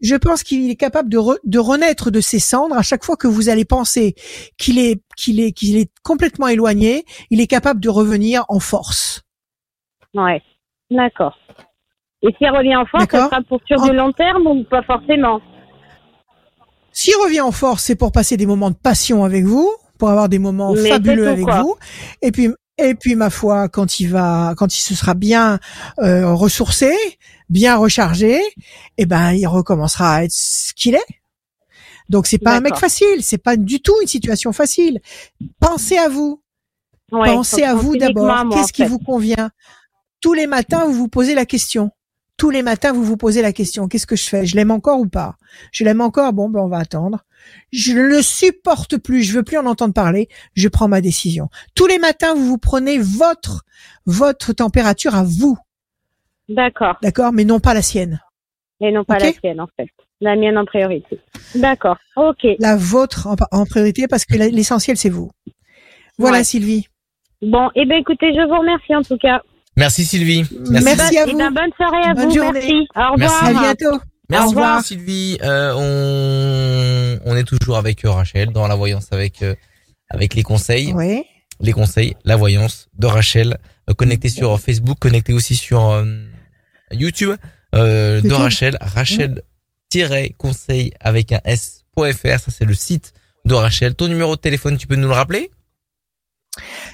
[0.00, 3.16] je pense qu'il est capable de, re- de renaître de ses cendres à chaque fois
[3.16, 4.14] que vous allez penser
[4.58, 7.04] qu'il est, qu'il est, qu'il est complètement éloigné.
[7.30, 9.22] Il est capable de revenir en force.
[10.14, 10.42] Ouais.
[10.90, 11.36] D'accord.
[12.22, 14.82] Et s'il revient en force, ça sera pour sur En- du long terme ou pas
[14.82, 15.40] forcément?
[16.92, 20.28] S'il revient en force, c'est pour passer des moments de passion avec vous, pour avoir
[20.28, 21.62] des moments Mais fabuleux tout, avec quoi.
[21.62, 21.76] vous.
[22.22, 22.48] Et puis,
[22.78, 25.58] et puis, ma foi, quand il va, quand il se sera bien
[26.00, 26.92] euh, ressourcé,
[27.50, 28.40] bien rechargé,
[28.96, 31.20] eh ben, il recommencera à être ce qu'il est.
[32.08, 33.22] Donc, c'est pas un mec facile.
[33.22, 35.00] C'est pas du tout une situation facile.
[35.60, 36.42] Pensez à vous.
[37.12, 38.48] Ouais, Pensez à vous d'abord.
[38.50, 38.88] Qu'est-ce qui fait.
[38.88, 39.50] vous convient?
[40.20, 41.90] Tous les matins, vous vous posez la question.
[42.36, 43.86] Tous les matins, vous vous posez la question.
[43.86, 44.46] Qu'est-ce que je fais?
[44.46, 45.36] Je l'aime encore ou pas?
[45.72, 46.32] Je l'aime encore?
[46.32, 47.24] Bon, ben on va attendre.
[47.72, 49.22] Je ne le supporte plus.
[49.22, 50.28] Je veux plus en entendre parler.
[50.54, 51.48] Je prends ma décision.
[51.74, 53.64] Tous les matins, vous vous prenez votre
[54.06, 55.58] votre température à vous,
[56.50, 56.96] D'accord.
[57.02, 58.20] d'accord, mais non pas la sienne.
[58.80, 59.88] Et non pas la sienne, en fait.
[60.20, 61.18] La mienne en priorité.
[61.54, 61.96] D'accord.
[62.16, 62.46] Ok.
[62.58, 65.30] La vôtre en, en priorité parce que l'essentiel c'est vous.
[66.18, 66.44] Voilà, Ouais.
[66.44, 66.86] Sylvie.
[67.40, 69.40] Bon, eh ben écoutez, je vous remercie en tout cas.
[69.76, 70.44] Merci Sylvie.
[70.70, 71.16] Merci.
[71.18, 71.38] À vous.
[71.38, 72.34] ben, bonne soirée à Bonne vous.
[72.34, 72.60] journée.
[72.60, 72.88] Merci.
[72.94, 73.16] Au revoir.
[73.18, 73.44] Merci.
[73.46, 74.00] À bientôt.
[74.28, 74.80] Merci Au revoir.
[74.82, 75.38] Sylvie.
[75.42, 75.72] Euh,
[77.24, 79.54] on, on est toujours avec euh, Rachel dans la voyance avec euh,
[80.10, 81.22] avec les conseils, Oui.
[81.60, 83.56] les conseils, la voyance de Rachel.
[83.88, 86.04] Euh, connecté sur Facebook, connecté aussi sur euh,
[86.92, 87.36] YouTube
[87.74, 88.32] euh, de.
[88.32, 88.78] Rachel.
[88.80, 92.38] Rachel-conseil avec un s.fr.
[92.38, 93.12] Ça c'est le site
[93.44, 93.94] de Rachel.
[93.94, 95.50] Ton numéro de téléphone, tu peux nous le rappeler?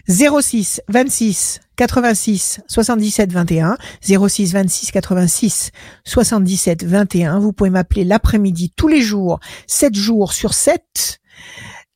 [0.09, 5.70] 06 26 86 77 21 06 26 86
[6.05, 11.18] 77 21 vous pouvez m'appeler l'après-midi tous les jours 7 jours sur 7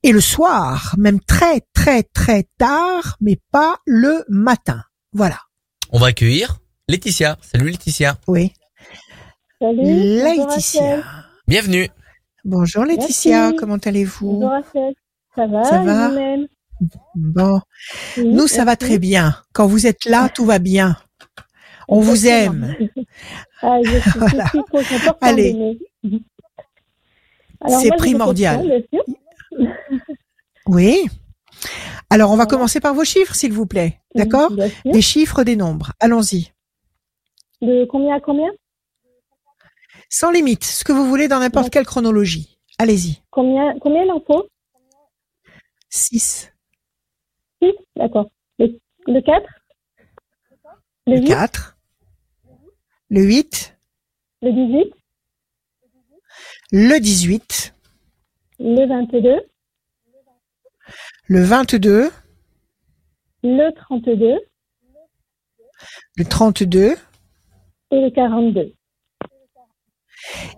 [0.03, 4.83] et le soir même très très très tard mais pas le matin
[5.13, 5.39] voilà
[5.91, 6.57] On va accueillir
[6.95, 7.37] Laetitia.
[7.41, 8.17] Salut Laetitia.
[8.27, 8.51] oui
[9.61, 9.77] Salut.
[9.81, 10.45] bonjour.
[10.49, 11.03] Laetitia
[11.47, 11.87] Bienvenue.
[12.43, 13.55] bonjour Laetitia Merci.
[13.55, 14.41] comment allez-vous?
[15.33, 16.11] Ça va, Ça va?
[17.15, 17.61] bon
[18.17, 20.97] Oui, nous ça va très bien quand vous êtes là tout va bien
[21.87, 22.75] on vous aime
[23.61, 24.51] Ah, je suis, Voilà.
[25.21, 25.79] Allez.
[27.79, 28.67] C'est primordial.
[28.89, 29.03] questions,
[30.67, 31.05] oui
[32.09, 32.49] alors on va Voilà.
[32.49, 34.51] commencer par vos chiffres s'il vous plaît d'accord?
[34.83, 35.93] Des chiffres, des nombres.
[36.01, 36.51] Allons-y.
[37.61, 38.51] De combien à combien
[40.09, 40.63] Sans limite.
[40.63, 42.57] Ce que vous voulez dans n'importe quelle chronologie.
[42.79, 43.21] Allez-y.
[43.29, 44.47] Combien, combien il en faut
[45.89, 46.51] 6,
[47.61, 48.29] 6 D'accord.
[48.57, 49.43] Le, le 4
[51.07, 51.77] Le le 8 4,
[53.09, 53.77] le 8,
[54.41, 54.93] Le 18
[56.73, 57.75] le 18,
[58.59, 59.41] Le 22
[61.27, 62.11] le 22,
[63.43, 64.39] Le 32
[66.17, 66.95] le 32
[67.91, 68.73] et le 42.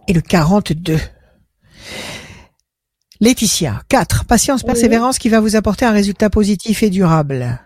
[0.07, 0.97] et le 42.
[3.19, 4.25] Laetitia, 4.
[4.25, 7.59] Patience, persévérance qui va vous apporter un résultat positif et durable.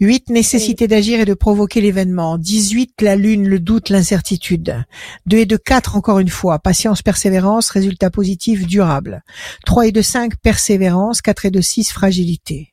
[0.00, 0.30] 8.
[0.30, 2.38] Nécessité d'agir et de provoquer l'événement.
[2.38, 3.00] 18.
[3.00, 4.84] La lune, le doute, l'incertitude.
[5.26, 6.58] 2 et de 4, encore une fois.
[6.58, 9.22] Patience, persévérance, résultat positif, durable.
[9.66, 11.20] 3 et de 5, persévérance.
[11.22, 12.72] 4 et de 6, fragilité.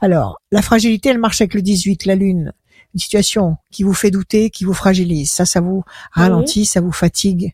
[0.00, 2.52] Alors, la fragilité, elle marche avec le 18, la lune.
[2.96, 5.30] Une situation qui vous fait douter, qui vous fragilise.
[5.30, 7.52] Ça, ça vous ralentit, ça vous fatigue.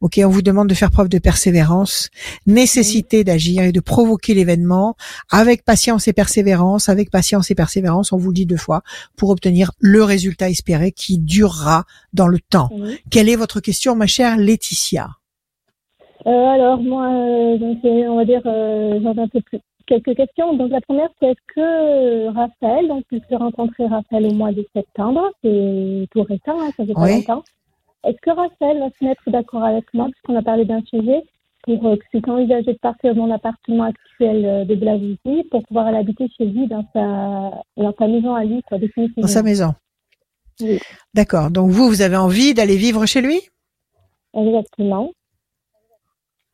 [0.00, 2.08] Ok, on vous demande de faire preuve de persévérance,
[2.46, 4.96] nécessité d'agir et de provoquer l'événement
[5.30, 8.80] avec patience et persévérance, avec patience et persévérance, on vous le dit deux fois,
[9.14, 12.70] pour obtenir le résultat espéré qui durera dans le temps.
[12.72, 12.98] Oui.
[13.10, 15.10] Quelle est votre question, ma chère Laetitia?
[16.24, 19.58] Euh, alors, moi, euh, donc, c'est- on va dire, euh, j'en ai un peu plus.
[19.86, 20.54] Quelques questions.
[20.54, 24.66] Donc, la première, c'est est-ce que Raphaël, donc, puisque j'ai rencontré Raphaël au mois de
[24.74, 27.14] septembre, c'est tout récent, hein, ça fait pas Oui.
[27.16, 27.42] longtemps.
[28.04, 31.22] Est-ce que Raphaël va se mettre d'accord avec moi, puisqu'on a parlé d'un sujet,
[31.62, 35.62] pour euh, que c'est envisagé de partir de mon appartement actuel euh, de Blavozy pour
[35.62, 39.22] pouvoir aller habiter chez lui dans sa, dans sa maison à lui, quoi, définitivement?
[39.22, 39.72] Dans sa maison.
[40.60, 40.80] Oui.
[41.14, 41.50] D'accord.
[41.50, 43.40] Donc vous, vous avez envie d'aller vivre chez lui?
[44.34, 45.12] Exactement.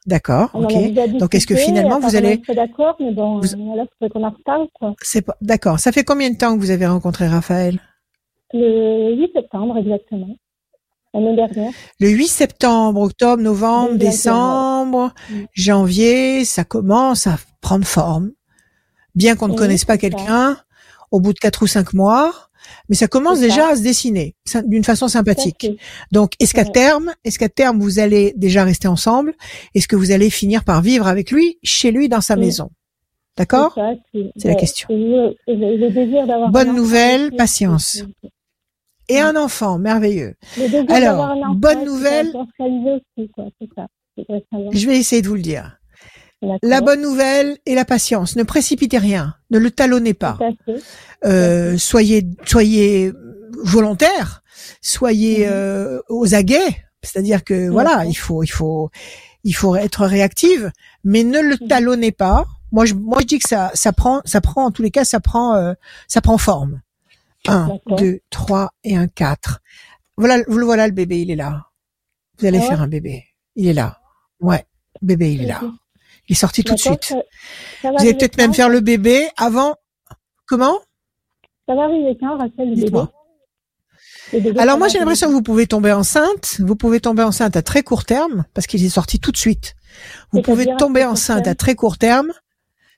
[0.09, 0.51] D'accord.
[0.55, 0.73] Ok.
[1.19, 4.31] Donc est-ce que finalement vous allez d'accord, mais bon, Vous- là, il faudrait qu'on en
[4.31, 4.95] reparle, quoi.
[5.03, 5.79] C'est pas d'accord.
[5.79, 7.79] Ça fait combien de temps que vous avez rencontré Raphaël?
[8.55, 10.35] Le 8 septembre, exactement.
[11.13, 11.71] L'année dernière.
[12.01, 15.35] Le 8 septembre, octobre, novembre, décembre, Mm.
[15.53, 18.31] janvier, ça commence à prendre forme.
[19.15, 20.57] Bien qu'on ne connaisse pas quelqu'un,
[21.11, 22.33] au bout de quatre ou cinq mois,
[22.89, 23.73] mais ça commence déjà ça.
[23.73, 25.69] à se dessiner d'une façon sympathique.
[26.13, 29.35] Donc, est-ce qu'à terme, est-ce qu'à terme vous allez déjà rester ensemble?
[29.75, 32.41] Est-ce que vous allez finir par vivre avec lui, chez lui, dans sa Oui.
[32.47, 32.71] maison?
[33.37, 33.79] D'accord?
[34.37, 34.89] C'est la question.
[34.91, 38.03] Le, le- désir Bonne nouvelle, patience.
[39.09, 40.35] Et un enfant, merveilleux.
[40.89, 42.33] Alors, enfant, bonne nouvelle.
[42.37, 43.45] aussi, quoi,
[43.77, 43.87] ça.
[44.73, 45.79] Je vais essayer de vous le dire.
[46.63, 48.37] La bonne nouvelle et la patience.
[48.37, 49.35] Ne précipitez rien.
[49.51, 50.39] Ne le talonnez pas.
[51.25, 53.13] Euh, soyez, soyez
[53.65, 54.43] volontaire.
[54.81, 55.53] Soyez Mhm.
[55.53, 56.85] euh, aux aguets.
[57.03, 58.91] C'est-à-dire que voilà, il faut, il faut,
[59.45, 60.71] il faut être réactive,
[61.05, 61.69] mais ne le Mhm.
[61.69, 62.47] talonnez pas.
[62.71, 65.05] Moi, je, moi, je dis que ça, ça prend, ça prend en tous les cas,
[65.05, 65.73] ça prend, euh,
[66.07, 66.83] ça prend forme.
[67.47, 69.61] Un, deux, trois et un quatre.
[70.17, 71.67] Voilà, vous le voilà le bébé, il est là.
[72.39, 73.25] Vous allez Ah ouais faire un bébé.
[73.57, 74.01] Il est là.
[74.41, 74.67] Ouais,
[75.01, 75.63] bébé, il est là.
[76.29, 77.05] Il est sorti tout de suite.
[77.05, 77.15] ça-
[77.83, 79.77] ça va Vous allez peut-être même faire le bébé avant.
[80.47, 80.79] Comment?
[81.67, 82.83] Ça va arriver quand, Rachel, le bébé?
[82.83, 83.13] Dites-moi.
[84.33, 86.57] Le bébé, Alors moi j'ai l'impression que vous pouvez tomber enceinte.
[86.61, 89.75] Vous pouvez tomber enceinte à très court terme parce qu'il est sorti tout de suite.
[90.33, 92.33] Vous pouvez tomber enceinte à très court terme.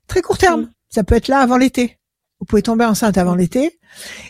[0.08, 0.62] Très court terme.
[0.62, 0.68] Oui.
[0.88, 1.98] Ça peut être là avant l'été.
[2.40, 3.78] Vous pouvez tomber enceinte avant l'été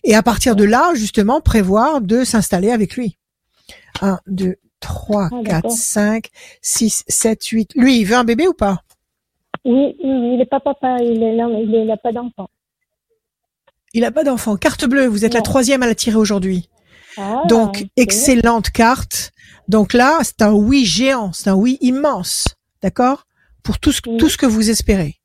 [0.04, 3.16] et à partir de là justement prévoir de s'installer avec lui.
[4.02, 5.72] 1, 2, 3, Ah, 4, d'accord.
[5.72, 6.28] 5,
[6.60, 7.70] 6, 7, 8.
[7.76, 8.82] Lui, il veut un bébé ou pas?
[9.64, 12.48] Oui, oui, oui, il n'est pas papa, il est mais il n'a pas d'enfant.
[13.92, 14.56] Il n'a pas d'enfant.
[14.56, 15.44] Carte bleue, vous êtes la Non.
[15.44, 16.68] troisième à la tirer aujourd'hui.
[17.16, 19.32] Ah, Donc, excellente carte.
[19.68, 22.54] Donc là, c'est un oui géant, c'est un oui immense.
[22.82, 23.26] D'accord?
[23.62, 24.16] Pour tout ce, Oui.
[24.16, 25.16] tout ce que vous espérez.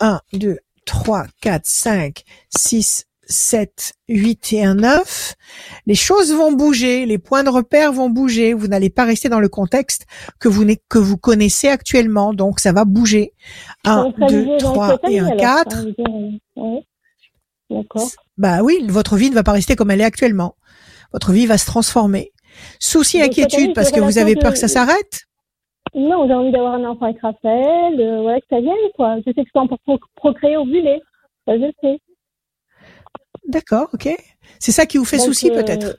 [0.00, 2.22] 1, 2, 3, 4, 5,
[2.56, 5.34] 6, 7, 8 et un 9.
[5.86, 8.54] Les choses vont bouger, les points de repère vont bouger.
[8.54, 10.06] Vous n'allez pas rester dans le contexte
[10.40, 12.32] que vous, que vous connaissez actuellement.
[12.32, 13.32] Donc, ça va bouger.
[13.84, 15.70] 1, Donc, ça 2, vivait dans 3 cette et année, un alors, 4.
[15.72, 16.82] ça veut dire, euh, ouais.
[17.68, 18.08] D'accord.
[18.38, 20.54] Bah oui, votre vie ne va pas rester comme elle est actuellement.
[21.12, 22.32] Votre vie va se transformer.
[22.78, 25.22] Souci, inquiétude, parce que vous avez de- peur que ça s'arrête?
[25.94, 29.16] Non, j'ai envie d'avoir un enfant avec Raphaël, euh, voilà, que ça vienne, quoi.
[29.18, 31.00] Je sais que c'est pour pro- procréer, ovuler.
[31.46, 31.98] Ça, je sais.
[33.48, 34.08] D'accord, ok.
[34.58, 35.96] C'est ça qui vous fait Donc, souci euh, peut-être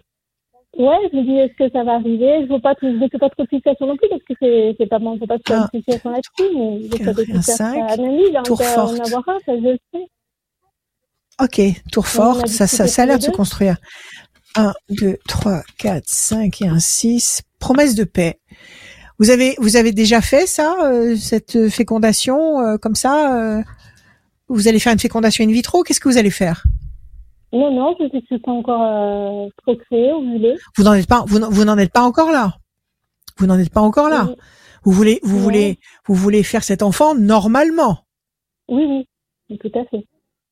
[0.78, 2.46] Ouais, je me dis, est-ce que ça va arriver?
[2.46, 4.76] Je veux pas, je ne fais pas trop de fixation non plus, parce que c'est,
[4.80, 5.70] c'est pas bon, faut pas se faire Ah.
[5.74, 7.90] une fixation là-dessus, mais je et un fixations cinq.
[7.92, 9.00] à d'en forte.
[9.08, 10.08] avoir un, ça, je le sais.
[11.42, 13.78] Ok, tour On fort, a ça, ça, discuté ça a l'air de se construire.
[14.56, 17.42] 1, 2, 3, 4, 5 et un 6.
[17.60, 18.40] Promesse de paix.
[19.20, 23.64] Vous avez, vous avez déjà fait ça, euh, cette fécondation euh, comme ça euh,
[24.48, 26.64] Vous allez faire une fécondation in vitro Qu'est-ce que vous allez faire?
[27.58, 30.56] Non, non, je que c'est pas encore euh, procréé, ovulé.
[30.78, 32.58] Vous n'en êtes pas, vous, vous n'en êtes pas encore là.
[33.38, 34.26] Vous n'en êtes pas encore là.
[34.30, 34.36] Oui,
[34.84, 38.00] Vous voulez, vous voulez, vous voulez faire cet enfant normalement?
[38.70, 39.06] oui,
[39.50, 40.04] oui, tout à fait.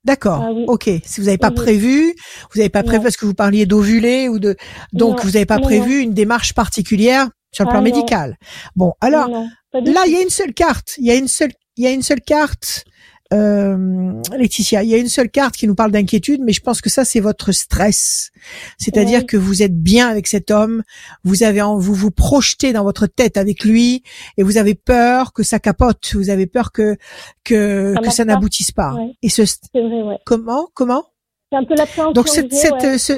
[0.06, 0.41] D'accord.
[0.43, 0.66] Ah oui.
[0.68, 0.89] Ok.
[1.03, 2.14] Si vous n'avez pas prévu,
[2.51, 3.03] vous n'avez pas prévu Non.
[3.03, 4.56] parce que vous parliez d'ovuler ou de,
[4.93, 5.24] donc Non.
[5.24, 7.86] vous n'avez pas Non, prévu une démarche particulière sur le Ah plan non.
[7.86, 8.38] médical.
[8.76, 10.93] Bon, alors là, il y a une seule carte.
[10.99, 12.86] Il y a une seule, il y a une seule carte.
[13.34, 16.80] Euh, Laetitia, il y a une seule carte qui nous parle d'inquiétude, mais je pense
[16.80, 18.32] que ça c'est votre stress.
[18.78, 20.84] C'est-à-dire que vous êtes bien avec cet homme,
[21.24, 24.04] vous avez, en- vous vous projetez dans votre tête avec lui,
[24.38, 26.97] et vous avez peur que ça capote, vous avez peur que
[27.43, 28.93] que Ça que ça n'aboutisse pas.
[28.93, 29.12] Ouais.
[29.24, 30.18] Et ce, C'est vrai, ouais.
[30.26, 31.06] comment, comment?
[31.52, 31.76] C'est un peu
[32.14, 33.14] Donc cette, cette, ouais, ce,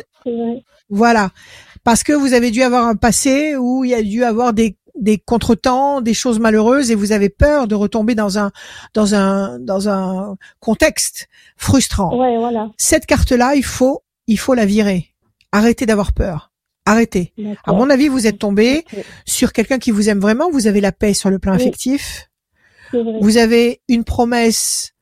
[0.90, 1.32] voilà,
[1.84, 4.78] parce que vous avez dû avoir un passé où il y a dû avoir des
[4.99, 8.52] des contretemps, des choses malheureuses, et vous avez peur de retomber dans un
[8.94, 12.18] dans un dans un contexte frustrant.
[12.18, 12.69] Ouais, voilà.
[12.78, 15.14] Cette carte-là, il faut il faut la virer.
[15.52, 16.52] Arrêtez d'avoir peur.
[16.86, 17.34] Arrêtez.
[17.65, 18.86] À mon avis, vous êtes tombé
[19.26, 20.49] sur quelqu'un qui vous aime vraiment.
[20.49, 21.61] Vous avez la paix sur le plan Oui.
[21.61, 22.30] affectif.
[22.94, 24.94] Vous avez une promesse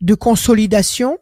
[0.00, 1.18] de consolidation.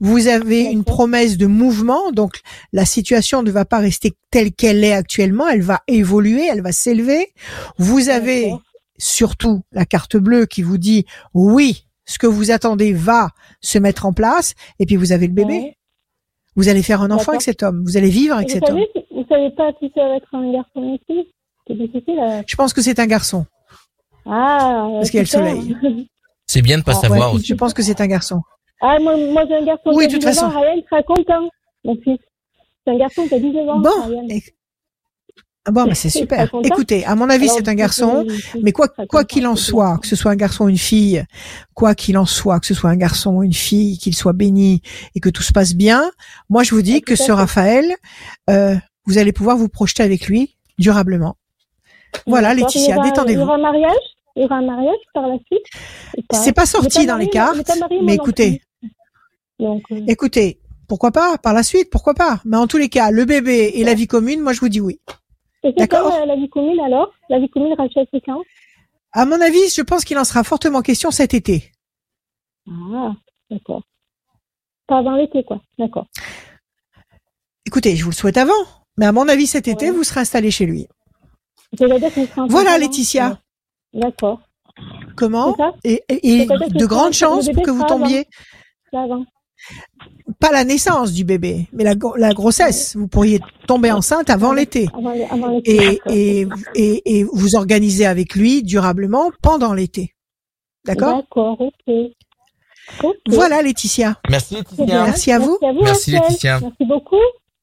[0.00, 2.10] Vous avez une promesse de mouvement.
[2.12, 2.40] Donc,
[2.72, 5.46] la situation ne va pas rester telle qu'elle est actuellement.
[5.48, 7.32] Elle va évoluer, elle va s'élever.
[7.78, 8.52] Vous avez,
[8.98, 11.04] surtout la carte bleue qui vous dit
[11.34, 13.28] oui, ce que vous attendez va
[13.60, 15.52] se mettre en place, et puis vous avez le bébé.
[15.54, 15.76] Ouais.
[16.56, 17.82] Vous allez faire un enfant avec cet homme.
[17.84, 18.78] Vous allez vivre avec Vous cet homme.
[18.78, 21.28] savez, vous savez pas si ça va être un garçon ou une fille?
[21.66, 22.18] C'est difficile.
[22.18, 23.46] à- Je pense que c'est un garçon.
[24.26, 25.76] Ah, Parce qu'il y a le soleil.
[26.46, 27.46] C'est bien de pas Ouais, savoir aussi.
[27.46, 28.40] je pense que c'est un garçon.
[28.80, 30.60] Ah, moi, moi j'ai un garçon Oui, qui de a toute 19 ans, façon.
[30.60, 31.48] Ryan sera content,
[31.84, 32.18] mon fils.
[32.86, 34.26] C'est un garçon qui a 19 ans, Bon, Ryan.
[35.66, 36.50] Ah bon, bah c'est super.
[36.64, 38.26] Écoutez, à mon avis, c'est un garçon.
[38.62, 41.22] Mais quoi quoi qu'il en soit, que ce soit un garçon ou une fille,
[41.74, 44.80] quoi qu'il en soit, que ce soit un garçon ou une fille, qu'il soit béni
[45.14, 46.10] et que tout se passe bien,
[46.48, 47.30] moi je vous dis que ce.
[47.30, 47.94] Raphaël,
[48.48, 48.74] euh,
[49.04, 51.36] vous allez pouvoir vous projeter avec lui durablement.
[52.26, 53.42] Voilà, Laetitia, aura- Il y détendez-vous.
[53.42, 53.92] aura un mariage?
[54.36, 55.66] Il y aura un mariage par la suite?
[56.32, 57.70] C'est pas sorti dans les cartes,
[58.02, 58.62] mais écoutez.
[59.60, 60.58] Donc, euh, écoutez,
[60.88, 62.40] pourquoi pas par la suite, pourquoi pas.
[62.44, 64.80] Mais en tous les cas, le bébé et la vie commune, moi je vous dis
[64.80, 64.98] oui.
[65.62, 67.12] et c'est quand euh, la vie commune alors?
[67.28, 68.42] La vie commune, Rachel, c'est quand
[69.12, 71.70] À mon avis, je pense qu'il en sera fortement question cet été.
[72.66, 73.12] Ah,
[73.50, 73.82] d'accord.
[74.86, 75.60] Pas avant l'été, quoi.
[75.78, 76.06] D'accord.
[77.66, 78.64] Écoutez, je vous le souhaite avant,
[78.96, 80.86] mais à mon avis cet été, vous serez installé chez lui.
[82.48, 82.78] Voilà.
[82.78, 83.38] Laetitia.
[83.92, 84.00] Ouais.
[84.00, 84.40] D'accord.
[85.16, 85.54] Comment?
[85.84, 88.26] Et, de grandes chances pour que vous tombiez,
[88.92, 89.24] avant.
[90.38, 92.96] Pas la naissance du bébé, mais la, gro- la grossesse.
[92.96, 94.88] Vous pourriez tomber enceinte avant l'été.
[95.64, 100.14] Et, et, et, et vous organisez avec lui durablement pendant l'été.
[100.86, 101.16] D'accord?
[101.18, 101.94] D'accord, ok.
[103.04, 103.14] Ok.
[103.28, 104.16] Voilà, Laetitia.
[104.28, 105.04] Merci Laetitia.
[105.04, 105.58] Merci à vous.
[105.60, 106.22] Merci à vous, Merci, Rachel.
[106.28, 106.60] Laetitia.
[106.60, 107.16] Merci beaucoup.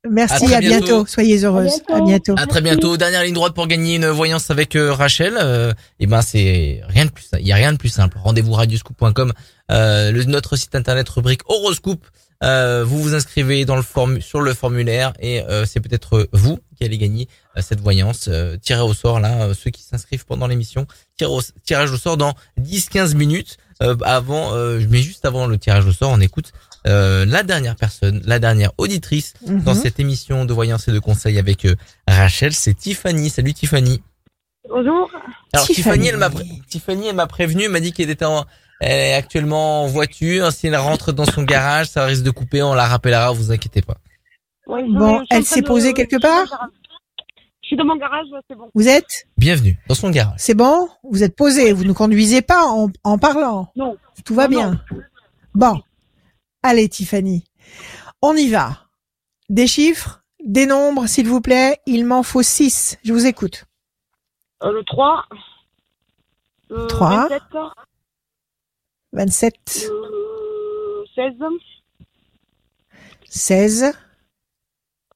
[0.10, 0.86] Merci, À bientôt.
[0.86, 1.06] bientôt.
[1.06, 1.72] Soyez heureuse.
[1.88, 1.94] bientôt.
[1.94, 2.36] À bientôt.
[2.38, 2.98] À très bientôt.
[2.98, 5.38] Dernière ligne droite pour gagner une voyance avec euh, Rachel.
[5.42, 7.24] Euh, et ben c'est rien de plus.
[7.24, 7.42] simple.
[7.42, 8.18] Il y a rien de plus simple.
[8.24, 9.34] Rendez-vous radioscoop.com,
[9.72, 12.06] euh, le notre site internet rubrique horoscope.
[12.44, 16.60] Euh, vous vous inscrivez dans le formu sur le formulaire et euh, c'est peut-être vous
[16.78, 18.28] qui allez gagner euh, cette voyance.
[18.28, 20.86] Euh, tiré au sort là, euh, ceux qui s'inscrivent pendant l'émission.
[21.18, 23.58] Tirage au, tirage au sort dans 10-15 minutes.
[23.84, 26.52] Euh, avant, euh, mais juste avant le tirage au sort, on écoute
[26.88, 29.82] euh, la dernière personne, la dernière auditrice dans Mhm.
[29.82, 31.76] cette émission de voyance et de conseils avec euh,
[32.08, 33.30] Rachel, c'est Tiffany.
[33.30, 34.02] Salut Tiffany.
[34.70, 35.10] Bonjour.
[35.54, 36.08] Alors Tiffany, Tiffany.
[36.08, 38.46] elle m'a pré- Tiffany, elle m'a prévenu, elle m'a dit qu'elle était en,
[38.82, 40.52] elle est actuellement en voiture.
[40.52, 42.62] Si elle rentre dans son garage, ça risque de couper.
[42.64, 43.98] On la rappellera, vous inquiétez pas.
[44.68, 46.70] Bon, elle s'est posée quelque dans part?
[47.62, 48.70] Je suis dans mon garage, c'est bon.
[48.76, 49.28] Vous êtes?
[49.38, 50.36] Bienvenue dans son garage.
[50.38, 50.88] C'est bon?
[51.10, 51.74] Vous êtes posé.
[51.74, 53.72] Vous ne conduisez pas en, en parlant?
[53.76, 53.98] Non.
[54.26, 54.82] Tout va Non, bien?
[55.54, 55.82] Bon.
[56.68, 57.46] Allez, Tiffany.
[58.22, 58.90] On y va.
[59.48, 61.80] Des chiffres, des nombres, s'il vous plaît.
[61.86, 62.98] Il m'en faut six.
[63.06, 63.64] Je vous écoute.
[64.64, 65.26] Euh, le 3.
[66.70, 67.30] Le Trois.
[67.30, 67.42] 27.
[69.14, 71.34] 27, Le 16.
[73.30, 73.94] 16,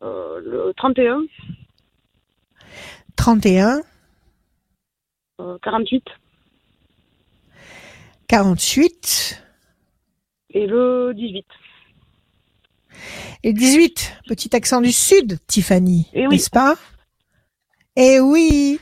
[0.02, 1.20] Euh, le 31.
[3.18, 3.82] 31,
[5.42, 6.06] Euh, 48.
[8.30, 9.44] 48
[10.54, 11.46] Et le 18.
[13.44, 14.14] et 18.
[14.28, 16.08] Petit accent du sud, Tiffany.
[16.14, 16.36] Eh oui.
[16.36, 16.76] N'est-ce pas?
[17.96, 18.80] Eh oui.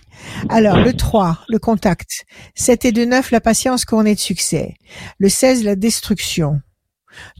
[0.49, 2.25] Alors, le 3, le contact.
[2.55, 4.75] 7 et 2, 9, la patience couronnée de succès.
[5.17, 6.61] Le 16, la destruction.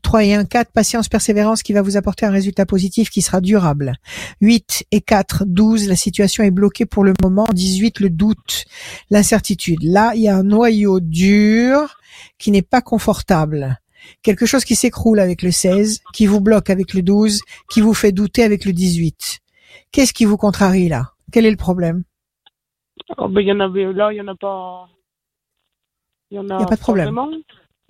[0.02, 3.40] 3 et 1, 4, patience, persévérance qui va vous apporter un résultat positif qui sera
[3.40, 3.94] durable.
[4.42, 7.46] 8 et 4, 12, la situation est bloquée pour le moment.
[7.54, 8.66] 18, le doute,
[9.12, 9.84] l'incertitude.
[9.84, 12.00] Là, il y a un noyau dur
[12.40, 13.80] qui n'est pas confortable.
[14.22, 17.42] Quelque chose qui s'écroule avec le 16, qui vous bloque avec le 12,
[17.72, 19.40] qui vous fait douter avec le 18.
[19.92, 21.12] Qu'est-ce qui vous contrarie là?
[21.32, 22.04] Quel est le problème?
[23.18, 24.88] Oh, ben, il y en avait, là, il y en a pas.
[26.32, 27.18] Il y en a, a pas de problème.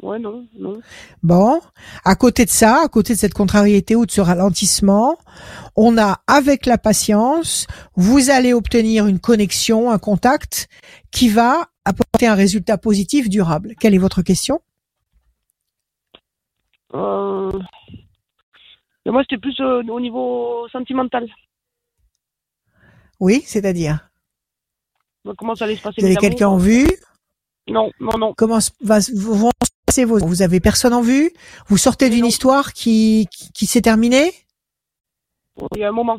[0.02, 0.80] Ouais, non, non.
[1.24, 1.60] Bon,
[2.06, 5.18] à côté de ça, à côté de cette contrariété ou de ce ralentissement,
[5.76, 10.70] on a avec la patience, vous allez obtenir une connexion, un contact
[11.12, 13.74] qui va apporter un résultat positif durable.
[13.78, 14.62] Quelle est votre question?
[16.94, 17.52] Euh...
[19.06, 21.28] mais moi, c'était plus euh, au niveau sentimental.
[23.20, 24.10] Oui, c'est-à-dire?
[25.38, 26.88] Comment ça allait se passer Vous avez quelqu'un en vue?
[27.68, 28.34] Non, non, non.
[28.36, 31.32] Comment va, vont se passer vos Vous avez personne en vue?
[31.68, 34.32] Vous sortez d'une histoire qui, qui, qui s'est terminée?
[35.76, 36.18] Il y a un moment.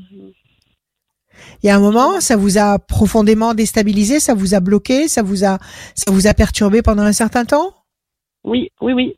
[1.63, 5.23] Il y a un moment, ça vous a profondément déstabilisé, ça vous a bloqué, ça
[5.23, 5.59] vous a,
[5.95, 7.75] ça vous a perturbé pendant un certain temps?
[8.45, 9.17] Oui, oui, oui.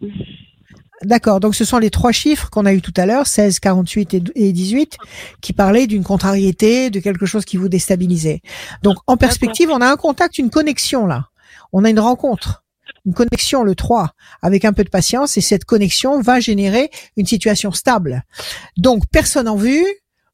[1.05, 4.15] D'accord, donc ce sont les trois chiffres qu'on a eu tout à l'heure, 16, 48
[4.15, 4.99] et et 18,
[5.41, 8.41] qui parlaient d'une contrariété, de quelque chose qui vous déstabilisait.
[8.83, 11.29] Donc en perspective, on a un contact, une connexion là.
[11.73, 12.65] On a une rencontre,
[13.05, 14.11] une connexion le 3,
[14.43, 18.23] avec un peu de patience, et cette connexion va générer une situation stable.
[18.77, 19.85] Donc personne en vue,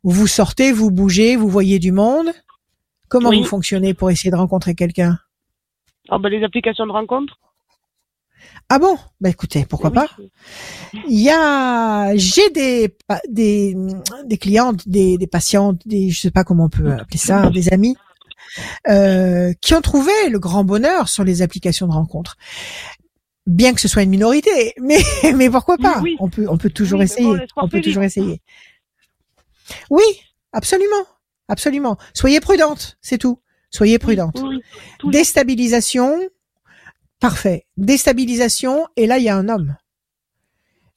[0.02, 2.32] vous sortez, vous bougez, vous voyez du monde.
[3.08, 3.40] Comment Oui.
[3.40, 5.18] vous fonctionnez pour essayer de rencontrer quelqu'un?
[6.10, 7.38] Ah bah les applications de rencontre.
[8.68, 8.98] Ah bon?
[9.20, 9.94] Bah écoutez, pourquoi Oui.
[9.96, 10.08] pas?
[11.08, 12.94] Il y a, j'ai des
[13.28, 13.74] des
[14.26, 17.72] des clientes, des des patientes, des je sais pas comment on peut appeler ça, des
[17.72, 17.96] amis,
[18.88, 22.36] euh, qui ont trouvé le grand bonheur sur les applications de rencontres.
[23.46, 24.98] Bien que ce soit une minorité, mais
[25.34, 26.00] mais pourquoi pas?
[26.02, 26.16] Oui.
[26.20, 27.24] On peut on peut toujours Oui, essayer.
[27.26, 28.42] bon, on peut toujours essayer.
[29.88, 30.04] Oui,
[30.52, 31.06] absolument,
[31.48, 31.96] absolument.
[32.12, 33.40] Soyez prudente, c'est tout.
[33.70, 34.42] Soyez prudente.
[35.04, 36.18] Déstabilisation,
[37.20, 37.66] parfait.
[37.76, 39.76] Déstabilisation, et là, il y a un homme.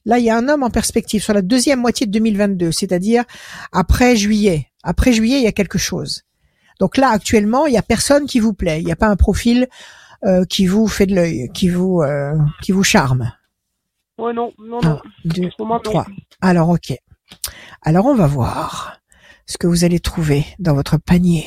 [0.04, 3.24] Là, il y a un homme en perspective sur la deuxième moitié de 2022, c'est-à-dire
[3.70, 4.68] après juillet.
[4.82, 6.22] Après juillet, il y a quelque chose.
[6.80, 8.80] Donc là, actuellement, il y a personne qui vous plaît.
[8.80, 9.68] Il n'y a pas un profil
[10.24, 13.32] euh, qui vous fait de l'œil, qui vous euh, qui vous charme.
[14.18, 14.90] Ouais, non, non, non.
[14.90, 15.50] Un, deux,
[15.84, 16.06] trois.
[16.40, 16.94] Alors, ok.
[17.82, 19.00] Alors, on va voir
[19.46, 21.46] ce que vous allez trouver dans votre panier.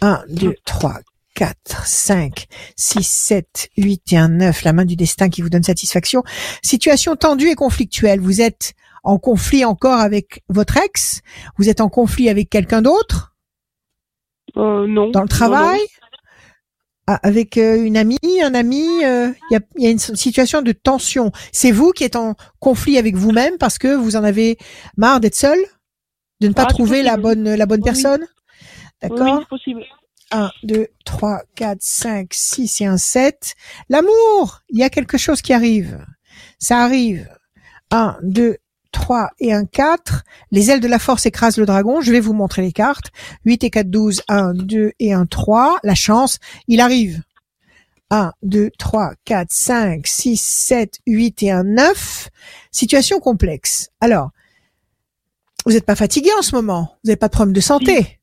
[0.00, 1.00] 1, 2, 3,
[1.34, 2.46] 4, 5,
[2.76, 4.64] 6, 7, 8 et un 9.
[4.64, 6.22] La main du destin qui vous donne satisfaction.
[6.62, 8.20] Situation tendue et conflictuelle.
[8.20, 11.22] Vous êtes en conflit encore avec votre ex?
[11.58, 13.34] Vous êtes en conflit avec quelqu'un d'autre?
[14.56, 15.10] Euh, non.
[15.10, 15.80] Dans le Non, travail?
[17.08, 19.98] Ah, Avec euh, une amie, un ami euh, Il y, a, il y a une
[19.98, 21.32] situation de tension.
[21.50, 24.56] C'est vous qui êtes en conflit avec vous-même parce que vous en avez
[24.96, 25.58] marre d'être seul?
[26.40, 28.24] De ne pas Ah, trouver la bonne, la bonne Oui, personne?
[29.00, 29.82] D'accord Oui, c'est possible.
[30.32, 33.54] 1, 2, 3, 4, 5, 6 et un 7.
[33.88, 36.04] L'amour, il y a quelque chose qui arrive.
[36.58, 37.28] Ça arrive.
[37.90, 38.56] 1, 2,
[38.92, 40.24] 3 et un 4.
[40.50, 42.00] Les ailes de la force écrasent le dragon.
[42.00, 43.12] Je vais vous montrer les cartes.
[43.44, 45.78] 8 et 4, 12, 1, 2 et un 3.
[45.82, 47.22] La chance, il arrive.
[48.10, 52.28] 1, 2, 3, 4, 5, 6, 7, 8 et un 9.
[52.70, 53.90] Situation complexe.
[54.00, 54.30] Alors,
[55.66, 56.96] vous n'êtes pas fatigué en ce moment.
[57.02, 58.18] Vous n'avez pas de problème de santé.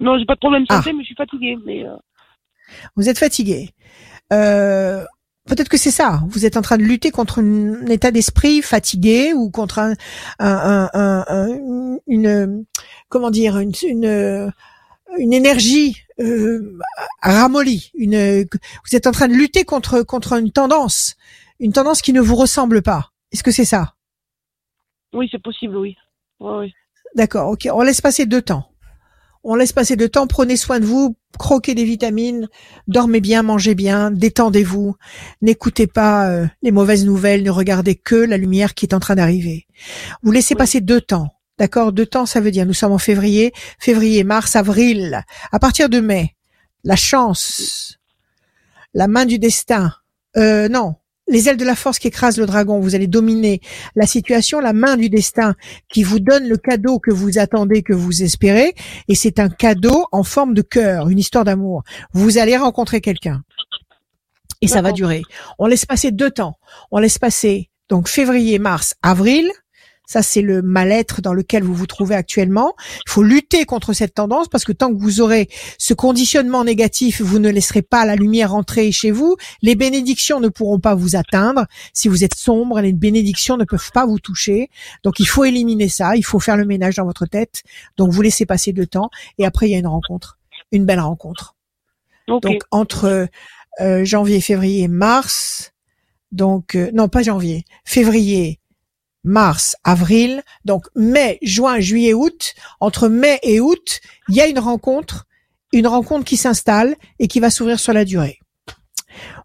[0.00, 0.76] Non, j'ai pas de problème de Ah.
[0.76, 1.56] santé, mais je suis fatiguée.
[1.64, 1.96] Mais euh,
[2.96, 3.70] Vous êtes fatigué.
[4.32, 5.04] Euh,
[5.44, 6.22] Peut-être que c'est ça.
[6.28, 9.94] Vous êtes en train de lutter contre un, état d'esprit fatigué ou contre un,
[10.38, 12.64] un, un- un- un- une
[13.08, 14.52] comment dire une une,
[15.18, 16.78] une énergie euh,
[17.22, 17.90] ramollie.
[17.94, 21.16] Une vous êtes en train de lutter contre contre une tendance,
[21.58, 23.10] une tendance qui ne vous ressemble pas.
[23.32, 23.94] Est-ce que c'est ça?
[25.12, 25.96] Oui, c'est possible, oui.
[26.38, 26.72] Ouais, ouais.
[27.16, 27.50] D'accord.
[27.50, 27.66] Ok.
[27.72, 28.71] On laisse passer deux temps.
[29.44, 30.26] On laisse passer deux temps.
[30.26, 31.16] Prenez soin de vous.
[31.38, 32.48] Croquez des vitamines.
[32.86, 33.42] Dormez bien.
[33.42, 34.10] Mangez bien.
[34.10, 34.96] Détendez-vous.
[35.40, 37.42] N'écoutez pas euh, les mauvaises nouvelles.
[37.42, 39.66] Ne regardez que la lumière qui est en train d'arriver.
[40.22, 41.34] Vous laissez passer deux temps.
[41.58, 41.92] D'accord?
[41.92, 45.22] Deux temps, ça veut dire nous sommes en février, février, mars, avril.
[45.52, 46.34] À partir de mai,
[46.82, 47.98] la chance,
[48.94, 49.92] la main du destin.
[50.36, 50.96] Euh, non.
[51.32, 53.62] Les ailes de la force qui écrasent le dragon, vous allez dominer
[53.96, 55.54] la situation, la main du destin
[55.88, 58.74] qui vous donne le cadeau que vous attendez, que vous espérez,
[59.08, 61.84] et c'est un cadeau en forme de cœur, une histoire d'amour.
[62.12, 63.42] Vous allez rencontrer quelqu'un.
[64.60, 65.22] Et ça va durer.
[65.58, 66.58] On laisse passer deux temps.
[66.90, 69.50] On laisse passer donc février, mars, avril.
[70.06, 72.74] Ça, c'est le mal-être dans lequel vous vous trouvez actuellement.
[73.06, 75.48] Il faut lutter contre cette tendance parce que tant que vous aurez
[75.78, 79.36] ce conditionnement négatif, vous ne laisserez pas la lumière entrer chez vous.
[79.62, 81.66] Les bénédictions ne pourront pas vous atteindre.
[81.92, 84.70] Si vous êtes sombre, les bénédictions ne peuvent pas vous toucher.
[85.04, 86.16] Donc, il faut éliminer ça.
[86.16, 87.62] Il faut faire le ménage dans votre tête.
[87.96, 90.38] Donc, vous laissez passer deux temps et après, il y a une rencontre,
[90.72, 91.54] une belle rencontre.
[92.28, 93.28] Donc, entre
[93.80, 95.72] euh, janvier, février, mars,
[96.30, 98.58] donc euh, non pas janvier, février,
[99.24, 102.54] mars, avril, donc mai, juin, juillet, août.
[102.80, 105.26] Entre mai et août, il y a une rencontre,
[105.72, 108.38] une rencontre qui s'installe et qui va s'ouvrir sur la durée.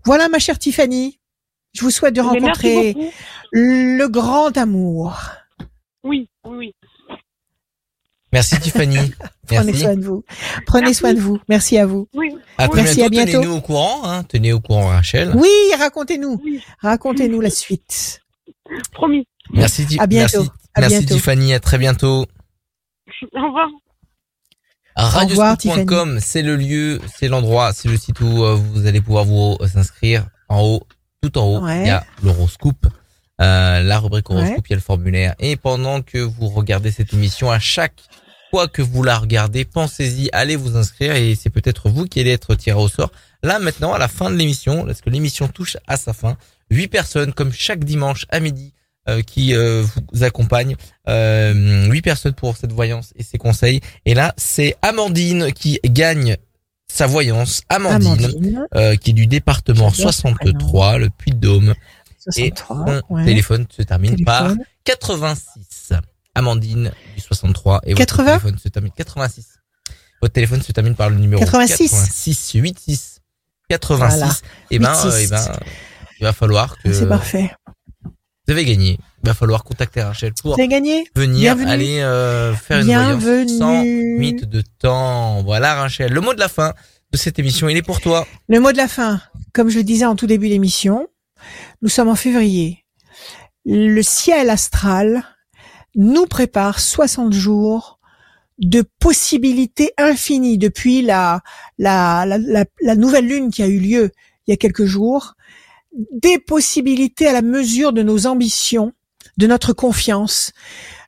[0.06, 1.20] Voilà, ma chère Tiffany.
[1.74, 2.95] Je vous souhaite de Mais rencontrer
[3.52, 5.20] le grand amour.
[6.04, 6.76] Oui, oui, oui.
[8.34, 8.98] Merci Tiffany.
[9.48, 9.82] Prenez Merci.
[9.82, 10.24] soin de vous.
[10.66, 11.40] Prenez soin de vous.
[11.48, 12.08] Merci à vous.
[12.14, 13.26] Oui, À très Merci, à bientôt.
[13.32, 13.41] bientôt.
[13.41, 14.02] Tenez-nous au courant.
[14.04, 14.24] Hein.
[14.24, 15.32] Tenez au courant Rachel.
[15.36, 15.49] Oui,
[15.80, 16.40] racontez-nous.
[16.44, 16.62] oui.
[16.82, 18.22] Racontez-nous la suite.
[18.91, 19.26] Promis.
[19.53, 20.40] Merci, À bientôt.
[20.40, 21.14] merci, À merci bientôt.
[21.15, 21.53] Tiffany.
[21.53, 22.26] À très bientôt.
[23.34, 23.68] Au revoir.
[24.95, 29.57] Radioscoop.com, c'est le lieu, c'est l'endroit, c'est le site où euh, vous allez pouvoir vous
[29.76, 30.26] inscrire.
[30.49, 30.84] En haut,
[31.22, 31.82] tout en haut, Ouais.
[31.82, 32.88] il y a l'horoscope,
[33.41, 34.64] euh, la rubrique horoscope, Ouais.
[34.68, 35.36] il y a le formulaire.
[35.40, 37.99] Et pendant que vous regardez cette émission, à chaque
[38.49, 42.32] fois que vous la regardez, pensez-y, allez vous inscrire et c'est peut-être vous qui allez
[42.32, 43.11] être tiré au sort.
[43.44, 46.38] Là, maintenant, à la fin de l'émission, parce que l'émission touche à sa fin,
[46.72, 48.77] huit personnes, comme chaque dimanche à midi, euh,
[49.26, 50.76] qui euh, vous accompagnent.
[51.08, 53.82] Euh, huit personnes pour cette voyance et ses conseils.
[54.06, 56.38] Et là, c'est Amandine qui gagne
[56.88, 57.62] sa voyance.
[57.70, 61.74] Amandine, Amandine, euh, qui est du département J'adore ce 63, le Puy-de-Dôme.
[62.36, 62.86] Et 63.
[62.86, 63.26] son ouais.
[63.26, 64.66] téléphone se termine par Téléphone.
[64.84, 65.94] 86.
[66.36, 68.24] Amandine du 63 et 80?
[68.24, 69.48] votre téléphone se termine 86.
[70.22, 71.90] Votre téléphone se termine par le numéro 86.
[71.90, 73.22] 86 86.
[73.70, 74.18] 86.
[74.18, 74.34] Voilà.
[74.72, 75.08] Et ben, 86.
[75.08, 75.60] euh, eh ben,
[76.20, 77.52] il va falloir que C'est parfait.
[78.48, 78.98] Vous avez gagné.
[79.24, 81.69] Il va falloir contacter Rachel pour Vous avez gagné venir Bienvenue.
[81.72, 83.57] aller euh, faire une voyance Bienvenue.
[83.57, 85.44] sans limite de temps.
[85.44, 86.74] Voilà Rachel, le mot de la fin
[87.11, 88.26] de cette émission, il est pour toi.
[88.48, 89.22] Le mot de la fin,
[89.53, 91.07] comme je le disais en tout début d'émission,
[91.82, 92.86] nous sommes en février.
[93.65, 95.24] Le ciel astral
[95.95, 97.99] nous prépare 60 jours
[98.60, 101.41] de possibilités infinies depuis la,
[101.78, 104.11] la, la, la, la nouvelle lune qui a eu lieu
[104.48, 105.34] il y a quelques jours,
[106.11, 108.94] des possibilités à la mesure de nos ambitions,
[109.38, 110.52] de notre confiance,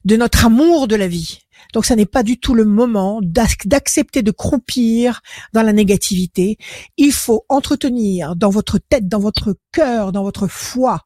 [0.06, 1.40] de notre amour de la vie.
[1.74, 5.22] Donc ça n'est pas du tout le moment d'ac- d'accepter de croupir
[5.54, 6.58] dans la négativité.
[6.98, 11.06] Il faut entretenir dans votre tête, dans votre cœur, dans votre foi,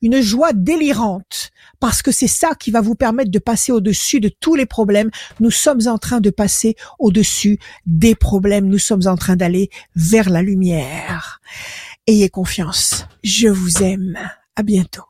[0.00, 4.30] une joie délirante, parce que c'est ça qui va vous permettre de passer au-dessus de
[4.40, 5.10] tous les problèmes.
[5.40, 8.66] Nous sommes en train de passer au-dessus des problèmes.
[8.66, 11.40] Nous sommes en train d'aller vers la lumière.
[12.08, 13.04] Ayez confiance.
[13.22, 14.18] Je vous aime.
[14.56, 15.07] À bientôt.